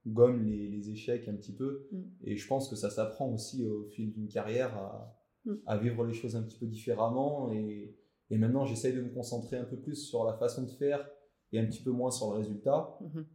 gomme 0.06 0.44
les, 0.44 0.68
les 0.68 0.90
échecs 0.90 1.28
un 1.30 1.36
petit 1.36 1.56
peu. 1.56 1.88
Mm. 1.92 2.02
Et 2.26 2.36
je 2.36 2.48
pense 2.48 2.68
que 2.70 2.76
ça 2.76 2.90
s'apprend 2.90 3.32
aussi 3.34 3.66
au 3.66 3.86
fil 3.86 4.12
d'une 4.12 4.28
carrière 4.28 4.76
à, 4.76 5.24
Mm. 5.46 5.56
à 5.66 5.78
vivre 5.78 6.06
les 6.06 6.14
choses 6.14 6.36
un 6.36 6.44
petit 6.44 6.58
peu 6.58 6.66
différemment. 6.66 7.52
Et, 7.52 7.96
et 8.30 8.38
maintenant, 8.38 8.66
j'essaye 8.66 8.94
de 8.94 9.02
me 9.02 9.10
concentrer 9.10 9.58
un 9.58 9.66
peu 9.66 9.78
plus 9.78 9.96
sur 9.96 10.24
la 10.24 10.34
façon 10.34 10.64
de 10.64 10.70
faire 10.72 11.08
et 11.52 11.60
un 11.60 11.66
petit 11.66 11.82
peu 11.82 11.92
moins 11.92 12.12
sur 12.12 12.32
le 12.32 12.38
résultat. 12.38 12.98
Mhm. 13.02 13.26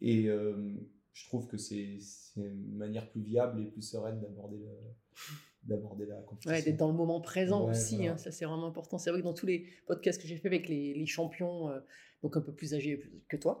Et 0.00 0.28
euh, 0.28 0.74
je 1.12 1.26
trouve 1.26 1.46
que 1.48 1.56
c'est 1.56 1.98
une 2.36 2.76
manière 2.76 3.08
plus 3.10 3.20
viable 3.22 3.60
et 3.62 3.66
plus 3.66 3.82
sereine 3.82 4.20
d'aborder 4.20 4.64
d'aborder 5.64 6.06
la 6.06 6.16
compétition. 6.22 6.50
Ouais, 6.52 6.62
d'être 6.62 6.76
dans 6.76 6.86
le 6.88 6.94
moment 6.94 7.20
présent 7.20 7.64
Ouais, 7.64 7.72
aussi, 7.72 7.96
voilà. 7.96 8.12
hein, 8.12 8.16
ça 8.16 8.30
c'est 8.30 8.44
vraiment 8.44 8.68
important. 8.68 8.96
C'est 8.96 9.10
vrai 9.10 9.20
que 9.20 9.24
dans 9.24 9.34
tous 9.34 9.46
les 9.46 9.66
podcasts 9.86 10.20
que 10.22 10.26
j'ai 10.28 10.36
fait 10.36 10.48
avec 10.48 10.68
les, 10.68 10.94
les 10.94 11.06
champions, 11.06 11.68
euh, 11.68 11.80
donc 12.22 12.36
un 12.36 12.40
peu 12.40 12.54
plus 12.54 12.74
âgés 12.74 13.00
que 13.28 13.36
toi, 13.36 13.60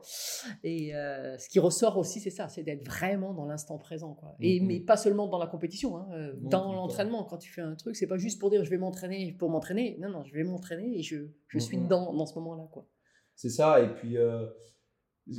et 0.64 0.94
euh, 0.94 1.36
ce 1.38 1.48
qui 1.48 1.58
ressort 1.58 1.98
aussi, 1.98 2.20
c'est 2.20 2.30
ça, 2.30 2.48
c'est 2.48 2.62
d'être 2.62 2.84
vraiment 2.84 3.34
dans 3.34 3.44
l'instant 3.44 3.76
présent. 3.78 4.14
Quoi. 4.14 4.34
Et, 4.40 4.60
Mhm. 4.60 4.66
Mais 4.68 4.80
pas 4.80 4.96
seulement 4.96 5.26
dans 5.28 5.38
la 5.38 5.48
compétition, 5.48 5.96
hein, 5.98 6.08
euh, 6.12 6.34
Non, 6.40 6.48
dans 6.48 6.72
l'entraînement. 6.72 7.24
Quand 7.24 7.38
tu 7.38 7.50
fais 7.52 7.60
un 7.60 7.74
truc, 7.74 7.94
c'est 7.96 8.06
pas 8.06 8.16
juste 8.16 8.38
pour 8.40 8.48
dire 8.50 8.64
je 8.64 8.70
vais 8.70 8.78
m'entraîner 8.78 9.32
pour 9.38 9.50
m'entraîner. 9.50 9.96
Non, 10.00 10.08
non, 10.08 10.24
je 10.24 10.32
vais 10.32 10.44
m'entraîner 10.44 10.98
et 10.98 11.02
je, 11.02 11.26
je 11.48 11.58
suis 11.58 11.76
dedans 11.78 12.14
dans 12.14 12.26
ce 12.26 12.34
moment-là. 12.38 12.68
quoi. 12.72 12.88
C'est 13.34 13.50
ça, 13.50 13.82
et 13.82 13.92
puis 13.94 14.16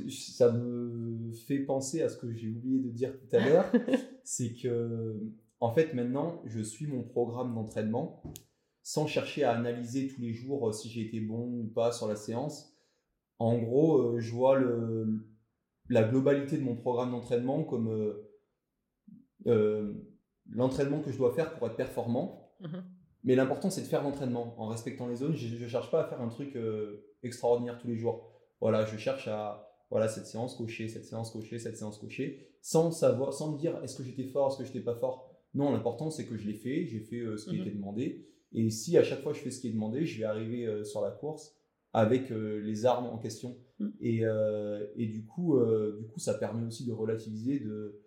ça 0.10 0.52
me 0.52 1.32
fait 1.32 1.60
penser 1.60 2.02
à 2.02 2.10
ce 2.10 2.18
que 2.18 2.32
j'ai 2.32 2.50
oublié 2.50 2.80
de 2.80 2.90
dire 2.90 3.14
tout 3.18 3.36
à 3.36 3.40
l'heure, 3.40 3.72
c'est 4.24 4.54
que 4.54 5.20
en 5.60 5.72
fait 5.72 5.94
maintenant 5.94 6.42
je 6.46 6.62
suis 6.62 6.88
mon 6.88 7.04
programme 7.04 7.54
d'entraînement 7.54 8.24
sans 8.84 9.08
chercher 9.08 9.44
à 9.44 9.52
analyser 9.52 10.08
tous 10.08 10.22
les 10.22 10.34
jours 10.34 10.70
euh, 10.70 10.72
si 10.72 10.90
j'ai 10.90 11.02
été 11.02 11.20
bon 11.20 11.62
ou 11.62 11.68
pas 11.68 11.92
sur 11.92 12.08
la 12.08 12.16
séance. 12.16 12.74
En 13.38 13.58
gros, 13.58 14.02
euh, 14.02 14.20
je 14.20 14.32
vois 14.32 14.58
le, 14.58 15.30
la 15.90 16.04
globalité 16.04 16.58
de 16.58 16.64
mon 16.64 16.76
programme 16.76 17.12
d'entraînement 17.12 17.64
comme 17.64 17.90
euh, 17.90 18.32
euh, 19.48 19.94
l'entraînement 20.50 21.02
que 21.02 21.12
je 21.12 21.18
dois 21.18 21.34
faire 21.34 21.54
pour 21.56 21.68
être 21.68 21.76
performant. 21.76 22.54
Mhm. 22.62 22.84
Mais 23.24 23.36
l'important, 23.36 23.70
c'est 23.70 23.82
de 23.82 23.88
faire 23.88 24.04
l'entraînement 24.04 24.56
en 24.62 24.68
respectant 24.68 25.08
les 25.08 25.18
zones. 25.18 25.36
Je 25.36 25.62
ne 25.62 25.68
cherche 25.68 25.92
pas 25.92 26.02
à 26.02 26.06
faire 26.06 26.22
un 26.22 26.30
truc 26.30 26.56
euh, 26.56 27.06
extraordinaire 27.24 27.78
tous 27.78 27.88
les 27.88 27.98
jours. 27.98 28.32
Voilà, 28.62 28.86
je 28.86 28.98
cherche 28.98 29.28
à 29.28 29.69
voilà 29.90 30.08
cette 30.08 30.26
séance 30.28 30.56
cocher, 30.56 30.88
cette 30.88 31.06
séance 31.06 31.32
cocher, 31.32 31.60
cette 31.60 31.78
séance 31.78 31.98
cocher, 31.98 32.48
sans 32.62 32.92
savoir, 32.92 33.34
sans 33.34 33.54
me 33.54 33.58
dire 33.58 33.80
est-ce 33.84 33.98
que 33.98 34.04
j'étais 34.04 34.26
fort, 34.26 34.50
est-ce 34.50 34.58
que 34.60 34.66
j'étais 34.66 34.82
pas 34.82 34.96
fort? 34.96 35.32
Non, 35.56 35.72
l'important 35.72 36.10
c'est 36.12 36.26
que 36.26 36.38
je 36.38 36.48
l'ai 36.48 36.54
fait, 36.54 36.86
j'ai 36.86 37.00
fait 37.00 37.20
euh, 37.20 37.38
ce 37.38 37.50
qui 37.50 37.56
Mhm. 37.56 37.62
était 37.62 37.76
demandé. 37.76 38.26
Et 38.52 38.70
si 38.70 38.98
à 38.98 39.04
chaque 39.04 39.22
fois 39.22 39.34
je 39.34 39.40
fais 39.40 39.52
ce 39.52 39.60
qui 39.62 39.68
est 39.70 39.74
demandé, 39.74 40.06
je 40.06 40.18
vais 40.20 40.26
arriver 40.26 40.66
euh, 40.66 40.84
sur 40.84 41.02
la 41.02 41.12
course 41.12 41.56
avec 41.94 42.32
euh, 42.32 42.60
les 42.62 42.86
armes 42.86 43.08
en 43.08 43.18
question. 43.18 43.58
Mhm. 43.80 43.94
Et, 44.02 44.22
et 44.98 45.08
du 45.08 45.26
coup, 45.26 45.58
du 45.98 46.06
coup, 46.08 46.20
ça 46.20 46.34
permet 46.34 46.66
aussi 46.68 46.86
de 46.86 46.92
relativiser, 46.92 47.60
de 47.60 48.02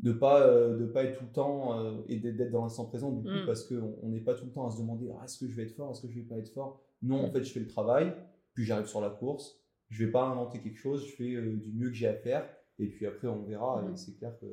de 0.00 0.12
pas 0.12 0.46
de 0.46 0.86
pas 0.86 1.02
être 1.02 1.18
tout 1.18 1.24
le 1.24 1.32
temps 1.32 2.04
et 2.06 2.18
d'être 2.18 2.52
dans 2.52 2.62
l'instant 2.62 2.84
présent 2.84 3.10
du 3.10 3.22
coup 3.22 3.34
Mm. 3.42 3.46
parce 3.46 3.64
qu'on 3.64 3.96
on 4.02 4.10
n'est 4.10 4.20
pas 4.20 4.34
tout 4.34 4.44
le 4.44 4.52
temps 4.52 4.64
à 4.68 4.70
se 4.70 4.78
demander 4.78 5.08
Ah, 5.18 5.24
est-ce 5.24 5.38
que 5.40 5.48
je 5.50 5.56
vais 5.56 5.64
être 5.64 5.72
fort 5.74 5.90
est-ce 5.90 6.02
que 6.02 6.08
je 6.08 6.20
vais 6.20 6.24
pas 6.26 6.36
être 6.38 6.50
fort? 6.50 6.80
Non 7.02 7.24
en 7.24 7.28
Mm. 7.28 7.32
fait 7.32 7.42
je 7.42 7.52
fais 7.52 7.58
le 7.58 7.66
travail 7.66 8.14
puis 8.54 8.64
j'arrive 8.64 8.86
sur 8.86 9.00
la 9.00 9.10
course 9.10 9.57
je 9.88 10.04
vais 10.04 10.10
pas 10.10 10.24
inventer 10.24 10.60
quelque 10.60 10.78
chose 10.78 11.06
je 11.06 11.12
fais 11.16 11.34
euh, 11.34 11.56
du 11.56 11.72
mieux 11.72 11.88
que 11.88 11.94
j'ai 11.94 12.06
à 12.08 12.14
faire 12.14 12.48
et 12.78 12.86
puis 12.88 13.06
après 13.06 13.28
on 13.28 13.42
verra 13.44 13.82
Mm. 13.82 13.92
et 13.92 13.96
c'est 13.96 14.12
clair 14.18 14.36
que 14.40 14.46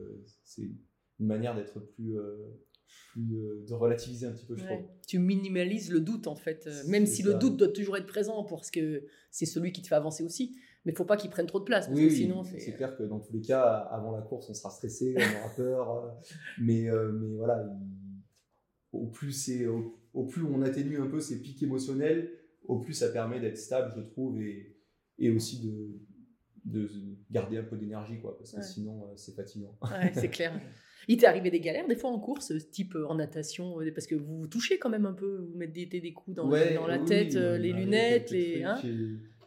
c'est 0.44 0.64
une 1.20 1.28
manière 1.28 1.56
d'être 1.56 1.80
plus 1.80 2.18
euh, 2.18 2.38
plus 3.12 3.36
euh, 3.38 3.66
de 3.68 3.74
relativiser 3.74 4.26
un 4.28 4.32
petit 4.32 4.46
peu 4.46 4.56
je 4.56 4.64
Ouais. 4.64 4.78
trouve 4.78 4.88
Tu 5.08 5.20
minimalises 5.20 5.92
le 5.92 6.00
doute 6.00 6.28
en 6.28 6.36
fait, 6.36 6.68
même 6.88 7.06
si 7.06 7.24
ça. 7.24 7.30
le 7.30 7.36
doute 7.40 7.58
doit 7.58 7.68
toujours 7.70 7.98
être 7.98 8.06
présent 8.08 8.44
parce 8.46 8.72
que 8.72 9.06
c'est 9.32 9.46
celui 9.46 9.72
qui 9.72 9.82
te 9.82 9.88
fait 9.88 9.96
avancer 9.96 10.24
aussi. 10.24 10.56
Mais 10.86 10.92
il 10.92 10.96
faut 10.96 11.04
pas 11.06 11.18
qu'il 11.18 11.30
prenne 11.32 11.48
trop 11.48 11.60
de 11.60 11.64
place 11.66 11.88
parce 11.88 11.98
Oui, 12.00 12.08
que 12.10 12.14
sinon 12.14 12.44
c'est 12.44 12.60
c'est. 12.60 12.74
clair 12.74 12.96
que 12.96 13.02
dans 13.04 13.20
tous 13.20 13.34
les 13.34 13.42
cas, 13.42 13.64
avant 13.92 14.12
la 14.12 14.22
course, 14.22 14.50
on 14.50 14.54
sera 14.54 14.70
stressé, 14.70 15.16
on 15.18 15.40
aura 15.40 15.56
peur. 15.56 16.16
mais, 16.62 16.88
euh, 16.90 17.12
mais 17.12 17.36
voilà, 17.36 17.64
il- 17.68 18.22
au, 18.92 19.08
plus 19.08 19.32
c'est, 19.32 19.66
au, 19.66 20.00
au 20.14 20.26
plus 20.26 20.44
on 20.44 20.62
atténue 20.62 21.00
un 21.00 21.08
peu 21.08 21.20
ces 21.20 21.42
pics 21.42 21.62
émotionnels, 21.64 22.32
au 22.66 22.80
plus 22.80 22.94
ça 22.94 23.10
permet 23.10 23.40
d'être 23.40 23.58
stable, 23.58 23.94
je 23.98 24.02
trouve, 24.02 24.40
et, 24.42 24.75
et 25.20 25.30
aussi 25.30 25.62
de, 25.62 26.00
de 26.66 26.90
garder 27.32 27.58
un 27.58 27.64
peu 27.64 27.78
d'énergie, 27.78 28.20
quoi, 28.20 28.38
parce 28.38 28.52
que 28.52 28.58
Ouais. 28.58 28.64
sinon, 28.64 29.04
euh, 29.06 29.14
c'est 29.16 29.36
fatigant. 29.36 29.76
Ouais, 29.84 30.12
c'est 30.14 30.30
clair. 30.30 30.60
Il 31.08 31.18
t'est 31.18 31.28
arrivé 31.28 31.52
des 31.52 31.60
galères 31.60 31.88
des 31.88 31.96
fois 31.96 32.10
en 32.10 32.20
course, 32.20 32.52
type 32.72 32.96
euh, 32.96 33.06
en 33.08 33.16
natation, 33.16 33.80
euh, 33.80 33.92
parce 33.94 34.08
que 34.08 34.16
vous 34.16 34.40
vous 34.40 34.48
touchez 34.48 34.80
quand 34.80 34.90
même 34.90 35.06
un 35.06 35.14
peu, 35.14 35.48
vous 35.52 35.56
mettez 35.58 35.86
des, 35.86 36.02
des 36.02 36.14
coups 36.14 36.36
dans, 36.36 36.50
Ouais, 36.50 36.74
dans 36.74 36.88
la 36.88 36.98
oui, 37.00 37.06
tête, 37.06 37.34
oui, 37.34 37.38
euh, 37.38 37.58
les 37.60 37.72
lunettes, 37.74 38.32
les. 38.32 38.64
hein 38.64 38.76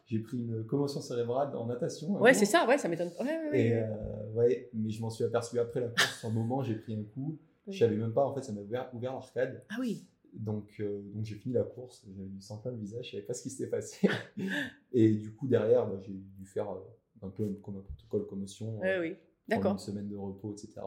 J'ai- 0.06 0.20
pris 0.20 0.38
une 0.38 0.64
commotion 0.64 1.00
cérébrale 1.02 1.54
en 1.56 1.66
natation. 1.66 2.12
ouais, 2.20 2.32
c'est 2.32 2.46
ça, 2.46 2.66
ouais, 2.66 2.78
ça 2.78 2.88
m'étonne. 2.88 3.10
Et 3.52 3.74
euh, 3.74 3.86
ouais, 4.34 4.70
mais 4.72 4.88
je 4.88 5.02
m'en 5.02 5.10
suis 5.10 5.24
aperçu 5.24 5.58
après 5.58 5.80
la 5.80 5.88
course. 5.88 6.20
Sur 6.20 6.28
le 6.28 6.34
moment, 6.34 6.62
j'ai 6.62 6.76
pris 6.76 6.94
un 6.94 7.02
coup. 7.02 7.36
Je 7.66 7.78
savais 7.78 7.96
même 7.96 8.14
pas, 8.14 8.24
en 8.24 8.32
fait, 8.34 8.42
ça 8.42 8.52
m'a 8.52 8.60
ouvert, 8.62 8.88
ouvert 8.94 9.12
l'arcade. 9.12 9.62
Ah 9.68 9.76
oui. 9.80 10.06
Donc, 10.34 10.76
euh, 10.80 11.00
donc 11.14 11.24
j'ai 11.24 11.34
fini 11.36 11.54
la 11.54 11.62
course, 11.64 12.04
j'avais 12.14 12.28
du 12.28 12.40
sang 12.40 12.58
plein 12.58 12.70
le 12.72 12.76
visage, 12.78 13.06
je 13.06 13.10
savais 13.12 13.22
pas 13.22 13.34
ce 13.34 13.42
qui 13.42 13.50
s'était 13.50 13.70
passé. 13.70 14.08
et 14.92 15.12
du 15.14 15.32
coup, 15.34 15.46
derrière, 15.48 15.86
bah, 15.86 15.98
j'ai 16.02 16.12
dû 16.12 16.44
faire 16.44 16.70
euh, 16.70 16.80
un 17.26 17.28
peu 17.30 17.48
comme 17.62 17.76
un 17.76 17.80
protocole 17.80 18.26
commotion, 18.26 18.78
Ouais, 18.80 18.96
euh, 18.96 19.00
oui. 19.00 19.10
prendre 19.48 19.62
D'accord. 19.62 19.72
une 19.72 19.78
semaine 19.78 20.08
de 20.08 20.16
repos, 20.16 20.52
etc. 20.52 20.80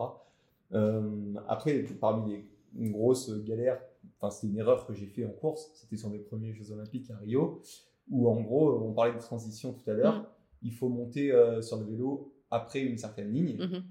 Euh, 0.74 1.34
après, 1.48 1.84
parmi 2.00 2.32
les 2.32 2.46
une 2.78 2.92
grosse 2.94 3.30
galère, 3.44 3.82
enfin, 4.18 4.30
c'était 4.32 4.48
une 4.54 4.58
erreur 4.60 4.86
que 4.88 4.94
j'ai 4.94 5.08
fait 5.08 5.26
en 5.26 5.32
course, 5.32 5.72
c'était 5.74 5.98
sur 5.98 6.10
mes 6.10 6.20
premiers 6.20 6.54
Jeux 6.54 6.72
Olympiques 6.72 7.12
à 7.12 7.18
Rio, 7.18 7.62
où 8.10 8.30
en 8.30 8.40
gros, 8.40 8.80
on 8.82 8.94
parlait 8.94 9.14
de 9.14 9.20
transition 9.20 9.74
tout 9.74 9.90
à 9.90 9.94
l'heure, 9.94 10.22
Mm. 10.22 10.26
il 10.64 10.72
faut 10.74 10.88
monter 10.88 11.32
sur 11.62 11.78
le 11.78 11.84
vélo 11.84 12.34
après 12.50 12.80
une 12.82 12.98
certaine 12.98 13.34
ligne 13.34 13.58
Mhm. 13.58 13.84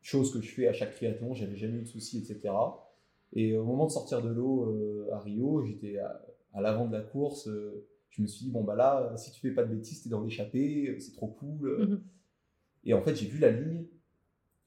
chose 0.00 0.32
que 0.32 0.40
je 0.40 0.50
fais 0.50 0.68
à 0.68 0.72
chaque 0.72 0.94
triathlon, 0.94 1.34
j'avais 1.34 1.56
jamais 1.56 1.78
eu 1.78 1.82
de 1.82 1.86
soucis, 1.88 2.18
etc. 2.18 2.54
Et 3.32 3.56
au 3.56 3.64
moment 3.64 3.86
de 3.86 3.90
sortir 3.92 4.22
de 4.22 4.28
l'eau 4.30 4.64
euh, 4.70 5.08
à 5.12 5.20
Rio, 5.20 5.62
j'étais 5.64 5.98
à, 5.98 6.24
à 6.54 6.60
l'avant 6.60 6.86
de 6.86 6.92
la 6.92 7.02
course, 7.02 7.48
euh, 7.48 7.86
je 8.10 8.22
me 8.22 8.26
suis 8.26 8.46
dit, 8.46 8.50
bon 8.50 8.64
bah 8.64 8.74
là, 8.76 9.14
si 9.16 9.30
tu 9.32 9.40
fais 9.40 9.50
pas 9.50 9.64
de 9.64 9.74
bêtises, 9.74 10.02
t'es 10.02 10.08
dans 10.08 10.22
l'échappée, 10.22 10.88
euh, 10.90 10.98
c'est 10.98 11.12
trop 11.12 11.28
cool. 11.28 11.78
Mhm. 11.88 12.02
Et 12.84 12.94
en 12.94 13.02
fait, 13.02 13.14
j'ai 13.14 13.26
vu 13.26 13.38
la 13.38 13.50
ligne, 13.50 13.84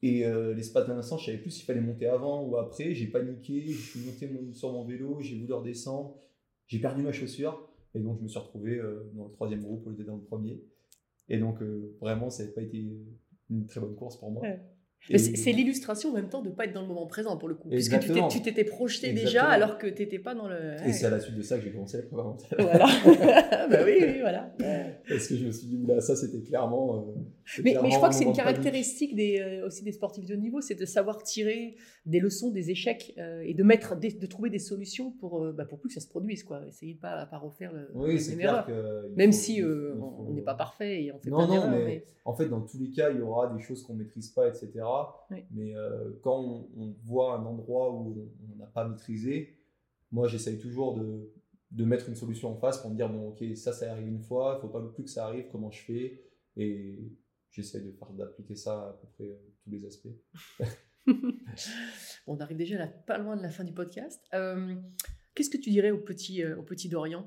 et 0.02 0.26
euh, 0.26 0.54
l'espace 0.54 0.88
d'un 0.88 0.98
instant, 0.98 1.18
je 1.18 1.26
savais 1.26 1.38
plus 1.40 1.52
s'il 1.52 1.66
fallait 1.66 1.82
monter 1.82 2.08
avant 2.08 2.44
ou 2.46 2.58
après, 2.58 2.94
j'ai 2.94 3.08
paniqué, 3.08 3.62
je 3.68 3.92
suis 3.92 4.00
monté 4.06 4.28
mon- 4.28 4.54
sur 4.54 4.72
mon 4.72 4.86
vélo, 4.86 5.20
j'ai 5.20 5.38
voulu 5.40 5.52
redescendre, 5.54 6.16
j'ai 6.68 6.80
perdu 6.80 7.02
ma 7.02 7.12
chaussure, 7.12 7.70
et 7.96 8.00
donc 8.00 8.18
je 8.20 8.24
me 8.24 8.28
suis 8.28 8.40
retrouvé 8.40 8.78
euh, 8.78 9.10
dans 9.14 9.26
le 9.26 9.32
troisième 9.32 9.62
groupe 9.62 9.86
au 9.88 9.90
lieu 9.90 9.96
d'être 9.98 10.08
dans 10.08 10.16
le 10.18 10.22
premier. 10.24 10.62
Et 11.28 11.38
donc, 11.38 11.62
euh, 11.62 11.96
vraiment, 12.02 12.30
ça 12.30 12.46
n'a 12.46 12.52
pas 12.52 12.62
été 12.62 12.86
une 13.50 13.68
très 13.68 13.80
bonne 13.82 13.96
course 13.96 14.18
pour 14.18 14.32
moi. 14.32 14.44
Ouais. 14.44 14.60
C'est 15.18 15.52
l'illustration 15.52 16.10
en 16.10 16.14
même 16.14 16.30
temps 16.30 16.42
de 16.42 16.50
pas 16.50 16.66
être 16.66 16.74
dans 16.74 16.82
le 16.82 16.88
moment 16.88 17.08
présent 17.08 17.36
pour 17.38 17.50
le 17.50 17.56
coup. 17.56 17.70
Puisque 17.70 17.92
tu 17.92 17.96
Exactement. 18.12 18.28
t'étais 18.28 18.64
projeté 18.64 19.08
déjà 19.14 19.22
Exactement. 19.24 19.50
alors 19.50 19.78
que 19.78 19.88
tu 19.88 20.02
n'étais 20.04 20.20
pas 20.20 20.36
dans 20.36 20.48
le. 20.48 20.56
Et 20.56 20.86
Ouais. 20.88 20.94
c'est 20.94 21.06
à 21.06 21.10
la 21.10 21.20
suite 21.20 21.36
de 21.36 21.42
ça 21.42 21.58
que 21.58 21.64
j'ai 21.64 21.72
commencé 21.72 21.98
la 21.98 22.04
prépa 22.04 22.24
mentale. 22.24 22.58
Voilà. 22.60 22.86
bah 23.70 23.78
oui, 23.86 23.94
oui, 24.02 24.20
voilà. 24.22 24.54
Parce 25.08 25.28
que 25.28 25.36
je 25.36 25.46
me 25.46 25.52
suis 25.52 25.68
dit, 25.68 25.78
oula, 25.84 26.00
ça 26.02 26.16
c'était 26.16 26.42
clairement. 26.42 26.98
euh, 27.16 27.62
Mais, 27.64 27.74
je 27.74 27.96
crois 27.96 28.10
que 28.10 28.16
c'est 28.16 28.24
une 28.26 28.34
caractéristique 28.34 29.16
des, 29.16 29.40
euh, 29.40 29.66
aussi 29.68 29.84
des 29.84 29.92
sportifs 29.94 30.26
de 30.26 30.36
haut 30.36 30.38
niveau, 30.40 30.62
c'est 30.62 30.76
de 30.76 30.86
savoir 30.86 31.24
tirer 31.24 31.76
des 32.06 32.20
leçons 32.20 32.52
des 32.52 32.70
échecs 32.70 33.14
euh, 33.18 33.42
et 33.46 33.54
de 33.54 33.64
mettre, 33.64 33.96
des- 33.98 34.12
de 34.12 34.26
trouver 34.28 34.50
des 34.50 34.60
solutions 34.60 35.12
pour, 35.20 35.52
bah, 35.54 35.66
pour 35.66 35.80
plus 35.80 35.90
que 35.90 35.94
ça 35.96 36.02
se 36.02 36.08
produise, 36.10 36.44
quoi. 36.44 36.62
Essayer 36.68 36.94
de 36.94 37.00
pas, 37.00 37.26
pas 37.26 37.38
refaire 37.38 37.72
le, 37.74 37.90
Oui, 37.96 38.20
c'est 38.20 38.32
même 38.36 38.40
clair 38.40 38.66
que. 38.68 39.10
Même 39.16 39.32
faut- 39.32 39.38
si 39.40 39.62
faut- 39.62 40.26
on 40.28 40.34
n'est 40.34 40.42
pas 40.42 40.56
parfait 40.56 41.04
et 41.06 41.12
on 41.12 41.20
fait 41.20 41.30
Non, 41.30 41.48
plein 41.48 41.56
non, 41.66 41.72
mais, 41.72 41.86
mais- 41.86 42.06
en 42.26 42.34
fait, 42.36 42.48
dans 42.48 42.62
tous 42.62 42.78
les 42.78 42.92
cas, 42.92 43.10
il 43.10 43.18
y 43.18 43.22
aura 43.22 43.48
des 43.56 43.62
choses 43.64 43.82
qu'on 43.82 43.96
maîtrise 43.96 44.30
pas, 44.30 44.48
etc. 44.48 44.68
Oui. 45.32 45.46
Mais 45.52 45.76
euh, 45.76 46.12
quand 46.22 46.40
on, 46.40 46.70
on 46.78 46.96
voit 47.04 47.36
un 47.36 47.46
endroit 47.46 47.92
où 47.94 48.30
on- 48.52 48.56
n'a 48.58 48.66
pas 48.68 48.88
maîtrisé, 48.88 49.58
moi 50.12 50.28
j'essaye 50.28 50.60
toujours 50.60 50.96
de, 50.98 51.32
de 51.72 51.86
mettre 51.86 52.10
une 52.10 52.16
solution 52.16 52.52
en 52.52 52.56
face 52.58 52.80
pour 52.82 52.90
me 52.92 52.96
dire, 52.96 53.10
bon, 53.10 53.30
ok, 53.30 53.44
ça, 53.56 53.72
ça 53.74 53.92
arrive 53.92 54.08
une 54.08 54.22
fois, 54.22 54.58
il 54.58 54.62
faut 54.62 54.68
pas 54.70 54.82
plus 54.94 55.04
que 55.04 55.10
ça 55.10 55.26
arrive, 55.26 55.48
comment 55.52 55.72
je 55.72 55.82
fais? 55.84 56.24
Et 56.58 57.00
j'essaye 57.52 57.84
de 57.86 57.92
faire 57.92 58.12
d'appliquer 58.12 58.56
ça 58.56 58.90
à 58.90 58.94
peu 59.02 59.08
près 59.16 59.24
euh, 59.30 59.54
tous 59.64 59.70
les 59.70 59.86
aspects. 59.86 60.16
on 62.28 62.38
arrive 62.40 62.58
déjà 62.58 62.78
là, 62.78 62.88
pas 62.88 63.18
loin 63.18 63.38
de 63.38 63.42
la 63.44 63.50
fin 63.50 63.64
du 63.64 63.74
podcast. 63.74 64.22
Euh, 64.34 64.76
Qu'est-ce 65.36 65.50
que 65.50 65.58
tu 65.58 65.70
dirais 65.70 65.92
au 65.92 66.00
petit, 66.00 66.44
au 66.46 66.64
petit 66.64 66.90
Dorian 66.90 67.26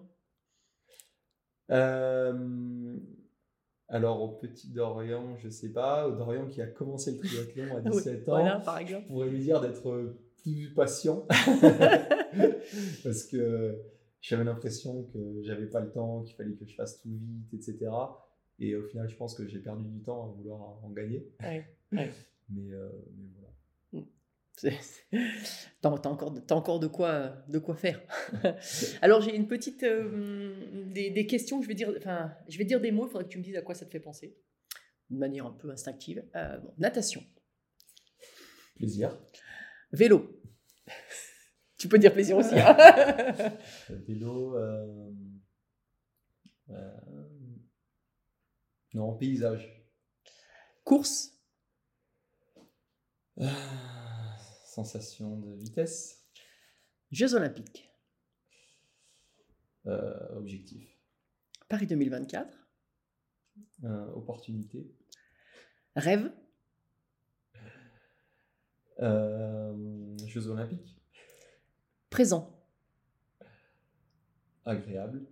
alors, 3.93 4.23
au 4.23 4.29
petit 4.29 4.71
Dorian, 4.73 5.37
je 5.37 5.51
sais 5.51 5.71
pas, 5.71 6.09
au 6.09 6.17
Dorian 6.17 6.47
qui 6.49 6.63
a 6.63 6.67
commencé 6.67 7.13
le 7.13 7.19
triathlon 7.19 7.77
à 7.77 7.81
17 7.91 8.29
ans, 8.29 8.33
Voilà, 8.33 8.59
par 8.61 8.79
exemple. 8.79 9.05
je 9.05 9.13
pourrais 9.13 9.29
lui 9.29 9.41
dire 9.41 9.61
d'être 9.61 10.17
plus 10.43 10.73
patient 10.75 11.27
parce 13.05 13.25
que 13.25 13.79
j'avais 14.23 14.45
l'impression 14.45 15.05
que 15.13 15.43
j'avais 15.43 15.67
pas 15.67 15.81
le 15.81 15.91
temps, 15.91 16.23
qu'il 16.23 16.35
fallait 16.37 16.55
que 16.55 16.65
je 16.65 16.75
fasse 16.75 17.01
tout 17.03 17.11
vite, 17.11 17.53
etc. 17.53 17.91
Et 18.59 18.75
au 18.77 18.83
final, 18.83 19.09
je 19.09 19.17
pense 19.17 19.35
que 19.35 19.47
j'ai 19.47 19.59
perdu 19.59 19.85
du 19.89 20.01
temps 20.01 20.25
à 20.25 20.29
vouloir 20.37 20.61
en 20.83 20.91
gagner. 20.91 21.29
Ouais, 21.41 21.67
ouais. 21.93 22.11
Mais, 22.49 22.73
euh, 22.73 22.89
mais 23.17 23.29
voilà. 23.35 23.42
T'as 25.81 25.89
encore, 25.89 26.33
t'as 26.47 26.55
encore 26.55 26.79
de, 26.81 26.87
quoi, 26.87 27.37
de 27.49 27.59
quoi 27.59 27.75
faire. 27.75 28.01
Alors 29.03 29.21
j'ai 29.21 29.35
une 29.35 29.49
petite 29.49 29.83
euh, 29.83 30.55
des, 30.93 31.11
des 31.11 31.27
questions. 31.27 31.61
Je 31.63 31.69
vais 31.69 31.75
dire, 31.75 31.93
enfin, 31.99 32.33
je 32.49 32.57
vais 32.59 32.65
dire 32.65 32.81
des 32.81 32.93
mots. 32.93 33.07
Il 33.07 33.11
faudrait 33.11 33.25
que 33.25 33.29
tu 33.31 33.39
me 33.39 33.43
dises 33.45 33.57
à 33.57 33.63
quoi 33.63 33.75
ça 33.75 33.85
te 33.87 33.91
fait 33.91 34.01
penser, 34.01 34.37
de 35.11 35.17
manière 35.19 35.47
un 35.47 35.53
peu 35.53 35.71
instinctive. 35.71 36.25
Euh, 36.37 36.59
bon, 36.59 36.73
natation, 36.79 37.25
Plaisir. 38.77 39.19
vélo. 39.93 40.41
tu 41.79 41.89
peux 41.89 41.99
dire 41.99 42.13
plaisir 42.13 42.37
aussi. 42.37 42.55
hein. 42.59 42.77
Euh, 43.91 43.97
Vélo. 44.07 44.57
euh, 44.57 45.11
non, 48.95 49.17
paysage. 49.17 49.69
Course, 50.85 51.31
Ah, 53.41 54.02
sensation 54.73 55.37
de 55.39 55.55
vitesse. 55.55 56.25
Jeux 57.11 57.35
Olympiques, 57.35 57.89
Euh, 59.87 60.37
objectif. 60.37 60.89
Paris 61.69 61.87
2024, 61.89 62.57
Euh, 63.85 64.07
opportunité. 64.15 64.91
rêve, 65.97 66.33
Euh, 69.01 70.17
Jeux 70.27 70.47
olympiques. 70.49 70.97
présent, 72.11 72.59
Agréable. 74.65 75.27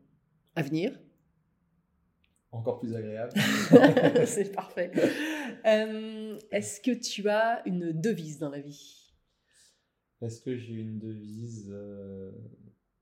avenir. 0.57 0.99
Encore 2.53 2.81
plus 2.81 2.95
agréable. 2.97 3.33
C'est 4.27 4.53
parfait. 4.53 4.91
Euh, 5.65 6.37
Est-ce 6.51 6.81
que 6.81 6.91
tu 6.91 7.29
as 7.29 7.63
une 7.67 7.93
devise 7.93 8.39
dans 8.41 8.51
la 8.51 8.61
vie? 8.61 9.00
Est-ce 10.23 10.43
que 10.43 10.57
j'ai 10.57 10.75
une 10.75 10.99
devise 10.99 11.71
euh, 11.73 12.31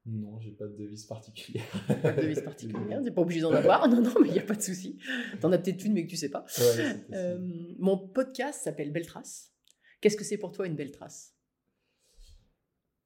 Non, 0.06 0.38
j'ai 0.38 0.52
pas 0.52 0.66
de 0.66 0.76
devise 0.76 1.04
particulière. 1.04 1.64
Pas 2.02 2.12
de 2.12 2.22
devise 2.22 2.42
particulière, 2.42 3.02
t'es 3.04 3.10
pas 3.10 3.22
obligé 3.22 3.40
d'en 3.40 3.52
avoir. 3.52 3.88
Non, 3.88 4.00
non, 4.00 4.14
mais 4.20 4.28
il 4.28 4.32
n'y 4.32 4.38
a 4.38 4.44
pas 4.44 4.54
de 4.54 4.62
souci. 4.62 4.98
T'en 5.40 5.50
as 5.52 5.58
peut-être 5.58 5.84
une, 5.84 5.94
mais 5.94 6.04
que 6.04 6.10
tu 6.10 6.16
sais 6.16 6.30
pas. 6.30 6.44
Ouais. 6.58 6.96
Euh, 7.12 7.74
mon 7.78 7.98
podcast 7.98 8.62
s'appelle 8.62 8.92
Belle 8.92 9.06
Trace. 9.06 9.52
Qu'est-ce 10.00 10.16
que 10.16 10.24
c'est 10.24 10.38
pour 10.38 10.52
toi 10.52 10.66
une 10.66 10.76
belle 10.76 10.92
trace? 10.92 11.34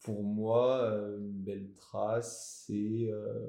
Pour 0.02 0.22
moi, 0.22 0.82
euh, 0.82 1.18
une 1.18 1.42
belle 1.42 1.72
trace, 1.74 2.64
c'est 2.66 3.08
euh, 3.08 3.46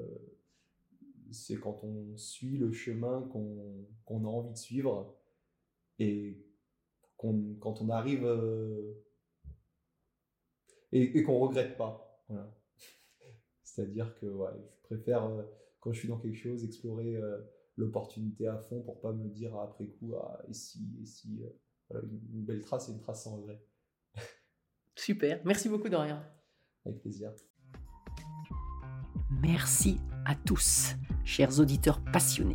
quand 1.60 1.82
on 1.84 2.16
suit 2.16 2.56
le 2.56 2.72
chemin 2.72 3.22
qu'on 3.22 4.24
a 4.24 4.28
envie 4.28 4.52
de 4.52 4.56
suivre 4.56 5.14
et 5.98 6.38
quand 7.16 7.80
on 7.80 7.88
arrive 7.88 8.24
euh, 8.24 9.03
et, 10.94 11.18
et 11.18 11.22
qu'on 11.22 11.38
regrette 11.38 11.76
pas. 11.76 12.24
Voilà. 12.28 12.50
C'est-à-dire 13.62 14.14
que 14.18 14.26
ouais, 14.26 14.50
je 14.76 14.82
préfère, 14.82 15.24
euh, 15.24 15.42
quand 15.80 15.92
je 15.92 15.98
suis 15.98 16.08
dans 16.08 16.18
quelque 16.18 16.36
chose, 16.38 16.64
explorer 16.64 17.16
euh, 17.16 17.38
l'opportunité 17.76 18.46
à 18.46 18.56
fond 18.56 18.80
pour 18.82 19.00
pas 19.00 19.12
me 19.12 19.28
dire 19.28 19.54
après 19.58 19.88
coup, 19.88 20.14
ah, 20.16 20.40
et 20.48 20.54
si, 20.54 20.96
et 21.02 21.04
si. 21.04 21.42
euh, 21.42 21.48
voilà, 21.90 22.06
une, 22.06 22.38
une 22.38 22.44
belle 22.44 22.62
trace, 22.62 22.86
c'est 22.86 22.92
une 22.92 23.00
trace 23.00 23.24
sans 23.24 23.36
regret. 23.36 23.62
Super. 24.96 25.42
Merci 25.44 25.68
beaucoup, 25.68 25.88
Dorian. 25.88 26.22
Avec 26.86 27.00
plaisir. 27.00 27.32
Merci 29.42 29.98
à 30.24 30.34
tous, 30.34 30.94
chers 31.24 31.58
auditeurs 31.58 32.02
passionnés. 32.12 32.54